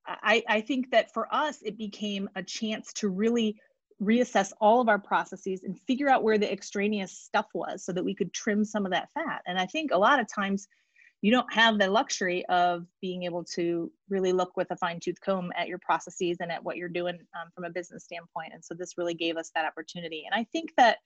I, 0.09 0.43
I 0.47 0.61
think 0.61 0.91
that 0.91 1.13
for 1.13 1.33
us, 1.33 1.59
it 1.61 1.77
became 1.77 2.29
a 2.35 2.43
chance 2.43 2.93
to 2.93 3.09
really 3.09 3.59
reassess 4.01 4.51
all 4.61 4.79
of 4.79 4.87
our 4.87 4.99
processes 4.99 5.63
and 5.63 5.79
figure 5.81 6.09
out 6.09 6.23
where 6.23 6.37
the 6.37 6.51
extraneous 6.51 7.11
stuff 7.11 7.47
was 7.53 7.83
so 7.83 7.91
that 7.91 8.03
we 8.03 8.15
could 8.15 8.33
trim 8.33 8.63
some 8.63 8.85
of 8.85 8.91
that 8.91 9.09
fat. 9.13 9.41
And 9.45 9.59
I 9.59 9.65
think 9.65 9.91
a 9.91 9.97
lot 9.97 10.19
of 10.19 10.27
times 10.33 10.67
you 11.21 11.31
don't 11.31 11.51
have 11.53 11.77
the 11.77 11.89
luxury 11.89 12.45
of 12.45 12.85
being 13.01 13.23
able 13.23 13.43
to 13.55 13.91
really 14.09 14.31
look 14.31 14.55
with 14.55 14.71
a 14.71 14.77
fine 14.77 15.01
tooth 15.01 15.19
comb 15.19 15.51
at 15.57 15.67
your 15.67 15.79
processes 15.79 16.37
and 16.39 16.49
at 16.49 16.63
what 16.63 16.77
you're 16.77 16.87
doing 16.87 17.15
um, 17.15 17.49
from 17.53 17.65
a 17.65 17.69
business 17.69 18.05
standpoint. 18.05 18.53
And 18.53 18.63
so 18.63 18.73
this 18.73 18.97
really 18.97 19.13
gave 19.13 19.35
us 19.35 19.51
that 19.53 19.65
opportunity. 19.65 20.23
And 20.25 20.39
I 20.39 20.45
think 20.53 20.71
that 20.77 20.99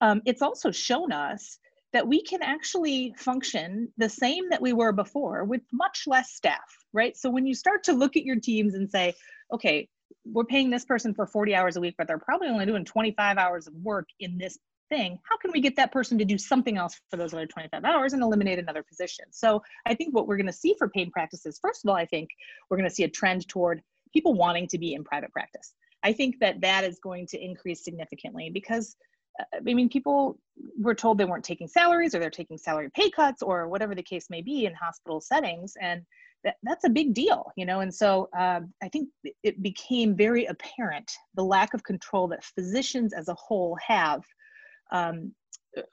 um, 0.00 0.20
it's 0.26 0.42
also 0.42 0.72
shown 0.72 1.12
us 1.12 1.58
that 1.92 2.06
we 2.06 2.22
can 2.22 2.42
actually 2.42 3.14
function 3.16 3.92
the 3.98 4.08
same 4.08 4.48
that 4.50 4.62
we 4.62 4.72
were 4.72 4.92
before 4.92 5.44
with 5.44 5.60
much 5.72 6.04
less 6.06 6.32
staff, 6.32 6.64
right? 6.92 7.16
So 7.16 7.30
when 7.30 7.46
you 7.46 7.54
start 7.54 7.84
to 7.84 7.92
look 7.92 8.16
at 8.16 8.24
your 8.24 8.40
teams 8.40 8.74
and 8.74 8.90
say, 8.90 9.14
okay, 9.52 9.88
we're 10.24 10.44
paying 10.44 10.70
this 10.70 10.84
person 10.84 11.14
for 11.14 11.26
40 11.26 11.54
hours 11.54 11.76
a 11.76 11.80
week, 11.80 11.94
but 11.98 12.06
they're 12.06 12.18
probably 12.18 12.48
only 12.48 12.66
doing 12.66 12.84
25 12.84 13.38
hours 13.38 13.66
of 13.66 13.74
work 13.74 14.08
in 14.20 14.38
this 14.38 14.58
thing. 14.88 15.18
How 15.28 15.36
can 15.38 15.52
we 15.52 15.60
get 15.60 15.76
that 15.76 15.92
person 15.92 16.18
to 16.18 16.24
do 16.24 16.38
something 16.38 16.76
else 16.76 17.00
for 17.10 17.16
those 17.16 17.34
other 17.34 17.46
25 17.46 17.84
hours 17.84 18.12
and 18.12 18.22
eliminate 18.22 18.58
another 18.58 18.82
position? 18.82 19.26
So 19.30 19.62
I 19.86 19.94
think 19.94 20.14
what 20.14 20.26
we're 20.26 20.36
going 20.36 20.46
to 20.46 20.52
see 20.52 20.74
for 20.78 20.88
pain 20.88 21.10
practices, 21.10 21.58
first 21.60 21.84
of 21.84 21.90
all, 21.90 21.96
I 21.96 22.06
think 22.06 22.28
we're 22.70 22.76
going 22.76 22.88
to 22.88 22.94
see 22.94 23.04
a 23.04 23.08
trend 23.08 23.48
toward 23.48 23.82
people 24.12 24.34
wanting 24.34 24.68
to 24.68 24.78
be 24.78 24.94
in 24.94 25.04
private 25.04 25.32
practice. 25.32 25.72
I 26.02 26.12
think 26.12 26.40
that 26.40 26.60
that 26.60 26.84
is 26.84 26.98
going 27.02 27.26
to 27.28 27.42
increase 27.42 27.84
significantly 27.84 28.50
because 28.52 28.96
I 29.40 29.60
mean, 29.60 29.88
people 29.88 30.38
were 30.78 30.94
told 30.94 31.16
they 31.16 31.24
weren't 31.24 31.44
taking 31.44 31.68
salaries 31.68 32.14
or 32.14 32.18
they're 32.18 32.30
taking 32.30 32.58
salary 32.58 32.90
pay 32.94 33.10
cuts 33.10 33.42
or 33.42 33.68
whatever 33.68 33.94
the 33.94 34.02
case 34.02 34.28
may 34.28 34.42
be 34.42 34.66
in 34.66 34.74
hospital 34.74 35.20
settings. 35.20 35.74
And 35.80 36.02
that, 36.44 36.56
that's 36.62 36.84
a 36.84 36.90
big 36.90 37.14
deal, 37.14 37.50
you 37.56 37.64
know? 37.64 37.80
And 37.80 37.94
so 37.94 38.28
uh, 38.36 38.60
I 38.82 38.88
think 38.88 39.08
it 39.42 39.62
became 39.62 40.14
very 40.14 40.44
apparent 40.46 41.10
the 41.34 41.44
lack 41.44 41.72
of 41.72 41.82
control 41.82 42.28
that 42.28 42.44
physicians 42.44 43.12
as 43.14 43.28
a 43.28 43.34
whole 43.34 43.78
have 43.86 44.22
um, 44.90 45.32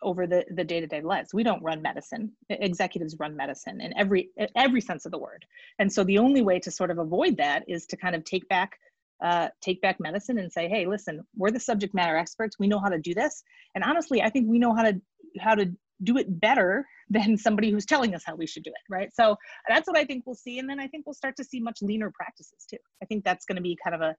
over 0.02 0.28
the, 0.28 0.44
the 0.56 0.64
day-to-day 0.64 1.02
lives. 1.02 1.34
We 1.34 1.44
don't 1.44 1.64
run 1.64 1.82
medicine. 1.82 2.32
Executives 2.50 3.16
run 3.20 3.38
medicine 3.38 3.80
in 3.80 3.98
every, 3.98 4.30
every 4.56 4.82
sense 4.82 5.06
of 5.06 5.14
the 5.14 5.18
word. 5.18 5.46
And 5.80 5.92
so 5.92 6.04
the 6.04 6.18
only 6.18 6.42
way 6.42 6.60
to 6.60 6.72
sort 6.72 6.92
of 6.92 6.98
avoid 6.98 7.38
that 7.38 7.64
is 7.70 7.86
to 7.86 7.96
kind 7.96 8.16
of 8.16 8.26
take 8.26 8.48
back 8.50 8.78
uh, 9.24 9.50
take 9.62 9.82
back 9.82 9.98
medicine 10.00 10.40
and 10.40 10.52
say, 10.52 10.68
hey, 10.68 10.86
listen, 10.86 11.22
we're 11.36 11.52
the 11.52 11.60
subject 11.60 11.94
matter 11.94 12.16
experts. 12.16 12.58
We 12.60 12.68
know 12.68 12.80
how 12.80 12.90
to 12.90 13.00
do 13.00 13.14
this. 13.14 13.44
And 13.76 13.84
honestly, 13.84 14.22
I 14.22 14.30
think 14.30 14.48
we 14.48 14.60
know 14.60 14.74
how 14.74 14.84
to 14.84 15.02
how 15.40 15.56
to 15.56 15.72
do 16.04 16.18
it 16.18 16.40
better 16.40 16.86
than 17.10 17.38
somebody 17.38 17.72
who's 17.72 17.86
telling 17.86 18.14
us 18.14 18.24
how 18.26 18.36
we 18.36 18.46
should 18.46 18.64
do 18.64 18.70
it, 18.70 18.94
right? 18.94 19.10
So 19.14 19.36
that's 19.68 19.88
what 19.88 19.98
I 19.98 20.06
think 20.06 20.24
we'll 20.26 20.36
see. 20.36 20.60
And 20.60 20.70
then 20.70 20.80
I 20.80 20.88
think 20.88 21.06
we'll 21.08 21.16
start 21.16 21.36
to 21.38 21.44
see 21.44 21.60
much 21.60 21.80
leaner 21.82 22.12
practices 22.14 22.66
too. 22.70 22.78
I 23.02 23.06
think 23.08 23.24
that's 23.24 23.46
going 23.46 23.56
to 23.56 23.62
be 23.62 23.78
kind 23.84 23.96
of 23.96 24.02
a 24.02 24.16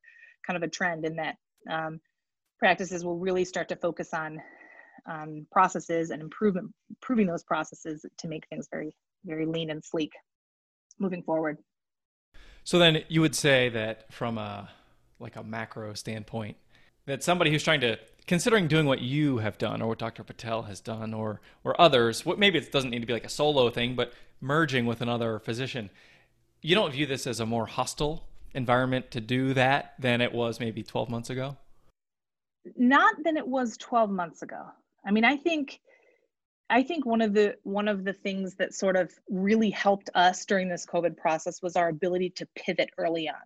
kind 0.47 0.57
of 0.57 0.63
a 0.63 0.69
trend 0.69 1.05
in 1.05 1.17
that 1.17 1.37
um, 1.71 2.01
practices 2.59 3.05
will 3.05 3.19
really 3.19 3.45
start 3.45 3.69
to 3.69 3.77
focus 3.77 4.13
on 4.13 4.41
um, 5.11 5.47
processes 5.51 6.11
and 6.11 6.21
improvement, 6.21 6.71
improving 6.91 7.27
those 7.27 7.45
processes 7.45 8.05
to 8.19 8.29
make 8.29 8.47
things 8.49 8.69
very, 8.71 8.95
very 9.25 9.47
lean 9.47 9.71
and 9.71 9.85
sleek 9.85 10.13
moving 10.99 11.23
forward. 11.23 11.59
So 12.65 12.79
then 12.79 13.05
you 13.09 13.21
would 13.21 13.35
say 13.35 13.69
that 13.71 14.13
from 14.13 14.37
a 14.37 14.69
like 15.21 15.37
a 15.37 15.43
macro 15.43 15.95
standpoint 15.95 16.57
that 17.07 17.23
somebody 17.23 17.51
who's 17.51 17.63
trying 17.63 17.81
to 17.81 17.99
considering 18.27 18.69
doing 18.69 18.87
what 18.87 19.01
you 19.01 19.39
have 19.39 19.59
done 19.59 19.83
or 19.83 19.89
what 19.89 19.99
Dr. 19.99 20.23
Patel 20.23 20.63
has 20.63 20.81
done 20.81 21.13
or 21.13 21.41
or 21.65 21.81
others, 21.81 22.25
what 22.25 22.39
maybe 22.39 22.59
it 22.59 22.73
doesn't 22.73 22.91
need 22.91 23.01
to 23.01 23.07
be 23.07 23.13
like 23.13 23.25
a 23.25 23.31
solo 23.31 23.71
thing, 23.71 23.95
but 23.95 24.13
merging 24.41 24.87
with 24.87 25.01
another 25.01 25.39
physician, 25.39 25.91
you 26.63 26.75
don't 26.75 26.93
view 26.93 27.07
this 27.07 27.27
as 27.27 27.41
a 27.41 27.47
more 27.47 27.67
hostile 27.67 28.25
environment 28.55 29.11
to 29.13 29.21
do 29.21 29.55
that 29.55 29.95
than 29.99 30.21
it 30.21 30.33
was 30.33 30.61
maybe 30.61 30.83
12 30.83 31.09
months 31.09 31.31
ago? 31.31 31.57
Not 32.77 33.15
than 33.25 33.37
it 33.37 33.47
was 33.47 33.77
12 33.77 34.11
months 34.11 34.43
ago. 34.43 34.63
I 35.05 35.13
mean, 35.13 35.25
I 35.25 35.37
think 35.37 35.81
I 36.69 36.83
think 36.85 37.05
one 37.05 37.21
of 37.21 37.35
the 37.35 37.57
one 37.65 37.89
of 37.89 38.05
the 38.05 38.13
things 38.13 38.55
that 38.57 38.75
sort 38.75 38.97
of 38.97 39.13
really 39.29 39.71
helped 39.71 40.11
us 40.15 40.45
during 40.45 40.69
this 40.69 40.87
COVID 40.87 41.17
process 41.17 41.61
was 41.63 41.75
our 41.75 41.89
ability 41.89 42.31
to 42.37 42.47
pivot 42.55 42.91
early 42.99 43.29
on. 43.29 43.43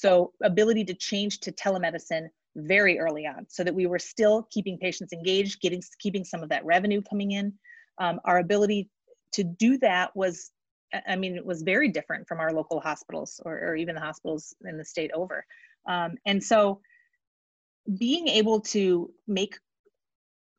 So 0.00 0.32
ability 0.42 0.84
to 0.84 0.94
change 0.94 1.40
to 1.40 1.52
telemedicine 1.52 2.28
very 2.56 2.98
early 2.98 3.26
on 3.26 3.46
so 3.48 3.64
that 3.64 3.74
we 3.74 3.86
were 3.86 3.98
still 3.98 4.48
keeping 4.50 4.78
patients 4.78 5.12
engaged, 5.12 5.60
getting 5.60 5.82
keeping 5.98 6.24
some 6.24 6.42
of 6.42 6.48
that 6.50 6.64
revenue 6.64 7.02
coming 7.02 7.32
in. 7.32 7.52
Um, 7.98 8.20
our 8.24 8.38
ability 8.38 8.90
to 9.32 9.44
do 9.44 9.76
that 9.78 10.14
was, 10.16 10.50
I 11.06 11.16
mean, 11.16 11.36
it 11.36 11.44
was 11.44 11.62
very 11.62 11.88
different 11.88 12.28
from 12.28 12.38
our 12.38 12.52
local 12.52 12.80
hospitals 12.80 13.40
or, 13.44 13.58
or 13.58 13.76
even 13.76 13.94
the 13.94 14.00
hospitals 14.00 14.54
in 14.64 14.78
the 14.78 14.84
state 14.84 15.10
over. 15.14 15.44
Um, 15.88 16.16
and 16.26 16.42
so 16.42 16.80
being 17.98 18.28
able 18.28 18.60
to 18.60 19.10
make 19.26 19.56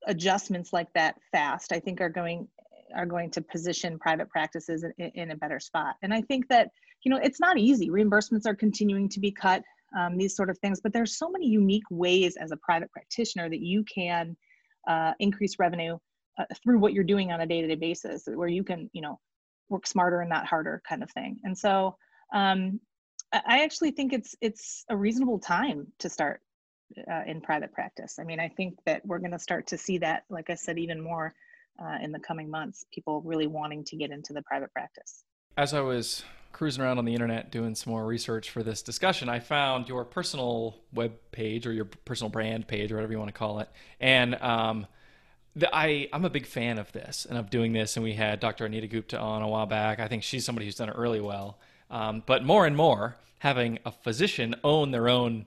adjustments 0.07 0.73
like 0.73 0.91
that 0.93 1.15
fast, 1.31 1.71
I 1.71 1.79
think 1.79 2.01
are 2.01 2.09
going 2.09 2.47
are 2.95 3.05
going 3.05 3.29
to 3.29 3.41
position 3.41 3.99
private 3.99 4.29
practices 4.29 4.83
in, 4.83 5.11
in 5.13 5.31
a 5.31 5.35
better 5.35 5.59
spot. 5.59 5.95
And 6.01 6.13
I 6.13 6.21
think 6.23 6.47
that 6.49 6.71
you 7.03 7.11
know, 7.11 7.17
it's 7.17 7.39
not 7.39 7.57
easy. 7.57 7.89
Reimbursements 7.89 8.45
are 8.45 8.55
continuing 8.55 9.09
to 9.09 9.19
be 9.19 9.31
cut, 9.31 9.63
um, 9.97 10.17
these 10.17 10.35
sort 10.35 10.49
of 10.49 10.57
things, 10.59 10.79
but 10.81 10.93
there's 10.93 11.17
so 11.17 11.29
many 11.29 11.47
unique 11.47 11.83
ways 11.89 12.35
as 12.35 12.51
a 12.51 12.57
private 12.57 12.91
practitioner 12.91 13.49
that 13.49 13.61
you 13.61 13.83
can 13.83 14.35
uh, 14.87 15.13
increase 15.19 15.57
revenue 15.59 15.97
uh, 16.39 16.45
through 16.63 16.79
what 16.79 16.93
you're 16.93 17.03
doing 17.03 17.31
on 17.31 17.41
a 17.41 17.45
day-to-day 17.45 17.75
basis, 17.75 18.23
where 18.27 18.47
you 18.47 18.63
can, 18.63 18.89
you 18.93 19.01
know, 19.01 19.19
work 19.69 19.85
smarter 19.85 20.21
and 20.21 20.29
not 20.29 20.45
harder 20.45 20.81
kind 20.87 21.03
of 21.03 21.11
thing. 21.11 21.37
And 21.43 21.57
so 21.57 21.95
um, 22.33 22.79
I 23.33 23.63
actually 23.63 23.91
think 23.91 24.13
it's 24.13 24.35
it's 24.41 24.85
a 24.89 24.97
reasonable 24.97 25.39
time 25.39 25.87
to 25.99 26.09
start 26.09 26.41
uh, 27.11 27.21
in 27.27 27.41
private 27.41 27.71
practice. 27.71 28.17
I 28.19 28.23
mean, 28.23 28.39
I 28.39 28.49
think 28.49 28.79
that 28.85 29.05
we're 29.05 29.19
going 29.19 29.31
to 29.31 29.39
start 29.39 29.67
to 29.67 29.77
see 29.77 29.99
that, 29.99 30.23
like 30.29 30.49
I 30.49 30.55
said, 30.55 30.79
even 30.79 31.01
more 31.01 31.35
uh, 31.81 31.97
in 32.01 32.11
the 32.11 32.19
coming 32.19 32.49
months. 32.49 32.85
People 32.91 33.21
really 33.21 33.47
wanting 33.47 33.83
to 33.85 33.95
get 33.95 34.11
into 34.11 34.33
the 34.33 34.41
private 34.43 34.71
practice. 34.73 35.23
As 35.57 35.73
I 35.73 35.81
was 35.81 36.23
cruising 36.51 36.83
around 36.83 36.97
on 36.97 37.05
the 37.05 37.13
internet 37.13 37.51
doing 37.51 37.75
some 37.75 37.91
more 37.91 38.05
research 38.05 38.49
for 38.49 38.63
this 38.63 38.81
discussion, 38.81 39.29
I 39.29 39.39
found 39.39 39.87
your 39.87 40.05
personal 40.05 40.77
web 40.93 41.13
page 41.31 41.65
or 41.65 41.71
your 41.71 41.85
personal 41.85 42.29
brand 42.29 42.67
page 42.67 42.91
or 42.91 42.95
whatever 42.95 43.13
you 43.13 43.19
want 43.19 43.29
to 43.29 43.37
call 43.37 43.59
it. 43.59 43.69
And 43.99 44.35
um, 44.35 44.87
the, 45.55 45.73
I, 45.73 46.09
I'm 46.13 46.25
a 46.25 46.29
big 46.29 46.45
fan 46.45 46.79
of 46.79 46.91
this 46.91 47.25
and 47.29 47.37
of 47.37 47.49
doing 47.49 47.73
this. 47.73 47.95
And 47.97 48.03
we 48.03 48.13
had 48.13 48.39
Dr. 48.39 48.65
Anita 48.65 48.87
Gupta 48.87 49.19
on 49.19 49.41
a 49.41 49.47
while 49.47 49.65
back. 49.65 49.99
I 49.99 50.07
think 50.07 50.23
she's 50.23 50.45
somebody 50.45 50.65
who's 50.65 50.75
done 50.75 50.89
it 50.89 50.97
really 50.97 51.21
well. 51.21 51.59
Um, 51.89 52.23
but 52.25 52.43
more 52.43 52.65
and 52.65 52.75
more, 52.75 53.15
having 53.39 53.79
a 53.85 53.91
physician 53.91 54.55
own 54.63 54.91
their 54.91 55.09
own 55.09 55.45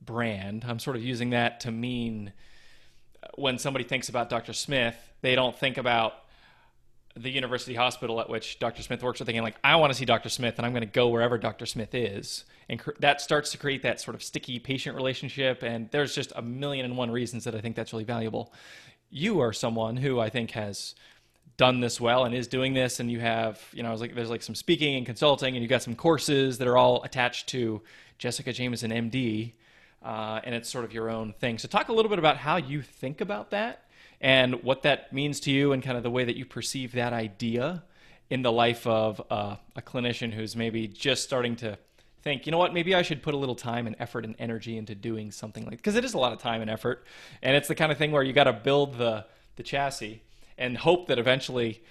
brand, 0.00 0.64
I'm 0.66 0.78
sort 0.78 0.96
of 0.96 1.02
using 1.02 1.30
that 1.30 1.60
to 1.60 1.70
mean 1.70 2.32
when 3.34 3.58
somebody 3.58 3.84
thinks 3.84 4.08
about 4.08 4.30
Dr. 4.30 4.52
Smith, 4.52 4.96
they 5.20 5.34
don't 5.34 5.56
think 5.56 5.78
about 5.78 6.14
the 7.22 7.30
university 7.30 7.74
hospital 7.74 8.20
at 8.20 8.28
which 8.28 8.58
Dr. 8.58 8.82
Smith 8.82 9.02
works 9.02 9.20
are 9.20 9.24
thinking 9.24 9.42
like, 9.42 9.56
I 9.62 9.76
want 9.76 9.92
to 9.92 9.98
see 9.98 10.04
Dr. 10.04 10.28
Smith 10.28 10.54
and 10.58 10.66
I'm 10.66 10.72
going 10.72 10.86
to 10.86 10.86
go 10.86 11.08
wherever 11.08 11.38
Dr. 11.38 11.66
Smith 11.66 11.94
is. 11.94 12.44
And 12.68 12.78
cr- 12.80 12.92
that 13.00 13.20
starts 13.20 13.50
to 13.52 13.58
create 13.58 13.82
that 13.82 14.00
sort 14.00 14.14
of 14.14 14.22
sticky 14.22 14.58
patient 14.58 14.96
relationship. 14.96 15.62
And 15.62 15.90
there's 15.90 16.14
just 16.14 16.32
a 16.36 16.42
million 16.42 16.84
and 16.84 16.96
one 16.96 17.10
reasons 17.10 17.44
that 17.44 17.54
I 17.54 17.60
think 17.60 17.76
that's 17.76 17.92
really 17.92 18.04
valuable. 18.04 18.52
You 19.10 19.40
are 19.40 19.52
someone 19.52 19.96
who 19.96 20.18
I 20.20 20.30
think 20.30 20.52
has 20.52 20.94
done 21.56 21.80
this 21.80 22.00
well 22.00 22.24
and 22.24 22.34
is 22.34 22.48
doing 22.48 22.72
this. 22.72 23.00
And 23.00 23.10
you 23.10 23.20
have, 23.20 23.60
you 23.72 23.82
know, 23.82 23.94
like, 23.94 24.14
there's 24.14 24.30
like 24.30 24.42
some 24.42 24.54
speaking 24.54 24.96
and 24.96 25.04
consulting 25.04 25.54
and 25.54 25.62
you've 25.62 25.70
got 25.70 25.82
some 25.82 25.94
courses 25.94 26.58
that 26.58 26.68
are 26.68 26.78
all 26.78 27.02
attached 27.02 27.48
to 27.48 27.82
Jessica 28.18 28.52
Jameson, 28.52 28.90
MD. 28.90 29.52
Uh, 30.02 30.40
and 30.44 30.54
it's 30.54 30.70
sort 30.70 30.86
of 30.86 30.94
your 30.94 31.10
own 31.10 31.34
thing. 31.34 31.58
So 31.58 31.68
talk 31.68 31.88
a 31.88 31.92
little 31.92 32.08
bit 32.08 32.18
about 32.18 32.38
how 32.38 32.56
you 32.56 32.80
think 32.80 33.20
about 33.20 33.50
that 33.50 33.84
and 34.20 34.62
what 34.62 34.82
that 34.82 35.12
means 35.12 35.40
to 35.40 35.50
you 35.50 35.72
and 35.72 35.82
kind 35.82 35.96
of 35.96 36.02
the 36.02 36.10
way 36.10 36.24
that 36.24 36.36
you 36.36 36.44
perceive 36.44 36.92
that 36.92 37.12
idea 37.12 37.82
in 38.28 38.42
the 38.42 38.52
life 38.52 38.86
of 38.86 39.20
uh, 39.30 39.56
a 39.74 39.82
clinician 39.82 40.32
who's 40.32 40.54
maybe 40.54 40.86
just 40.86 41.24
starting 41.24 41.56
to 41.56 41.78
think, 42.22 42.46
you 42.46 42.52
know 42.52 42.58
what, 42.58 42.74
maybe 42.74 42.94
I 42.94 43.02
should 43.02 43.22
put 43.22 43.34
a 43.34 43.36
little 43.36 43.54
time 43.54 43.86
and 43.86 43.96
effort 43.98 44.24
and 44.24 44.36
energy 44.38 44.76
into 44.76 44.94
doing 44.94 45.30
something 45.30 45.64
like 45.64 45.78
because 45.78 45.96
it 45.96 46.04
is 46.04 46.14
a 46.14 46.18
lot 46.18 46.32
of 46.32 46.38
time 46.38 46.60
and 46.60 46.70
effort, 46.70 47.04
and 47.42 47.56
it's 47.56 47.68
the 47.68 47.74
kind 47.74 47.90
of 47.90 47.98
thing 47.98 48.12
where 48.12 48.22
you 48.22 48.32
got 48.32 48.44
to 48.44 48.52
build 48.52 48.98
the 48.98 49.24
the 49.56 49.62
chassis 49.62 50.22
and 50.58 50.76
hope 50.78 51.08
that 51.08 51.18
eventually 51.18 51.82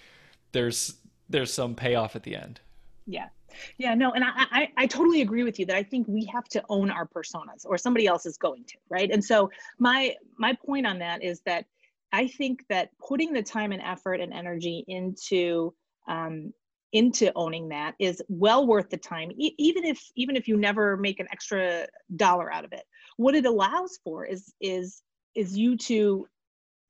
there's 0.52 0.96
there's 1.30 1.52
some 1.52 1.76
payoff 1.76 2.16
at 2.16 2.24
the 2.24 2.36
end. 2.36 2.60
Yeah. 3.06 3.30
Yeah, 3.78 3.96
no, 3.96 4.12
and 4.12 4.24
I, 4.24 4.30
I, 4.36 4.72
I 4.78 4.88
totally 4.88 5.22
agree 5.22 5.44
with 5.44 5.60
you 5.60 5.66
that 5.66 5.76
I 5.76 5.82
think 5.82 6.08
we 6.08 6.24
have 6.26 6.48
to 6.50 6.64
own 6.70 6.92
our 6.92 7.08
personas 7.08 7.66
or 7.66 7.80
somebody 7.80 8.06
else 8.06 8.28
is 8.28 8.38
going 8.38 8.64
to, 8.66 8.78
right? 8.90 9.10
And 9.12 9.26
so 9.26 9.50
my 9.80 10.16
my 10.38 10.54
point 10.54 10.86
on 10.86 11.00
that 11.00 11.24
is 11.24 11.42
that 11.42 11.66
I 12.12 12.28
think 12.28 12.66
that 12.70 12.90
putting 13.00 13.34
the 13.34 13.44
time 13.44 13.72
and 13.72 13.82
effort 13.82 14.20
and 14.20 14.34
energy 14.34 14.84
into 14.88 15.74
um, 16.08 16.54
into 16.92 17.32
owning 17.36 17.70
that 17.70 17.94
is 18.00 18.22
well 18.30 18.66
worth 18.66 18.90
the 18.90 18.98
time 18.98 19.32
e- 19.38 19.54
even 19.60 19.86
if 19.86 20.02
even 20.16 20.36
if 20.36 20.48
you 20.48 20.58
never 20.58 20.98
make 20.98 21.20
an 21.20 21.28
extra 21.32 21.88
dollar 22.16 22.52
out 22.52 22.66
of 22.66 22.74
it. 22.74 22.84
What 23.18 23.36
it 23.36 23.46
allows 23.46 24.00
for 24.04 24.26
is 24.26 24.54
is 24.60 25.02
is 25.36 25.58
you 25.58 25.78
to 25.78 26.28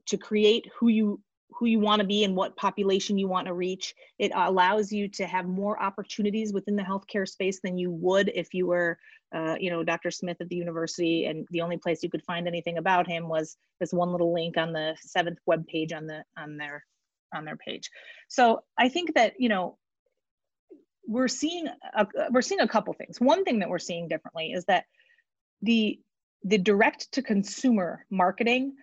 to 0.07 0.17
create 0.17 0.69
who 0.79 0.87
you 0.87 1.21
who 1.51 1.65
you 1.65 1.79
want 1.79 1.99
to 1.99 2.07
be 2.07 2.23
and 2.23 2.35
what 2.35 2.55
population 2.55 3.17
you 3.17 3.27
want 3.27 3.47
to 3.47 3.53
reach. 3.53 3.93
It 4.17 4.31
allows 4.33 4.91
you 4.91 5.09
to 5.09 5.25
have 5.25 5.45
more 5.45 5.81
opportunities 5.81 6.53
within 6.53 6.77
the 6.77 6.83
healthcare 6.83 7.27
space 7.27 7.59
than 7.61 7.77
you 7.77 7.91
would 7.91 8.31
if 8.33 8.53
you 8.53 8.67
were 8.67 8.97
uh, 9.35 9.55
you 9.59 9.69
know 9.69 9.83
dr 9.83 10.09
smith 10.11 10.37
at 10.39 10.49
the 10.49 10.55
university 10.55 11.25
and 11.25 11.47
the 11.51 11.61
only 11.61 11.77
place 11.77 12.01
you 12.03 12.09
could 12.09 12.23
find 12.23 12.47
anything 12.47 12.77
about 12.77 13.07
him 13.07 13.27
was 13.27 13.57
this 13.79 13.93
one 13.93 14.11
little 14.11 14.33
link 14.33 14.57
on 14.57 14.73
the 14.73 14.95
seventh 15.01 15.37
web 15.45 15.65
page 15.67 15.93
on 15.93 16.07
the 16.07 16.23
on 16.37 16.57
their 16.57 16.83
on 17.33 17.45
their 17.45 17.57
page 17.57 17.89
so 18.27 18.63
i 18.77 18.89
think 18.89 19.13
that 19.13 19.33
you 19.37 19.49
know 19.49 19.77
we're 21.09 21.27
seeing 21.27 21.67
a, 21.95 22.07
we're 22.29 22.41
seeing 22.41 22.61
a 22.61 22.67
couple 22.67 22.93
things. 22.93 23.19
One 23.19 23.43
thing 23.43 23.59
that 23.59 23.69
we're 23.69 23.79
seeing 23.79 24.07
differently 24.07 24.51
is 24.53 24.63
that 24.65 24.85
the 25.63 25.99
the 26.43 26.57
direct 26.57 27.11
to 27.13 27.21
consumer 27.21 28.05
marketing, 28.11 28.75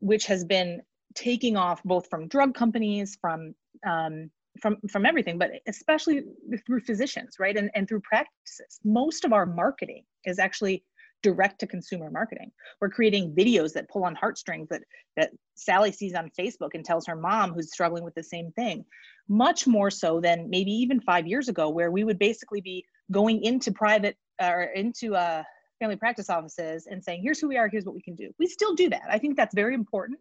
which 0.00 0.26
has 0.26 0.44
been 0.44 0.82
taking 1.14 1.56
off 1.56 1.82
both 1.84 2.08
from 2.10 2.28
drug 2.28 2.54
companies, 2.54 3.16
from 3.20 3.54
um, 3.86 4.30
from 4.60 4.76
from 4.90 5.06
everything, 5.06 5.38
but 5.38 5.50
especially 5.66 6.22
through 6.66 6.80
physicians, 6.80 7.36
right, 7.38 7.56
and 7.56 7.70
and 7.74 7.88
through 7.88 8.00
practices. 8.00 8.80
Most 8.84 9.24
of 9.24 9.32
our 9.32 9.46
marketing 9.46 10.04
is 10.24 10.38
actually 10.38 10.84
direct 11.22 11.58
to 11.58 11.66
consumer 11.66 12.10
marketing. 12.10 12.50
We're 12.80 12.90
creating 12.90 13.34
videos 13.34 13.72
that 13.72 13.88
pull 13.88 14.04
on 14.04 14.14
heartstrings 14.14 14.68
that 14.68 14.82
that 15.16 15.30
Sally 15.54 15.92
sees 15.92 16.14
on 16.14 16.30
Facebook 16.38 16.70
and 16.74 16.84
tells 16.84 17.06
her 17.06 17.16
mom 17.16 17.52
who's 17.52 17.72
struggling 17.72 18.04
with 18.04 18.14
the 18.14 18.22
same 18.22 18.52
thing. 18.52 18.84
Much 19.28 19.66
more 19.66 19.90
so 19.90 20.20
than 20.20 20.48
maybe 20.48 20.70
even 20.70 21.00
5 21.00 21.26
years 21.26 21.48
ago 21.48 21.68
where 21.68 21.90
we 21.90 22.04
would 22.04 22.18
basically 22.18 22.60
be 22.60 22.84
going 23.10 23.42
into 23.42 23.72
private 23.72 24.16
or 24.40 24.62
into 24.74 25.16
uh 25.16 25.42
family 25.80 25.96
practice 25.96 26.30
offices 26.30 26.86
and 26.86 27.02
saying 27.02 27.22
here's 27.22 27.40
who 27.40 27.48
we 27.48 27.56
are, 27.56 27.68
here's 27.68 27.84
what 27.84 27.94
we 27.94 28.02
can 28.02 28.14
do. 28.14 28.30
We 28.38 28.46
still 28.46 28.74
do 28.74 28.90
that. 28.90 29.02
I 29.08 29.18
think 29.18 29.36
that's 29.36 29.54
very 29.54 29.74
important, 29.74 30.20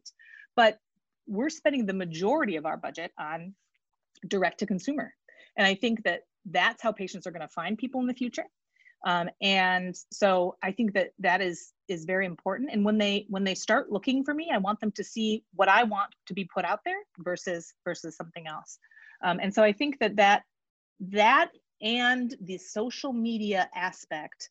but 0.56 0.78
we're 1.28 1.50
spending 1.50 1.86
the 1.86 1.94
majority 1.94 2.56
of 2.56 2.66
our 2.66 2.78
budget 2.78 3.12
on 3.20 3.54
direct 4.28 4.59
to 4.59 4.65
consumer. 4.65 5.13
And 5.57 5.65
I 5.65 5.76
think 5.76 6.03
that 6.03 6.22
that's 6.45 6.82
how 6.82 6.91
patients 6.91 7.28
are 7.28 7.32
going 7.32 7.41
to 7.41 7.47
find 7.47 7.78
people 7.78 8.01
in 8.01 8.07
the 8.07 8.13
future. 8.13 8.45
Um, 9.05 9.30
and 9.41 9.95
so 10.11 10.55
i 10.63 10.72
think 10.72 10.93
that 10.93 11.11
that 11.20 11.41
is 11.41 11.74
is 11.88 12.05
very 12.05 12.26
important. 12.26 12.70
And 12.72 12.84
when 12.84 12.97
they 12.97 13.26
when 13.30 13.43
they 13.43 13.55
start 13.55 13.91
looking 13.91 14.24
for 14.24 14.34
me 14.34 14.49
i 14.51 14.57
want 14.57 14.80
them 14.80 14.91
to 14.93 15.03
see 15.03 15.43
what 15.53 15.70
i 15.70 15.84
want 15.84 16.09
to 16.26 16.34
be 16.34 16.45
put 16.45 16.65
out 16.65 16.80
there 16.84 16.99
versus 17.20 17.74
versus 17.84 18.15
something 18.15 18.47
else. 18.47 18.80
Um, 19.24 19.39
and 19.41 19.53
so 19.53 19.63
i 19.63 19.72
think 19.72 19.99
that 19.99 20.15
that 20.15 20.43
that 20.99 21.51
and 21.82 22.36
the 22.41 22.57
social 22.57 23.13
media 23.13 23.70
aspect 23.76 24.49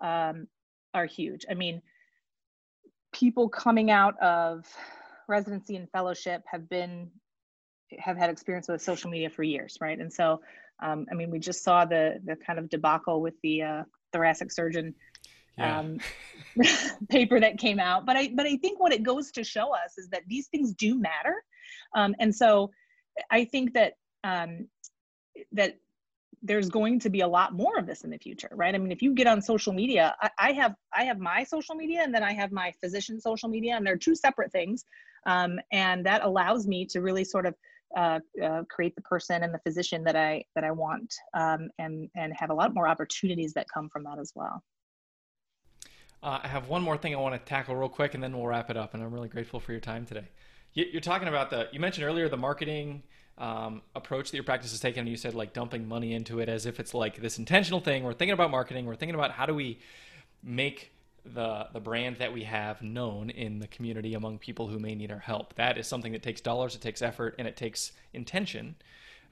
um, 0.00 0.46
are 0.94 1.04
huge. 1.04 1.44
I 1.50 1.54
mean 1.54 1.82
people 3.12 3.48
coming 3.48 3.90
out 3.90 4.18
of 4.20 4.64
residency 5.28 5.76
and 5.76 5.90
fellowship 5.90 6.42
have 6.46 6.68
been 6.68 7.10
have 7.98 8.16
had 8.16 8.30
experience 8.30 8.68
with 8.68 8.82
social 8.82 9.10
media 9.10 9.30
for 9.30 9.42
years 9.42 9.78
right 9.80 9.98
and 9.98 10.12
so 10.12 10.40
um, 10.82 11.06
I 11.10 11.14
mean, 11.14 11.30
we 11.30 11.38
just 11.38 11.62
saw 11.62 11.84
the 11.84 12.20
the 12.24 12.36
kind 12.36 12.58
of 12.58 12.68
debacle 12.68 13.22
with 13.22 13.34
the 13.42 13.62
uh, 13.62 13.82
thoracic 14.12 14.50
surgeon 14.50 14.94
yeah. 15.56 15.78
um, 15.78 15.98
paper 17.08 17.38
that 17.40 17.58
came 17.58 17.78
out. 17.78 18.04
But 18.04 18.16
I 18.16 18.32
but 18.34 18.46
I 18.46 18.56
think 18.56 18.80
what 18.80 18.92
it 18.92 19.02
goes 19.02 19.30
to 19.32 19.44
show 19.44 19.72
us 19.74 19.96
is 19.96 20.08
that 20.08 20.22
these 20.26 20.48
things 20.48 20.74
do 20.74 20.98
matter, 20.98 21.42
um, 21.94 22.14
and 22.18 22.34
so 22.34 22.70
I 23.30 23.44
think 23.44 23.74
that 23.74 23.94
um, 24.24 24.68
that 25.52 25.76
there's 26.44 26.68
going 26.68 26.98
to 26.98 27.08
be 27.08 27.20
a 27.20 27.28
lot 27.28 27.54
more 27.54 27.78
of 27.78 27.86
this 27.86 28.02
in 28.02 28.10
the 28.10 28.18
future 28.18 28.48
right 28.50 28.74
i 28.74 28.78
mean 28.78 28.90
if 28.90 29.00
you 29.00 29.14
get 29.14 29.28
on 29.28 29.40
social 29.40 29.72
media 29.72 30.12
I, 30.20 30.30
I, 30.38 30.52
have 30.54 30.74
i 30.92 31.04
have 31.04 31.20
my 31.20 31.44
social 31.44 31.76
media 31.76 32.00
and 32.02 32.12
then 32.12 32.24
i 32.24 32.32
have 32.32 32.50
my 32.50 32.72
physician 32.80 33.20
social 33.20 33.48
media 33.48 33.76
and 33.76 33.86
they're 33.86 33.96
two 33.96 34.16
separate 34.16 34.50
things 34.50 34.84
um, 35.24 35.60
and 35.70 36.04
that 36.04 36.24
allows 36.24 36.66
me 36.66 36.84
to 36.86 37.00
really 37.00 37.22
sort 37.22 37.46
of 37.46 37.54
uh, 37.96 38.20
uh, 38.42 38.62
create 38.70 38.94
the 38.94 39.02
person 39.02 39.42
and 39.42 39.52
the 39.52 39.58
physician 39.60 40.04
that 40.04 40.16
I 40.16 40.44
that 40.54 40.64
I 40.64 40.70
want, 40.70 41.12
um, 41.34 41.68
and 41.78 42.08
and 42.16 42.32
have 42.36 42.50
a 42.50 42.54
lot 42.54 42.74
more 42.74 42.88
opportunities 42.88 43.52
that 43.54 43.66
come 43.72 43.88
from 43.88 44.04
that 44.04 44.18
as 44.18 44.32
well. 44.34 44.62
Uh, 46.22 46.38
I 46.42 46.48
have 46.48 46.68
one 46.68 46.82
more 46.82 46.96
thing 46.96 47.14
I 47.14 47.18
want 47.18 47.34
to 47.34 47.40
tackle 47.40 47.74
real 47.74 47.88
quick, 47.88 48.14
and 48.14 48.22
then 48.22 48.36
we'll 48.36 48.46
wrap 48.46 48.70
it 48.70 48.76
up. 48.76 48.94
And 48.94 49.02
I'm 49.02 49.12
really 49.12 49.28
grateful 49.28 49.58
for 49.58 49.72
your 49.72 49.80
time 49.80 50.06
today. 50.06 50.28
You, 50.74 50.96
are 50.96 51.00
talking 51.00 51.28
about 51.28 51.50
the 51.50 51.68
you 51.72 51.80
mentioned 51.80 52.06
earlier 52.06 52.28
the 52.28 52.36
marketing 52.36 53.02
um, 53.38 53.82
approach 53.94 54.30
that 54.30 54.36
your 54.36 54.44
practice 54.44 54.72
is 54.72 54.80
taking. 54.80 55.00
And 55.00 55.08
you 55.08 55.16
said 55.16 55.34
like 55.34 55.52
dumping 55.52 55.86
money 55.88 56.14
into 56.14 56.40
it 56.40 56.48
as 56.48 56.66
if 56.66 56.78
it's 56.78 56.94
like 56.94 57.20
this 57.20 57.38
intentional 57.38 57.80
thing. 57.80 58.04
We're 58.04 58.12
thinking 58.12 58.34
about 58.34 58.50
marketing. 58.50 58.86
We're 58.86 58.96
thinking 58.96 59.14
about 59.14 59.32
how 59.32 59.46
do 59.46 59.54
we 59.54 59.80
make 60.42 60.92
the 61.24 61.68
the 61.72 61.80
brand 61.80 62.16
that 62.16 62.32
we 62.32 62.44
have 62.44 62.82
known 62.82 63.30
in 63.30 63.58
the 63.58 63.68
community 63.68 64.14
among 64.14 64.38
people 64.38 64.68
who 64.68 64.78
may 64.78 64.94
need 64.94 65.12
our 65.12 65.18
help. 65.18 65.54
That 65.54 65.78
is 65.78 65.86
something 65.86 66.12
that 66.12 66.22
takes 66.22 66.40
dollars, 66.40 66.74
it 66.74 66.80
takes 66.80 67.02
effort, 67.02 67.36
and 67.38 67.46
it 67.46 67.56
takes 67.56 67.92
intention. 68.12 68.76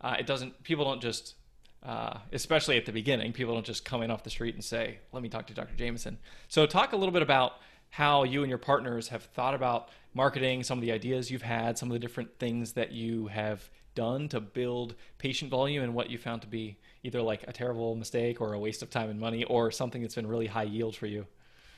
Uh, 0.01 0.17
it 0.19 0.27
doesn't. 0.27 0.63
People 0.63 0.85
don't 0.85 1.03
just, 1.03 1.35
uh, 1.83 2.19
especially 2.33 2.77
at 2.77 2.87
the 2.87 2.93
beginning, 2.93 3.33
people 3.33 3.55
don't 3.55 3.67
just 3.67 3.85
come 3.85 4.03
in 4.03 4.11
off 4.11 4.23
the 4.23 4.31
street 4.31 4.55
and 4.55 4.65
say, 4.65 4.99
"Let 5.13 5.23
me 5.23 5.29
talk 5.29 5.47
to 5.49 5.55
Dr. 5.55 5.75
Jameson." 5.75 6.19
So, 6.49 6.65
talk 6.67 6.93
a 6.93 6.97
little 6.97 7.13
bit 7.13 7.23
about 7.23 7.55
how 7.91 8.23
you 8.23 8.43
and 8.43 8.49
your 8.49 8.59
partners 8.59 9.09
have 9.09 9.25
thought 9.25 9.55
about 9.55 9.89
marketing, 10.15 10.63
some 10.63 10.79
of 10.79 10.83
the 10.83 10.93
ideas 10.93 11.31
you've 11.31 11.43
had, 11.43 11.77
some 11.77 11.91
of 11.91 11.93
the 11.93 11.99
different 11.99 12.39
things 12.39 12.73
that 12.75 12.93
you 12.93 13.27
have 13.27 13.69
done 13.97 14.29
to 14.29 14.41
build 14.41 14.95
patient 15.19 15.51
volume, 15.51 15.83
and 15.83 15.93
what 15.93 16.09
you 16.09 16.17
found 16.17 16.41
to 16.43 16.49
be 16.49 16.79
either 17.03 17.21
like 17.21 17.45
a 17.49 17.53
terrible 17.53 17.97
mistake 17.97 18.41
or 18.41 18.53
a 18.53 18.59
waste 18.59 18.83
of 18.83 18.91
time 18.91 19.11
and 19.11 19.19
money, 19.19 19.43
or 19.45 19.73
something 19.73 20.03
that's 20.03 20.15
been 20.15 20.27
really 20.27 20.47
high 20.47 20.63
yield 20.63 20.95
for 20.95 21.07
you. 21.07 21.27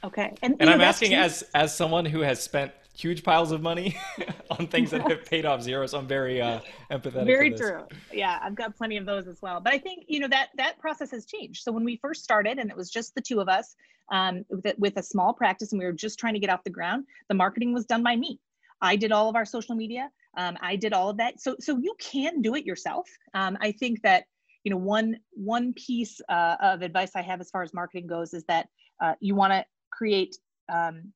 Okay. 0.05 0.35
And, 0.43 0.57
and 0.61 0.69
I'm 0.69 0.81
asking 0.81 1.15
as 1.15 1.45
as 1.55 1.75
someone 1.75 2.05
who 2.05 2.21
has 2.21 2.43
spent 2.43 2.73
huge 2.95 3.23
piles 3.23 3.53
of 3.53 3.63
money 3.63 3.97
on 4.51 4.67
things 4.67 4.91
that 4.91 5.09
have 5.09 5.25
paid 5.25 5.47
off 5.47 5.63
zero, 5.63 5.87
so 5.87 5.99
I'm 5.99 6.07
very 6.07 6.41
uh, 6.41 6.61
empathetic. 6.91 7.27
Very 7.27 7.51
true. 7.53 7.85
Yeah, 8.13 8.39
I've 8.43 8.55
got 8.55 8.77
plenty 8.77 8.97
of 8.97 9.07
those 9.07 9.27
as 9.27 9.41
well. 9.41 9.61
But 9.61 9.73
I 9.73 9.79
think 9.79 10.05
you 10.09 10.21
know 10.21 10.29
that 10.29 10.49
that 10.57 10.79
process 10.79 11.11
has 11.13 11.25
changed. 11.27 11.63
So 11.63 11.73
when 11.73 11.85
we 11.85 11.97
first 11.97 12.25
started, 12.25 12.59
and 12.59 12.71
it 12.71 12.77
was 12.77 12.91
just 12.91 13.15
the 13.15 13.21
two 13.21 13.41
of 13.41 13.49
us 13.49 13.77
um, 14.11 14.45
with, 14.51 14.67
a, 14.67 14.75
with 14.79 14.97
a 14.97 15.03
small 15.03 15.33
practice, 15.33 15.73
and 15.73 15.79
we 15.79 15.85
were 15.85 15.93
just 15.93 16.19
trying 16.19 16.35
to 16.35 16.41
get 16.41 16.51
off 16.51 16.65
the 16.65 16.71
ground, 16.71 17.07
the 17.29 17.35
marketing 17.35 17.73
was 17.73 17.87
done 17.87 18.03
by 18.03 18.17
me. 18.17 18.41
I 18.81 18.97
did 18.97 19.13
all 19.13 19.29
of 19.29 19.37
our 19.37 19.45
social 19.45 19.77
media. 19.77 20.11
Um, 20.37 20.57
I 20.61 20.77
did 20.77 20.93
all 20.93 21.11
of 21.11 21.17
that. 21.19 21.41
So 21.41 21.57
so 21.61 21.79
you 21.79 21.95
can 21.99 22.43
do 22.43 22.55
it 22.55 22.65
yourself. 22.65 23.09
Um, 23.35 23.57
I 23.61 23.73
think 23.73 24.03
that 24.03 24.25
you 24.65 24.71
know 24.71 24.79
one 24.79 25.19
one 25.33 25.73
piece 25.75 26.21
uh, 26.29 26.57
of 26.61 26.83
advice 26.83 27.13
I 27.15 27.23
have 27.23 27.41
as 27.41 27.51
far 27.51 27.63
as 27.63 27.73
marketing 27.73 28.07
goes 28.07 28.35
is 28.35 28.45
that 28.45 28.69
uh, 29.01 29.15
you 29.21 29.35
want 29.35 29.53
to 29.53 29.65
create 29.93 30.37
um, 30.73 31.13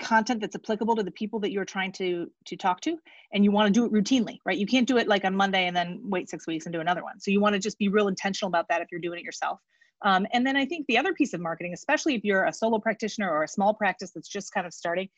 content 0.00 0.40
that's 0.40 0.56
applicable 0.56 0.96
to 0.96 1.02
the 1.02 1.10
people 1.12 1.38
that 1.40 1.52
you're 1.52 1.64
trying 1.64 1.92
to 1.92 2.28
to 2.44 2.56
talk 2.56 2.80
to 2.80 2.98
and 3.32 3.44
you 3.44 3.52
want 3.52 3.72
to 3.72 3.72
do 3.72 3.84
it 3.84 3.92
routinely 3.92 4.38
right? 4.44 4.58
You 4.58 4.66
can't 4.66 4.88
do 4.88 4.96
it 4.96 5.06
like 5.06 5.24
on 5.24 5.36
monday 5.36 5.66
and 5.66 5.76
then 5.76 6.00
wait 6.02 6.28
six 6.28 6.46
weeks 6.46 6.66
and 6.66 6.72
do 6.72 6.80
another 6.80 7.04
one. 7.04 7.20
So 7.20 7.30
you 7.30 7.40
want 7.40 7.54
to 7.54 7.60
just 7.60 7.78
be 7.78 7.88
real 7.88 8.08
intentional 8.08 8.48
about 8.48 8.66
that 8.68 8.82
if 8.82 8.88
you're 8.90 9.00
doing 9.00 9.20
it 9.20 9.24
yourself. 9.24 9.60
Um, 10.02 10.26
and 10.32 10.46
then 10.46 10.56
i 10.56 10.66
think 10.66 10.86
the 10.88 10.98
other 10.98 11.14
piece 11.14 11.32
of 11.32 11.40
marketing 11.40 11.72
especially 11.72 12.14
if 12.14 12.22
you're 12.22 12.44
a 12.44 12.52
solo 12.52 12.78
practitioner 12.78 13.30
or 13.30 13.44
a 13.44 13.48
small 13.48 13.72
practice 13.72 14.10
that's 14.14 14.28
just 14.28 14.52
kind 14.52 14.66
of 14.66 14.74
starting 14.74 15.08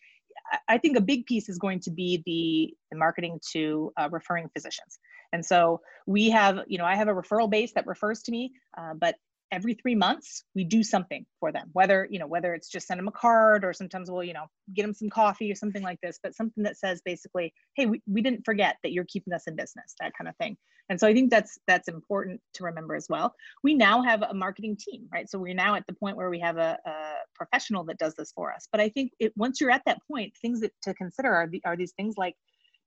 i 0.68 0.78
think 0.78 0.96
a 0.96 1.00
big 1.00 1.26
piece 1.26 1.48
is 1.48 1.58
going 1.58 1.80
to 1.80 1.90
be 1.90 2.22
the, 2.26 2.74
the 2.92 2.98
marketing 2.98 3.40
to 3.52 3.92
uh, 3.98 4.08
referring 4.10 4.48
physicians. 4.54 4.98
And 5.32 5.44
so 5.44 5.80
we 6.06 6.30
have 6.30 6.60
you 6.68 6.78
know 6.78 6.84
i 6.84 6.94
have 6.94 7.08
a 7.08 7.14
referral 7.14 7.50
base 7.50 7.72
that 7.72 7.86
refers 7.86 8.22
to 8.22 8.30
me 8.30 8.52
uh, 8.78 8.94
but 8.94 9.16
every 9.50 9.74
three 9.74 9.94
months 9.94 10.44
we 10.54 10.64
do 10.64 10.82
something 10.82 11.24
for 11.40 11.52
them 11.52 11.68
whether 11.72 12.06
you 12.10 12.18
know 12.18 12.26
whether 12.26 12.54
it's 12.54 12.68
just 12.68 12.86
send 12.86 12.98
them 12.98 13.08
a 13.08 13.12
card 13.12 13.64
or 13.64 13.72
sometimes 13.72 14.10
we'll 14.10 14.22
you 14.22 14.32
know 14.32 14.46
get 14.74 14.82
them 14.82 14.94
some 14.94 15.08
coffee 15.08 15.50
or 15.50 15.54
something 15.54 15.82
like 15.82 16.00
this 16.02 16.18
but 16.22 16.34
something 16.34 16.64
that 16.64 16.76
says 16.76 17.00
basically 17.04 17.52
hey 17.74 17.86
we, 17.86 18.02
we 18.06 18.20
didn't 18.20 18.44
forget 18.44 18.76
that 18.82 18.92
you're 18.92 19.04
keeping 19.04 19.32
us 19.32 19.46
in 19.46 19.56
business 19.56 19.94
that 20.00 20.12
kind 20.16 20.28
of 20.28 20.36
thing. 20.36 20.56
And 20.90 20.98
so 20.98 21.06
i 21.06 21.12
think 21.12 21.30
that's 21.30 21.58
that's 21.66 21.88
important 21.88 22.40
to 22.54 22.64
remember 22.64 22.94
as 22.94 23.06
well. 23.08 23.34
We 23.62 23.74
now 23.74 24.02
have 24.02 24.22
a 24.22 24.34
marketing 24.34 24.76
team 24.78 25.08
right? 25.12 25.28
So 25.28 25.38
we're 25.38 25.54
now 25.54 25.74
at 25.74 25.86
the 25.86 25.94
point 25.94 26.16
where 26.16 26.30
we 26.30 26.40
have 26.40 26.56
a, 26.56 26.78
a 26.86 27.12
professional 27.34 27.84
that 27.84 27.98
does 27.98 28.14
this 28.14 28.32
for 28.32 28.52
us. 28.52 28.68
But 28.70 28.80
i 28.80 28.88
think 28.88 29.12
it, 29.18 29.32
once 29.36 29.60
you're 29.60 29.70
at 29.70 29.82
that 29.86 29.98
point 30.10 30.32
things 30.40 30.60
that 30.60 30.72
to 30.82 30.94
consider 30.94 31.34
are, 31.34 31.46
the, 31.46 31.62
are 31.64 31.76
these 31.76 31.92
things 31.92 32.14
like 32.16 32.34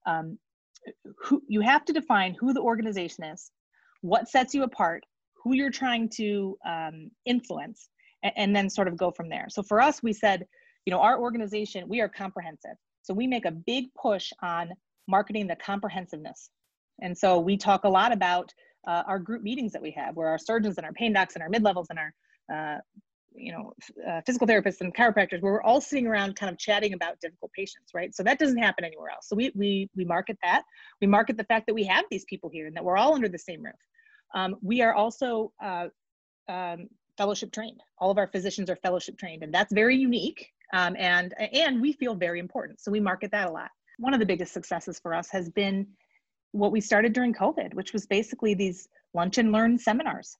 um, 0.05 0.37
who 1.23 1.41
you 1.47 1.61
have 1.61 1.85
to 1.85 1.93
define 1.93 2.35
who 2.39 2.53
the 2.53 2.61
organization 2.61 3.23
is 3.23 3.51
what 4.01 4.27
sets 4.27 4.53
you 4.53 4.63
apart, 4.63 5.05
who 5.43 5.55
you're 5.55 5.71
trying 5.71 6.09
to 6.09 6.57
um, 6.65 7.11
influence, 7.25 7.89
and, 8.23 8.33
and 8.35 8.55
then 8.55 8.69
sort 8.69 8.87
of 8.87 8.97
go 8.97 9.11
from 9.11 9.29
there. 9.29 9.47
So 9.49 9.63
for 9.63 9.81
us, 9.81 10.03
we 10.03 10.13
said, 10.13 10.45
you 10.85 10.91
know, 10.91 10.99
our 10.99 11.19
organization, 11.19 11.87
we 11.87 12.01
are 12.01 12.09
comprehensive. 12.09 12.75
So 13.03 13.13
we 13.13 13.27
make 13.27 13.45
a 13.45 13.51
big 13.51 13.85
push 13.93 14.31
on 14.41 14.71
marketing 15.07 15.47
the 15.47 15.55
comprehensiveness. 15.55 16.49
And 17.01 17.17
so 17.17 17.39
we 17.39 17.57
talk 17.57 17.83
a 17.83 17.89
lot 17.89 18.11
about 18.11 18.53
uh, 18.87 19.03
our 19.07 19.19
group 19.19 19.43
meetings 19.43 19.71
that 19.73 19.81
we 19.81 19.91
have, 19.91 20.15
where 20.15 20.27
our 20.27 20.37
surgeons 20.37 20.77
and 20.77 20.85
our 20.85 20.93
pain 20.93 21.13
docs 21.13 21.35
and 21.35 21.43
our 21.43 21.49
mid 21.49 21.63
levels 21.63 21.87
and 21.89 21.99
our 21.99 22.13
uh, 22.53 22.79
you 23.33 23.51
know 23.51 23.73
uh, 24.07 24.21
physical 24.25 24.47
therapists 24.47 24.81
and 24.81 24.93
chiropractors 24.93 25.41
where 25.41 25.53
we're 25.53 25.63
all 25.63 25.79
sitting 25.79 26.05
around 26.05 26.35
kind 26.35 26.51
of 26.51 26.57
chatting 26.57 26.93
about 26.93 27.19
difficult 27.21 27.51
patients 27.53 27.91
right 27.93 28.13
so 28.13 28.23
that 28.23 28.39
doesn't 28.39 28.57
happen 28.57 28.83
anywhere 28.83 29.09
else 29.09 29.27
so 29.27 29.35
we 29.35 29.51
we 29.55 29.89
we 29.95 30.03
market 30.03 30.37
that 30.43 30.63
we 30.99 31.07
market 31.07 31.37
the 31.37 31.43
fact 31.45 31.65
that 31.67 31.73
we 31.73 31.83
have 31.83 32.03
these 32.11 32.25
people 32.25 32.49
here 32.49 32.67
and 32.67 32.75
that 32.75 32.83
we're 32.83 32.97
all 32.97 33.13
under 33.13 33.29
the 33.29 33.39
same 33.39 33.63
roof 33.63 33.73
um, 34.33 34.55
we 34.61 34.81
are 34.81 34.93
also 34.93 35.51
uh, 35.63 35.87
um, 36.49 36.87
fellowship 37.17 37.51
trained 37.51 37.81
all 37.99 38.11
of 38.11 38.17
our 38.17 38.27
physicians 38.27 38.69
are 38.69 38.75
fellowship 38.77 39.17
trained 39.17 39.43
and 39.43 39.53
that's 39.53 39.73
very 39.73 39.95
unique 39.95 40.49
um, 40.73 40.95
and 40.97 41.33
and 41.53 41.81
we 41.81 41.93
feel 41.93 42.15
very 42.15 42.39
important 42.39 42.79
so 42.79 42.91
we 42.91 42.99
market 42.99 43.31
that 43.31 43.47
a 43.47 43.51
lot 43.51 43.69
one 43.99 44.13
of 44.13 44.19
the 44.19 44.25
biggest 44.25 44.53
successes 44.53 44.99
for 44.99 45.13
us 45.13 45.29
has 45.29 45.49
been 45.49 45.85
what 46.51 46.71
we 46.71 46.81
started 46.81 47.13
during 47.13 47.33
covid 47.33 47.73
which 47.73 47.93
was 47.93 48.05
basically 48.05 48.53
these 48.53 48.87
lunch 49.13 49.37
and 49.37 49.51
learn 49.51 49.77
seminars 49.77 50.37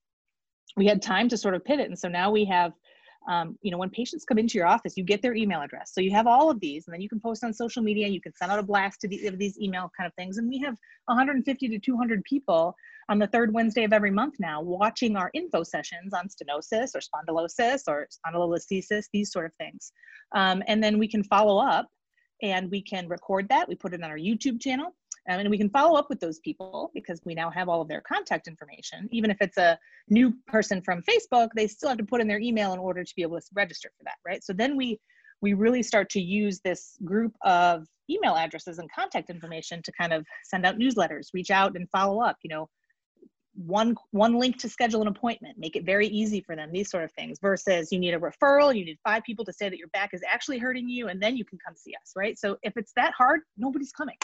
we 0.77 0.85
had 0.87 1.01
time 1.01 1.29
to 1.29 1.37
sort 1.37 1.55
of 1.55 1.65
pivot. 1.65 1.87
And 1.87 1.97
so 1.97 2.07
now 2.07 2.31
we 2.31 2.45
have, 2.45 2.73
um, 3.29 3.57
you 3.61 3.71
know, 3.71 3.77
when 3.77 3.89
patients 3.89 4.25
come 4.25 4.39
into 4.39 4.57
your 4.57 4.67
office, 4.67 4.93
you 4.97 5.03
get 5.03 5.21
their 5.21 5.35
email 5.35 5.61
address. 5.61 5.93
So 5.93 6.01
you 6.01 6.11
have 6.11 6.27
all 6.27 6.49
of 6.49 6.59
these, 6.59 6.87
and 6.87 6.93
then 6.93 7.01
you 7.01 7.09
can 7.09 7.19
post 7.19 7.43
on 7.43 7.53
social 7.53 7.83
media. 7.83 8.07
You 8.07 8.21
can 8.21 8.33
send 8.35 8.51
out 8.51 8.59
a 8.59 8.63
blast 8.63 9.01
to 9.01 9.07
the, 9.07 9.29
these 9.29 9.59
email 9.59 9.91
kind 9.95 10.07
of 10.07 10.13
things. 10.15 10.37
And 10.37 10.49
we 10.49 10.57
have 10.59 10.75
150 11.05 11.67
to 11.69 11.79
200 11.79 12.23
people 12.23 12.75
on 13.09 13.19
the 13.19 13.27
third 13.27 13.53
Wednesday 13.53 13.83
of 13.83 13.93
every 13.93 14.11
month 14.11 14.35
now 14.39 14.61
watching 14.61 15.15
our 15.15 15.29
info 15.33 15.63
sessions 15.63 16.13
on 16.13 16.27
stenosis 16.27 16.95
or 16.95 17.01
spondylosis 17.01 17.83
or 17.87 18.07
spondylolisthesis, 18.25 19.05
these 19.13 19.31
sort 19.31 19.45
of 19.45 19.53
things. 19.55 19.91
Um, 20.33 20.63
and 20.67 20.83
then 20.83 20.97
we 20.97 21.07
can 21.07 21.23
follow 21.23 21.57
up 21.57 21.87
and 22.41 22.71
we 22.71 22.81
can 22.81 23.07
record 23.07 23.49
that. 23.49 23.67
We 23.67 23.75
put 23.75 23.93
it 23.93 24.03
on 24.03 24.09
our 24.09 24.17
YouTube 24.17 24.59
channel. 24.59 24.95
Um, 25.29 25.39
and 25.39 25.49
we 25.49 25.57
can 25.57 25.69
follow 25.69 25.97
up 25.97 26.09
with 26.09 26.19
those 26.19 26.39
people 26.39 26.91
because 26.93 27.21
we 27.25 27.35
now 27.35 27.49
have 27.51 27.69
all 27.69 27.81
of 27.81 27.87
their 27.87 28.01
contact 28.01 28.47
information. 28.47 29.07
Even 29.11 29.29
if 29.29 29.37
it's 29.39 29.57
a 29.57 29.77
new 30.09 30.33
person 30.47 30.81
from 30.81 31.03
Facebook, 31.03 31.49
they 31.55 31.67
still 31.67 31.89
have 31.89 31.97
to 31.99 32.03
put 32.03 32.21
in 32.21 32.27
their 32.27 32.39
email 32.39 32.73
in 32.73 32.79
order 32.79 33.03
to 33.03 33.15
be 33.15 33.21
able 33.21 33.39
to 33.39 33.45
register 33.53 33.91
for 33.97 34.03
that, 34.03 34.17
right? 34.25 34.43
So 34.43 34.53
then 34.53 34.75
we 34.75 34.99
we 35.41 35.53
really 35.53 35.81
start 35.81 36.09
to 36.11 36.21
use 36.21 36.59
this 36.59 36.97
group 37.03 37.33
of 37.41 37.87
email 38.09 38.35
addresses 38.35 38.77
and 38.77 38.87
contact 38.91 39.29
information 39.29 39.81
to 39.83 39.91
kind 39.93 40.13
of 40.13 40.25
send 40.43 40.67
out 40.67 40.77
newsletters, 40.77 41.29
reach 41.33 41.49
out 41.49 41.75
and 41.75 41.89
follow 41.89 42.21
up, 42.21 42.37
you 42.43 42.49
know, 42.49 42.69
one 43.55 43.95
one 44.11 44.35
link 44.35 44.57
to 44.57 44.69
schedule 44.69 45.01
an 45.01 45.07
appointment 45.07 45.57
make 45.57 45.75
it 45.75 45.85
very 45.85 46.07
easy 46.07 46.39
for 46.39 46.55
them 46.55 46.71
these 46.71 46.89
sort 46.89 47.03
of 47.03 47.11
things 47.11 47.37
versus 47.41 47.91
you 47.91 47.99
need 47.99 48.13
a 48.13 48.19
referral 48.19 48.73
you 48.73 48.85
need 48.85 48.97
five 49.03 49.21
people 49.23 49.43
to 49.43 49.51
say 49.51 49.67
that 49.67 49.77
your 49.77 49.89
back 49.89 50.11
is 50.13 50.21
actually 50.27 50.57
hurting 50.57 50.87
you 50.87 51.09
and 51.09 51.21
then 51.21 51.35
you 51.35 51.43
can 51.43 51.59
come 51.65 51.75
see 51.75 51.93
us 52.01 52.13
right 52.15 52.39
so 52.39 52.57
if 52.63 52.77
it's 52.77 52.93
that 52.95 53.13
hard 53.13 53.41
nobody's 53.57 53.91
coming 53.91 54.15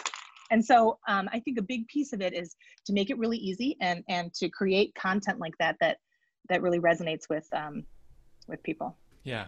and 0.51 0.63
so 0.63 0.97
um, 1.07 1.27
i 1.31 1.39
think 1.39 1.57
a 1.57 1.61
big 1.61 1.87
piece 1.87 2.13
of 2.13 2.21
it 2.21 2.33
is 2.33 2.55
to 2.85 2.93
make 2.93 3.09
it 3.09 3.17
really 3.17 3.37
easy 3.37 3.75
and 3.81 4.03
and 4.09 4.33
to 4.33 4.49
create 4.49 4.93
content 4.95 5.39
like 5.39 5.57
that 5.59 5.75
that 5.79 5.97
that 6.49 6.61
really 6.61 6.79
resonates 6.79 7.29
with 7.29 7.47
um, 7.53 7.83
with 8.47 8.61
people. 8.63 8.95
Yeah. 9.23 9.47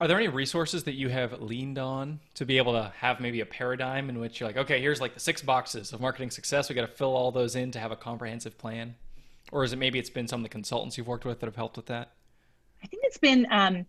Are 0.00 0.08
there 0.08 0.18
any 0.18 0.28
resources 0.28 0.84
that 0.84 0.92
you 0.92 1.08
have 1.08 1.40
leaned 1.40 1.78
on 1.78 2.20
to 2.34 2.44
be 2.44 2.58
able 2.58 2.74
to 2.74 2.92
have 2.98 3.18
maybe 3.18 3.40
a 3.40 3.46
paradigm 3.46 4.10
in 4.10 4.18
which 4.18 4.40
you're 4.40 4.48
like 4.48 4.58
okay 4.58 4.80
here's 4.80 5.00
like 5.00 5.14
the 5.14 5.20
six 5.20 5.40
boxes 5.42 5.92
of 5.92 6.00
marketing 6.00 6.30
success. 6.30 6.68
We 6.68 6.74
got 6.74 6.82
to 6.82 6.94
fill 6.94 7.14
all 7.14 7.32
those 7.32 7.56
in 7.56 7.70
to 7.72 7.78
have 7.78 7.92
a 7.92 7.96
comprehensive 7.96 8.58
plan. 8.58 8.96
Or 9.52 9.62
is 9.62 9.72
it 9.72 9.76
maybe 9.76 9.98
it's 9.98 10.10
been 10.10 10.26
some 10.26 10.40
of 10.40 10.42
the 10.42 10.48
consultants 10.48 10.98
you've 10.98 11.06
worked 11.06 11.24
with 11.24 11.40
that 11.40 11.46
have 11.46 11.56
helped 11.56 11.76
with 11.76 11.86
that? 11.86 12.12
I 12.82 12.88
think 12.88 13.04
it's 13.06 13.18
been 13.18 13.46
um, 13.50 13.86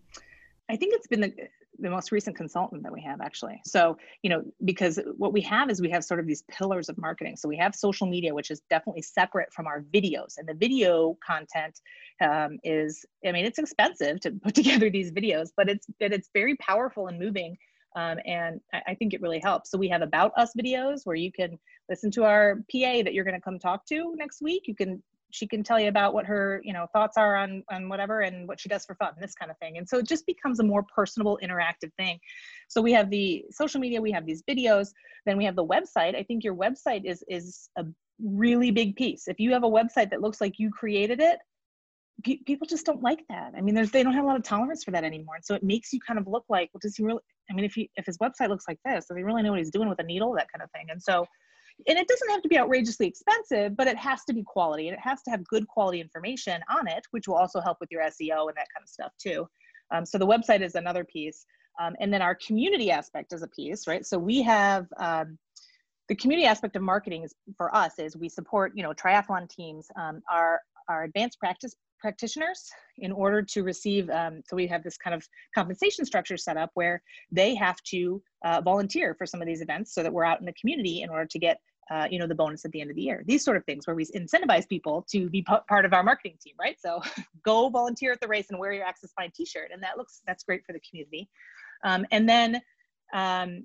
i 0.70 0.76
think 0.76 0.94
it's 0.94 1.06
been 1.06 1.20
the 1.20 1.32
the 1.78 1.90
most 1.90 2.12
recent 2.12 2.36
consultant 2.36 2.82
that 2.82 2.92
we 2.92 3.00
have 3.02 3.20
actually. 3.20 3.60
So 3.64 3.96
you 4.22 4.30
know 4.30 4.42
because 4.64 4.98
what 5.16 5.32
we 5.32 5.40
have 5.42 5.70
is 5.70 5.80
we 5.80 5.90
have 5.90 6.04
sort 6.04 6.20
of 6.20 6.26
these 6.26 6.42
pillars 6.50 6.88
of 6.88 6.98
marketing. 6.98 7.36
So 7.36 7.48
we 7.48 7.56
have 7.56 7.74
social 7.74 8.06
media 8.06 8.34
which 8.34 8.50
is 8.50 8.60
definitely 8.70 9.02
separate 9.02 9.52
from 9.52 9.66
our 9.66 9.82
videos. 9.94 10.38
And 10.38 10.48
the 10.48 10.54
video 10.54 11.16
content 11.24 11.80
um, 12.20 12.58
is 12.64 13.04
i 13.24 13.32
mean 13.32 13.44
it's 13.44 13.58
expensive 13.58 14.20
to 14.20 14.32
put 14.32 14.54
together 14.60 14.90
these 14.90 15.12
videos 15.12 15.50
but 15.56 15.68
it's 15.68 15.86
but 16.00 16.12
it's 16.12 16.30
very 16.34 16.56
powerful 16.56 17.06
and 17.06 17.18
moving 17.18 17.56
um, 17.96 18.18
and 18.26 18.60
I, 18.72 18.82
I 18.88 18.94
think 18.94 19.14
it 19.14 19.20
really 19.20 19.40
helps. 19.40 19.70
So 19.70 19.78
we 19.78 19.88
have 19.88 20.02
about 20.02 20.32
us 20.36 20.52
videos 20.58 21.00
where 21.04 21.16
you 21.16 21.32
can 21.32 21.58
listen 21.88 22.10
to 22.12 22.24
our 22.24 22.56
pa 22.70 23.02
that 23.02 23.14
you're 23.14 23.24
going 23.24 23.34
to 23.34 23.40
come 23.40 23.58
talk 23.58 23.86
to 23.86 24.14
next 24.16 24.42
week. 24.42 24.64
You 24.66 24.74
can 24.74 25.02
she 25.30 25.46
can 25.46 25.62
tell 25.62 25.78
you 25.78 25.88
about 25.88 26.14
what 26.14 26.26
her 26.26 26.60
you 26.64 26.72
know 26.72 26.86
thoughts 26.92 27.16
are 27.16 27.36
on 27.36 27.62
on 27.70 27.88
whatever 27.88 28.20
and 28.20 28.48
what 28.48 28.60
she 28.60 28.68
does 28.68 28.84
for 28.84 28.94
fun 28.94 29.12
this 29.20 29.34
kind 29.34 29.50
of 29.50 29.58
thing. 29.58 29.78
And 29.78 29.88
so 29.88 29.98
it 29.98 30.08
just 30.08 30.26
becomes 30.26 30.60
a 30.60 30.64
more 30.64 30.84
personable 30.94 31.38
interactive 31.42 31.92
thing. 31.96 32.18
So 32.68 32.80
we 32.80 32.92
have 32.92 33.10
the 33.10 33.44
social 33.50 33.80
media 33.80 34.00
we 34.00 34.12
have 34.12 34.26
these 34.26 34.42
videos 34.48 34.88
then 35.26 35.36
we 35.36 35.44
have 35.44 35.56
the 35.56 35.66
website. 35.66 36.16
I 36.16 36.22
think 36.22 36.44
your 36.44 36.54
website 36.54 37.04
is 37.04 37.22
is 37.28 37.68
a 37.76 37.84
really 38.20 38.70
big 38.70 38.96
piece. 38.96 39.28
If 39.28 39.38
you 39.38 39.52
have 39.52 39.64
a 39.64 39.70
website 39.70 40.10
that 40.10 40.22
looks 40.22 40.40
like 40.40 40.58
you 40.58 40.70
created 40.70 41.20
it 41.20 41.38
pe- 42.24 42.42
people 42.46 42.66
just 42.66 42.86
don't 42.86 43.02
like 43.02 43.20
that. 43.28 43.52
I 43.56 43.60
mean 43.60 43.74
there's 43.74 43.90
they 43.90 44.02
don't 44.02 44.14
have 44.14 44.24
a 44.24 44.26
lot 44.26 44.36
of 44.36 44.42
tolerance 44.42 44.84
for 44.84 44.90
that 44.92 45.04
anymore. 45.04 45.36
And 45.36 45.44
so 45.44 45.54
it 45.54 45.62
makes 45.62 45.92
you 45.92 46.00
kind 46.00 46.18
of 46.18 46.26
look 46.26 46.44
like 46.48 46.70
well 46.72 46.80
does 46.82 46.96
he 46.96 47.04
really 47.04 47.20
i 47.50 47.54
mean 47.54 47.64
if 47.64 47.74
he 47.74 47.90
if 47.96 48.06
his 48.06 48.18
website 48.18 48.48
looks 48.48 48.64
like 48.68 48.78
this 48.84 49.06
does 49.06 49.16
he 49.16 49.22
really 49.22 49.42
know 49.42 49.50
what 49.50 49.58
he's 49.58 49.70
doing 49.70 49.88
with 49.88 49.98
a 50.00 50.04
needle 50.04 50.34
that 50.34 50.50
kind 50.52 50.62
of 50.62 50.70
thing. 50.72 50.86
And 50.90 51.02
so 51.02 51.26
and 51.86 51.98
it 51.98 52.08
doesn't 52.08 52.30
have 52.30 52.42
to 52.42 52.48
be 52.48 52.58
outrageously 52.58 53.06
expensive, 53.06 53.76
but 53.76 53.86
it 53.86 53.96
has 53.96 54.24
to 54.24 54.34
be 54.34 54.42
quality 54.42 54.88
and 54.88 54.96
it 54.96 55.00
has 55.00 55.22
to 55.22 55.30
have 55.30 55.44
good 55.46 55.66
quality 55.68 56.00
information 56.00 56.60
on 56.68 56.88
it, 56.88 57.06
which 57.12 57.28
will 57.28 57.36
also 57.36 57.60
help 57.60 57.78
with 57.80 57.90
your 57.90 58.02
SEO 58.02 58.48
and 58.48 58.56
that 58.56 58.66
kind 58.74 58.82
of 58.82 58.88
stuff 58.88 59.12
too. 59.18 59.48
Um, 59.90 60.04
so 60.04 60.18
the 60.18 60.26
website 60.26 60.60
is 60.60 60.74
another 60.74 61.04
piece. 61.04 61.46
Um, 61.80 61.94
and 62.00 62.12
then 62.12 62.20
our 62.22 62.34
community 62.34 62.90
aspect 62.90 63.32
is 63.32 63.42
a 63.42 63.48
piece, 63.48 63.86
right? 63.86 64.04
So 64.04 64.18
we 64.18 64.42
have 64.42 64.86
um, 64.98 65.38
the 66.08 66.16
community 66.16 66.46
aspect 66.46 66.74
of 66.74 66.82
marketing 66.82 67.22
is 67.22 67.34
for 67.56 67.74
us 67.74 67.98
is 67.98 68.16
we 68.16 68.28
support, 68.28 68.72
you 68.74 68.82
know, 68.82 68.92
triathlon 68.92 69.48
teams, 69.48 69.86
um, 69.96 70.20
our, 70.30 70.60
our 70.88 71.04
advanced 71.04 71.38
practice 71.38 71.74
practitioners 71.98 72.70
in 72.98 73.12
order 73.12 73.42
to 73.42 73.62
receive 73.62 74.08
um, 74.10 74.42
so 74.46 74.56
we 74.56 74.66
have 74.66 74.82
this 74.82 74.96
kind 74.96 75.14
of 75.14 75.26
compensation 75.54 76.04
structure 76.04 76.36
set 76.36 76.56
up 76.56 76.70
where 76.74 77.02
they 77.30 77.54
have 77.54 77.82
to 77.82 78.22
uh, 78.44 78.60
volunteer 78.60 79.14
for 79.14 79.26
some 79.26 79.40
of 79.40 79.46
these 79.46 79.60
events 79.60 79.94
so 79.94 80.02
that 80.02 80.12
we're 80.12 80.24
out 80.24 80.40
in 80.40 80.46
the 80.46 80.52
community 80.54 81.02
in 81.02 81.10
order 81.10 81.26
to 81.26 81.38
get 81.38 81.60
uh, 81.90 82.06
you 82.10 82.18
know 82.18 82.26
the 82.26 82.34
bonus 82.34 82.64
at 82.64 82.72
the 82.72 82.80
end 82.80 82.90
of 82.90 82.96
the 82.96 83.02
year. 83.02 83.22
These 83.26 83.44
sort 83.44 83.56
of 83.56 83.64
things 83.64 83.86
where 83.86 83.96
we 83.96 84.04
incentivize 84.06 84.68
people 84.68 85.06
to 85.10 85.30
be 85.30 85.42
part 85.42 85.84
of 85.84 85.92
our 85.92 86.02
marketing 86.02 86.36
team 86.40 86.54
right? 86.60 86.76
So 86.80 87.00
go 87.44 87.68
volunteer 87.68 88.12
at 88.12 88.20
the 88.20 88.28
race 88.28 88.46
and 88.50 88.58
wear 88.58 88.72
your 88.72 88.84
Axis 88.84 89.10
Spine 89.10 89.32
t-shirt 89.34 89.70
and 89.72 89.82
that 89.82 89.96
looks 89.96 90.20
that's 90.26 90.44
great 90.44 90.64
for 90.66 90.72
the 90.72 90.80
community. 90.80 91.28
Um, 91.84 92.04
and 92.10 92.28
then 92.28 92.60
um, 93.14 93.64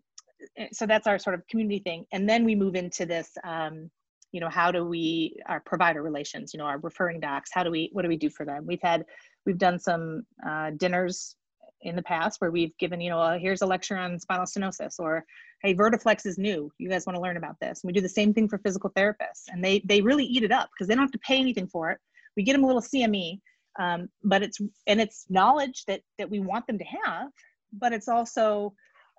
eh, 0.57 0.67
so 0.71 0.85
that's 0.85 1.07
our 1.07 1.19
sort 1.19 1.33
of 1.33 1.45
community 1.47 1.79
thing. 1.79 2.05
And 2.11 2.29
then 2.29 2.45
we 2.45 2.55
move 2.55 2.75
into 2.75 3.05
this 3.05 3.31
um, 3.43 3.89
you 4.33 4.41
know 4.41 4.49
how 4.49 4.71
do 4.71 4.83
we 4.83 5.37
our 5.47 5.61
provider 5.61 6.01
relations 6.01 6.53
you 6.53 6.57
know 6.57 6.65
our 6.65 6.79
referring 6.79 7.19
docs 7.21 7.51
how 7.53 7.63
do 7.63 7.71
we 7.71 7.89
what 7.93 8.01
do 8.01 8.09
we 8.09 8.17
do 8.17 8.29
for 8.29 8.45
them? 8.45 8.65
We've 8.65 8.81
had 8.81 9.05
we've 9.45 9.57
done 9.57 9.79
some 9.79 10.23
uh, 10.45 10.71
dinners 10.71 11.35
in 11.83 11.95
the 11.95 12.01
past 12.01 12.41
where 12.41 12.51
we've 12.51 12.75
given 12.77 12.99
you 12.99 13.09
know 13.09 13.19
uh, 13.19 13.37
here's 13.37 13.61
a 13.61 13.65
lecture 13.65 13.95
on 13.95 14.19
spinal 14.19 14.45
stenosis 14.45 14.99
or 14.99 15.23
hey 15.61 15.73
vertiflex 15.73 16.25
is 16.25 16.37
new. 16.37 16.69
You 16.79 16.89
guys 16.89 17.05
want 17.05 17.15
to 17.15 17.21
learn 17.21 17.37
about 17.37 17.55
this? 17.61 17.83
And 17.83 17.89
we 17.89 17.93
do 17.93 18.01
the 18.01 18.09
same 18.09 18.33
thing 18.33 18.49
for 18.49 18.57
physical 18.57 18.89
therapists 18.97 19.45
and 19.49 19.63
they 19.63 19.81
they 19.85 20.01
really 20.01 20.25
eat 20.25 20.43
it 20.43 20.51
up 20.51 20.69
because 20.73 20.87
they 20.87 20.95
don't 20.95 21.03
have 21.03 21.11
to 21.11 21.19
pay 21.19 21.39
anything 21.39 21.67
for 21.67 21.91
it. 21.91 21.99
We 22.35 22.43
get 22.43 22.53
them 22.53 22.63
a 22.63 22.67
little 22.67 22.81
cme 22.81 23.39
um, 23.79 24.09
but 24.23 24.43
it's 24.43 24.59
and 24.87 24.99
it's 24.99 25.25
knowledge 25.29 25.83
that 25.87 26.01
that 26.17 26.29
we 26.29 26.39
want 26.39 26.65
them 26.67 26.79
to 26.79 26.85
have 26.85 27.29
but 27.73 27.93
it's 27.93 28.07
also 28.07 28.73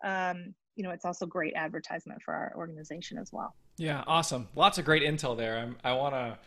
um, 0.05 0.55
you 0.77 0.83
know 0.83 0.91
it's 0.91 1.05
also 1.05 1.27
great 1.27 1.55
advertisement 1.55 2.23
for 2.23 2.35
our 2.35 2.53
organization 2.57 3.19
as 3.19 3.33
well. 3.33 3.55
Yeah 3.77 4.05
awesome. 4.07 4.49
Lots 4.55 4.79
of 4.79 4.85
great 4.85 5.03
intel 5.03 5.37
there. 5.37 5.59
I'm, 5.59 5.77
i 5.85 5.93
want 5.93 6.15
to 6.15 6.39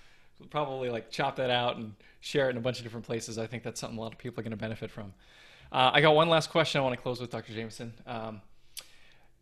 probably 0.49 0.89
like 0.89 1.09
chop 1.09 1.37
that 1.37 1.49
out 1.49 1.77
and 1.77 1.93
share 2.19 2.47
it 2.47 2.51
in 2.51 2.57
a 2.57 2.61
bunch 2.61 2.77
of 2.77 2.83
different 2.83 3.05
places. 3.05 3.37
I 3.37 3.47
think 3.47 3.63
that's 3.63 3.79
something 3.79 3.97
a 3.97 4.01
lot 4.01 4.13
of 4.13 4.19
people 4.19 4.39
are 4.39 4.43
going 4.43 4.51
to 4.51 4.57
benefit 4.57 4.91
from. 4.91 5.13
Uh, 5.71 5.91
i 5.93 5.99
got 5.99 6.15
one 6.15 6.29
last 6.29 6.49
question 6.49 6.79
i 6.79 6.83
want 6.83 6.95
to 6.95 7.01
close 7.01 7.19
with 7.19 7.29
dr 7.29 7.51
jameson. 7.53 7.93
Um, 8.05 8.41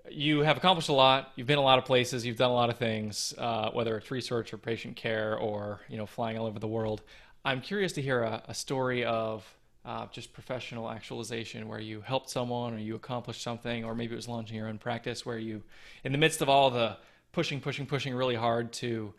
you 0.09 0.41
have 0.41 0.57
accomplished 0.57 0.89
a 0.89 0.93
lot. 0.93 1.31
You've 1.35 1.47
been 1.47 1.57
a 1.57 1.63
lot 1.63 1.79
of 1.79 1.85
places. 1.85 2.25
You've 2.25 2.37
done 2.37 2.51
a 2.51 2.53
lot 2.53 2.69
of 2.69 2.77
things 2.77 3.33
uh, 3.37 3.71
whether 3.71 3.97
it's 3.97 4.11
research 4.11 4.53
or 4.53 4.57
patient 4.57 4.95
care 4.95 5.37
or 5.37 5.81
you 5.89 5.97
know 5.97 6.05
flying 6.05 6.37
all 6.37 6.45
over 6.45 6.59
the 6.59 6.67
world. 6.67 7.01
I'm 7.43 7.61
curious 7.61 7.91
to 7.93 8.01
hear 8.01 8.23
a, 8.23 8.43
a 8.47 8.53
story 8.53 9.05
of 9.05 9.45
uh, 9.85 10.07
just 10.11 10.33
professional 10.33 10.89
actualization 10.89 11.67
where 11.67 11.79
you 11.79 12.01
helped 12.01 12.29
someone 12.29 12.73
or 12.73 12.79
you 12.79 12.95
accomplished 12.95 13.41
something, 13.41 13.85
or 13.85 13.93
maybe 13.93 14.13
it 14.13 14.15
was 14.15 14.27
launching 14.27 14.57
your 14.57 14.67
own 14.67 14.79
practice 14.79 15.25
where 15.25 15.37
you, 15.37 15.61
in 16.03 16.11
the 16.11 16.17
midst 16.17 16.41
of 16.41 16.49
all 16.49 16.71
the 16.71 16.97
pushing, 17.31 17.61
pushing, 17.61 17.85
pushing 17.85 18.15
really 18.15 18.35
hard 18.35 18.73
to 18.73 19.13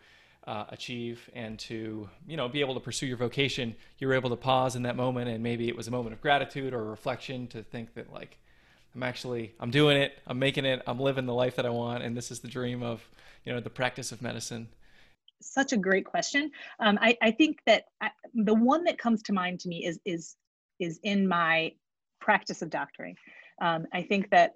uh, 0.45 0.65
achieve 0.69 1.29
and 1.33 1.59
to 1.59 2.09
you 2.25 2.37
know 2.37 2.47
be 2.47 2.61
able 2.61 2.73
to 2.73 2.79
pursue 2.79 3.05
your 3.05 3.17
vocation, 3.17 3.75
you 3.97 4.07
were 4.07 4.13
able 4.13 4.29
to 4.29 4.35
pause 4.35 4.75
in 4.75 4.83
that 4.83 4.95
moment, 4.95 5.29
and 5.29 5.43
maybe 5.43 5.67
it 5.67 5.75
was 5.75 5.87
a 5.87 5.91
moment 5.91 6.13
of 6.13 6.21
gratitude 6.21 6.73
or 6.73 6.83
reflection 6.83 7.47
to 7.47 7.63
think 7.63 7.93
that 7.95 8.11
like 8.11 8.37
I'm 8.95 9.03
actually 9.03 9.53
I'm 9.59 9.71
doing 9.71 9.97
it, 9.97 10.17
I'm 10.25 10.39
making 10.39 10.65
it, 10.65 10.81
I'm 10.87 10.99
living 10.99 11.25
the 11.25 11.33
life 11.33 11.57
that 11.57 11.65
I 11.65 11.69
want, 11.69 12.03
and 12.03 12.15
this 12.15 12.31
is 12.31 12.39
the 12.39 12.47
dream 12.47 12.81
of 12.81 13.07
you 13.43 13.53
know 13.53 13.59
the 13.59 13.69
practice 13.69 14.11
of 14.11 14.21
medicine. 14.21 14.69
such 15.41 15.71
a 15.71 15.77
great 15.77 16.05
question. 16.05 16.51
Um, 16.79 16.97
I, 17.01 17.17
I 17.21 17.31
think 17.31 17.59
that 17.65 17.85
I, 18.01 18.11
the 18.33 18.55
one 18.55 18.85
that 18.85 18.97
comes 18.97 19.21
to 19.23 19.33
mind 19.33 19.59
to 19.61 19.69
me 19.69 19.85
is 19.85 19.99
is 20.05 20.35
is 20.79 20.99
in 21.03 21.27
my 21.27 21.73
practice 22.19 22.61
of 22.61 22.69
doctoring. 22.69 23.15
Um, 23.61 23.87
I 23.93 24.03
think 24.03 24.29
that 24.31 24.55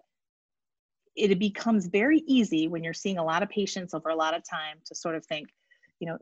it 1.15 1.38
becomes 1.39 1.88
very 1.88 2.19
easy 2.26 2.67
when 2.67 2.84
you're 2.84 2.93
seeing 2.93 3.17
a 3.17 3.24
lot 3.24 3.43
of 3.43 3.49
patients 3.49 3.93
over 3.93 4.09
a 4.09 4.15
lot 4.15 4.34
of 4.34 4.43
time 4.47 4.78
to 4.86 4.95
sort 4.95 5.15
of 5.15 5.26
think, 5.26 5.49
you 5.99 6.07
know, 6.07 6.17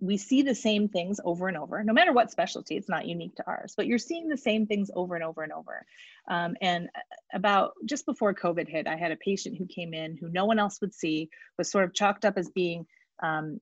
we 0.00 0.16
see 0.16 0.40
the 0.40 0.54
same 0.54 0.88
things 0.88 1.20
over 1.22 1.48
and 1.48 1.56
over, 1.56 1.84
no 1.84 1.92
matter 1.92 2.12
what 2.12 2.30
specialty, 2.30 2.76
it's 2.76 2.88
not 2.88 3.06
unique 3.06 3.36
to 3.36 3.46
ours, 3.46 3.74
but 3.76 3.86
you're 3.86 3.98
seeing 3.98 4.26
the 4.26 4.36
same 4.36 4.66
things 4.66 4.90
over 4.94 5.14
and 5.14 5.22
over 5.22 5.42
and 5.42 5.52
over. 5.52 5.84
Um, 6.28 6.56
and 6.62 6.88
about 7.34 7.72
just 7.84 8.06
before 8.06 8.32
COVID 8.32 8.68
hit, 8.68 8.86
I 8.86 8.96
had 8.96 9.12
a 9.12 9.16
patient 9.16 9.58
who 9.58 9.66
came 9.66 9.92
in 9.92 10.16
who 10.16 10.30
no 10.30 10.46
one 10.46 10.58
else 10.58 10.80
would 10.80 10.94
see, 10.94 11.28
was 11.58 11.70
sort 11.70 11.84
of 11.84 11.92
chalked 11.92 12.24
up 12.24 12.38
as 12.38 12.48
being 12.48 12.86
um, 13.22 13.60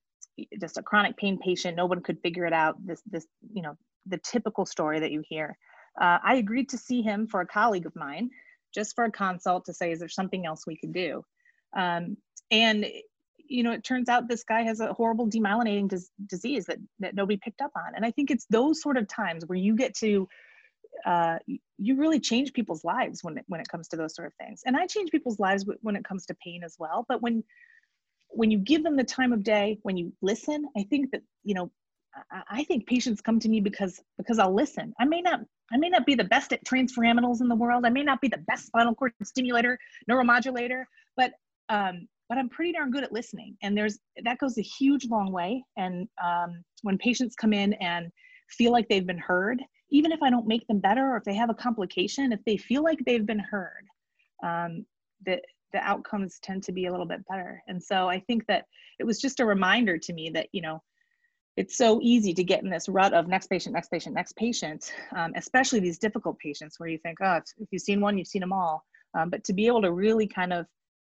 just 0.60 0.78
a 0.78 0.82
chronic 0.82 1.16
pain 1.16 1.38
patient. 1.38 1.76
No 1.76 1.86
one 1.86 2.00
could 2.00 2.20
figure 2.20 2.46
it 2.46 2.52
out. 2.52 2.76
This, 2.84 3.02
this, 3.10 3.26
you 3.52 3.62
know, 3.62 3.76
the 4.06 4.18
typical 4.18 4.66
story 4.66 5.00
that 5.00 5.12
you 5.12 5.22
hear. 5.28 5.56
Uh, 6.00 6.18
I 6.24 6.36
agreed 6.36 6.68
to 6.70 6.78
see 6.78 7.02
him 7.02 7.26
for 7.26 7.40
a 7.40 7.46
colleague 7.46 7.86
of 7.86 7.94
mine, 7.94 8.30
just 8.74 8.94
for 8.94 9.04
a 9.04 9.10
consult 9.10 9.66
to 9.66 9.74
say, 9.74 9.92
is 9.92 10.00
there 10.00 10.08
something 10.08 10.44
else 10.46 10.66
we 10.66 10.76
could 10.76 10.92
do? 10.92 11.24
Um, 11.76 12.16
and 12.50 12.86
you 13.46 13.62
know, 13.62 13.72
it 13.72 13.84
turns 13.84 14.08
out 14.08 14.26
this 14.26 14.44
guy 14.44 14.62
has 14.62 14.80
a 14.80 14.92
horrible 14.92 15.28
demyelinating 15.28 15.88
dis- 15.88 16.10
disease 16.26 16.66
that 16.66 16.78
that 17.00 17.14
nobody 17.14 17.36
picked 17.36 17.60
up 17.60 17.72
on. 17.76 17.94
And 17.94 18.04
I 18.04 18.10
think 18.10 18.30
it's 18.30 18.46
those 18.48 18.80
sort 18.80 18.96
of 18.96 19.06
times 19.06 19.44
where 19.46 19.58
you 19.58 19.76
get 19.76 19.94
to 19.96 20.28
uh, 21.04 21.38
you 21.78 21.96
really 21.96 22.20
change 22.20 22.52
people's 22.52 22.84
lives 22.84 23.22
when 23.22 23.38
it, 23.38 23.44
when 23.48 23.60
it 23.60 23.68
comes 23.68 23.88
to 23.88 23.96
those 23.96 24.14
sort 24.14 24.26
of 24.26 24.34
things. 24.34 24.62
And 24.64 24.76
I 24.76 24.86
change 24.86 25.10
people's 25.10 25.38
lives 25.38 25.64
when 25.82 25.96
it 25.96 26.04
comes 26.04 26.26
to 26.26 26.36
pain 26.42 26.62
as 26.64 26.76
well. 26.78 27.04
But 27.08 27.20
when 27.20 27.44
when 28.28 28.50
you 28.50 28.58
give 28.58 28.82
them 28.82 28.96
the 28.96 29.04
time 29.04 29.32
of 29.32 29.44
day, 29.44 29.78
when 29.82 29.96
you 29.96 30.12
listen, 30.20 30.66
I 30.76 30.84
think 30.84 31.12
that 31.12 31.22
you 31.44 31.54
know, 31.54 31.70
I, 32.50 32.64
think 32.64 32.86
patients 32.86 33.20
come 33.20 33.40
to 33.40 33.48
me 33.48 33.60
because 33.60 34.00
because 34.18 34.38
I'll 34.38 34.54
listen. 34.54 34.92
I 35.00 35.04
may 35.04 35.20
not 35.20 35.40
I 35.72 35.76
may 35.76 35.88
not 35.88 36.06
be 36.06 36.14
the 36.14 36.24
best 36.24 36.52
at 36.52 36.64
transforaminals 36.64 37.40
in 37.40 37.48
the 37.48 37.54
world. 37.54 37.84
I 37.84 37.90
may 37.90 38.02
not 38.02 38.20
be 38.20 38.28
the 38.28 38.42
best 38.46 38.66
spinal 38.66 38.94
cord 38.94 39.12
stimulator, 39.22 39.78
neuromodulator, 40.10 40.84
but 41.16 41.32
um, 41.68 42.06
but 42.28 42.38
I'm 42.38 42.48
pretty 42.48 42.72
darn 42.72 42.90
good 42.90 43.04
at 43.04 43.12
listening. 43.12 43.56
And 43.62 43.76
there's 43.76 43.98
that 44.24 44.38
goes 44.38 44.58
a 44.58 44.62
huge 44.62 45.06
long 45.08 45.32
way. 45.32 45.64
And 45.76 46.08
um, 46.22 46.62
when 46.82 46.98
patients 46.98 47.34
come 47.34 47.52
in 47.52 47.74
and 47.74 48.10
feel 48.48 48.72
like 48.72 48.88
they've 48.88 49.06
been 49.06 49.18
heard, 49.18 49.62
even 49.90 50.12
if 50.12 50.22
I 50.22 50.30
don't 50.30 50.46
make 50.46 50.66
them 50.66 50.80
better 50.80 51.12
or 51.12 51.16
if 51.16 51.24
they 51.24 51.34
have 51.34 51.50
a 51.50 51.54
complication, 51.54 52.32
if 52.32 52.40
they 52.44 52.56
feel 52.56 52.82
like 52.82 52.98
they've 53.04 53.26
been 53.26 53.38
heard, 53.38 53.84
um, 54.42 54.84
the 55.26 55.40
the 55.72 55.80
outcomes 55.80 56.38
tend 56.40 56.62
to 56.62 56.72
be 56.72 56.86
a 56.86 56.90
little 56.90 57.06
bit 57.06 57.26
better. 57.28 57.60
And 57.66 57.82
so 57.82 58.08
I 58.08 58.20
think 58.20 58.46
that 58.46 58.66
it 59.00 59.04
was 59.04 59.20
just 59.20 59.40
a 59.40 59.44
reminder 59.44 59.98
to 59.98 60.12
me 60.12 60.30
that 60.30 60.48
you 60.52 60.62
know 60.62 60.80
it's 61.56 61.76
so 61.76 62.00
easy 62.02 62.34
to 62.34 62.42
get 62.42 62.62
in 62.62 62.70
this 62.70 62.88
rut 62.88 63.12
of 63.12 63.28
next 63.28 63.46
patient, 63.46 63.74
next 63.74 63.90
patient, 63.90 64.14
next 64.14 64.34
patient, 64.36 64.92
um, 65.16 65.32
especially 65.36 65.78
these 65.78 65.98
difficult 65.98 66.38
patients 66.38 66.80
where 66.80 66.88
you 66.88 66.98
think, 66.98 67.18
oh, 67.22 67.40
if 67.58 67.68
you've 67.70 67.82
seen 67.82 68.00
one, 68.00 68.18
you've 68.18 68.26
seen 68.26 68.40
them 68.40 68.52
all. 68.52 68.84
Um, 69.16 69.30
but 69.30 69.44
to 69.44 69.52
be 69.52 69.66
able 69.68 69.82
to 69.82 69.92
really 69.92 70.26
kind 70.26 70.52
of 70.52 70.66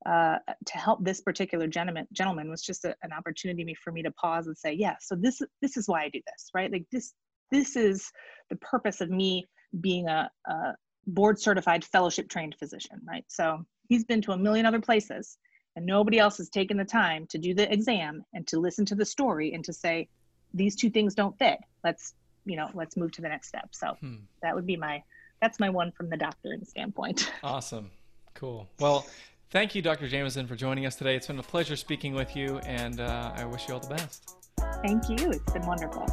uh, 0.06 0.38
to 0.66 0.78
help 0.78 1.02
this 1.02 1.22
particular 1.22 1.66
gentleman 1.66 2.06
gentleman 2.12 2.50
was 2.50 2.62
just 2.62 2.84
a, 2.84 2.94
an 3.04 3.14
opportunity 3.14 3.74
for 3.82 3.94
me 3.94 4.04
to 4.04 4.12
pause 4.12 4.48
and 4.48 4.58
say, 4.58 4.74
yeah, 4.74 4.96
so 5.00 5.16
this 5.16 5.42
this 5.62 5.78
is 5.78 5.88
why 5.88 6.04
I 6.04 6.10
do 6.10 6.20
this, 6.28 6.50
right? 6.54 6.72
Like 6.72 6.86
this 6.92 7.14
this 7.52 7.78
is 7.78 8.12
the 8.50 8.58
purpose 8.58 9.00
of 9.00 9.10
me 9.10 9.48
being 9.80 10.10
a, 10.10 10.30
a 10.48 10.76
board 11.08 11.40
certified 11.40 11.86
fellowship 11.86 12.28
trained 12.28 12.56
physician, 12.60 13.00
right? 13.08 13.24
So 13.30 13.66
he's 13.88 14.04
been 14.04 14.22
to 14.24 14.34
a 14.34 14.38
million 14.38 14.66
other 14.66 14.82
places 14.82 15.38
and 15.76 15.86
nobody 15.86 16.20
else 16.20 16.38
has 16.38 16.50
taken 16.50 16.78
the 16.78 16.86
time 16.86 17.26
to 17.30 17.38
do 17.38 17.54
the 17.54 17.72
exam 17.72 18.24
and 18.34 18.46
to 18.48 18.60
listen 18.60 18.86
to 18.86 18.96
the 18.96 19.06
story 19.06 19.54
and 19.54 19.64
to 19.64 19.74
say 19.74 20.08
these 20.54 20.76
two 20.76 20.90
things 20.90 21.16
don't 21.16 21.38
fit. 21.38 21.60
Let's 21.84 22.14
you 22.46 22.56
know 22.56 22.70
let's 22.74 22.98
move 22.98 23.12
to 23.14 23.22
the 23.22 23.30
next 23.30 23.48
step. 23.48 23.70
So 23.72 23.98
hmm. 24.00 24.16
that 24.42 24.56
would 24.56 24.66
be 24.66 24.78
my 24.78 25.04
that's 25.42 25.60
my 25.60 25.70
one 25.70 25.92
from 25.92 26.10
the 26.10 26.18
doctoring 26.18 26.66
standpoint. 26.66 27.32
Awesome. 27.44 27.92
Cool. 28.34 28.70
Well 28.80 29.06
thank 29.52 29.76
you 29.76 29.84
dr 29.84 30.08
jameson 30.08 30.48
for 30.48 30.56
joining 30.56 30.86
us 30.86 30.96
today. 30.96 31.16
It's 31.16 31.28
been 31.28 31.40
a 31.40 31.44
pleasure 31.44 31.76
speaking 31.76 32.14
with 32.14 32.36
you 32.36 32.58
and 32.60 33.00
uh, 33.00 33.34
i 33.36 33.46
wish 33.46 33.68
you 33.68 33.76
all 33.76 33.80
the 33.80 33.96
best. 33.96 34.36
Thank 34.82 35.10
you. 35.10 35.32
It's 35.32 35.52
been 35.52 35.66
wonderful. 35.66 36.06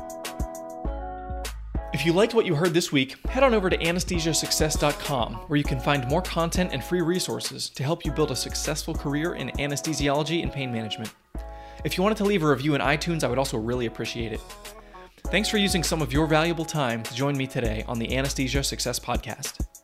If 1.93 2.07
you 2.07 2.13
liked 2.13 2.35
what 2.35 2.47
you 2.47 2.55
heard 2.55 2.73
this 2.73 2.93
week, 2.93 3.17
head 3.27 3.43
on 3.43 3.53
over 3.53 3.69
to 3.69 3.77
anesthesiasuccess.com 3.77 5.35
where 5.35 5.57
you 5.57 5.65
can 5.65 5.81
find 5.81 6.07
more 6.07 6.23
content 6.23 6.71
and 6.73 6.85
free 6.85 7.01
resources 7.01 7.69
to 7.71 7.83
help 7.83 8.05
you 8.05 8.13
build 8.13 8.31
a 8.31 8.37
successful 8.37 8.95
career 8.95 9.35
in 9.35 9.49
anesthesiology 9.59 10.43
and 10.43 10.53
pain 10.53 10.73
management. 10.73 11.11
If 11.83 11.97
you 11.97 12.03
wanted 12.03 12.19
to 12.19 12.25
leave 12.25 12.43
a 12.43 12.49
review 12.49 12.75
in 12.75 12.81
iTunes, 12.81 13.25
I 13.25 13.29
would 13.29 13.39
also 13.39 13.57
really 13.57 13.87
appreciate 13.87 14.33
it. 14.33 14.41
Thanks 15.29 15.49
for 15.49 15.57
using 15.57 15.83
some 15.83 16.03
of 16.03 16.13
your 16.13 16.27
valuable 16.27 16.65
time 16.65 17.03
to 17.03 17.15
join 17.15 17.37
me 17.37 17.47
today 17.47 17.85
on 17.89 17.99
the 17.99 18.17
Anesthesia 18.17 18.63
Success 18.63 18.99
Podcast. 18.99 19.80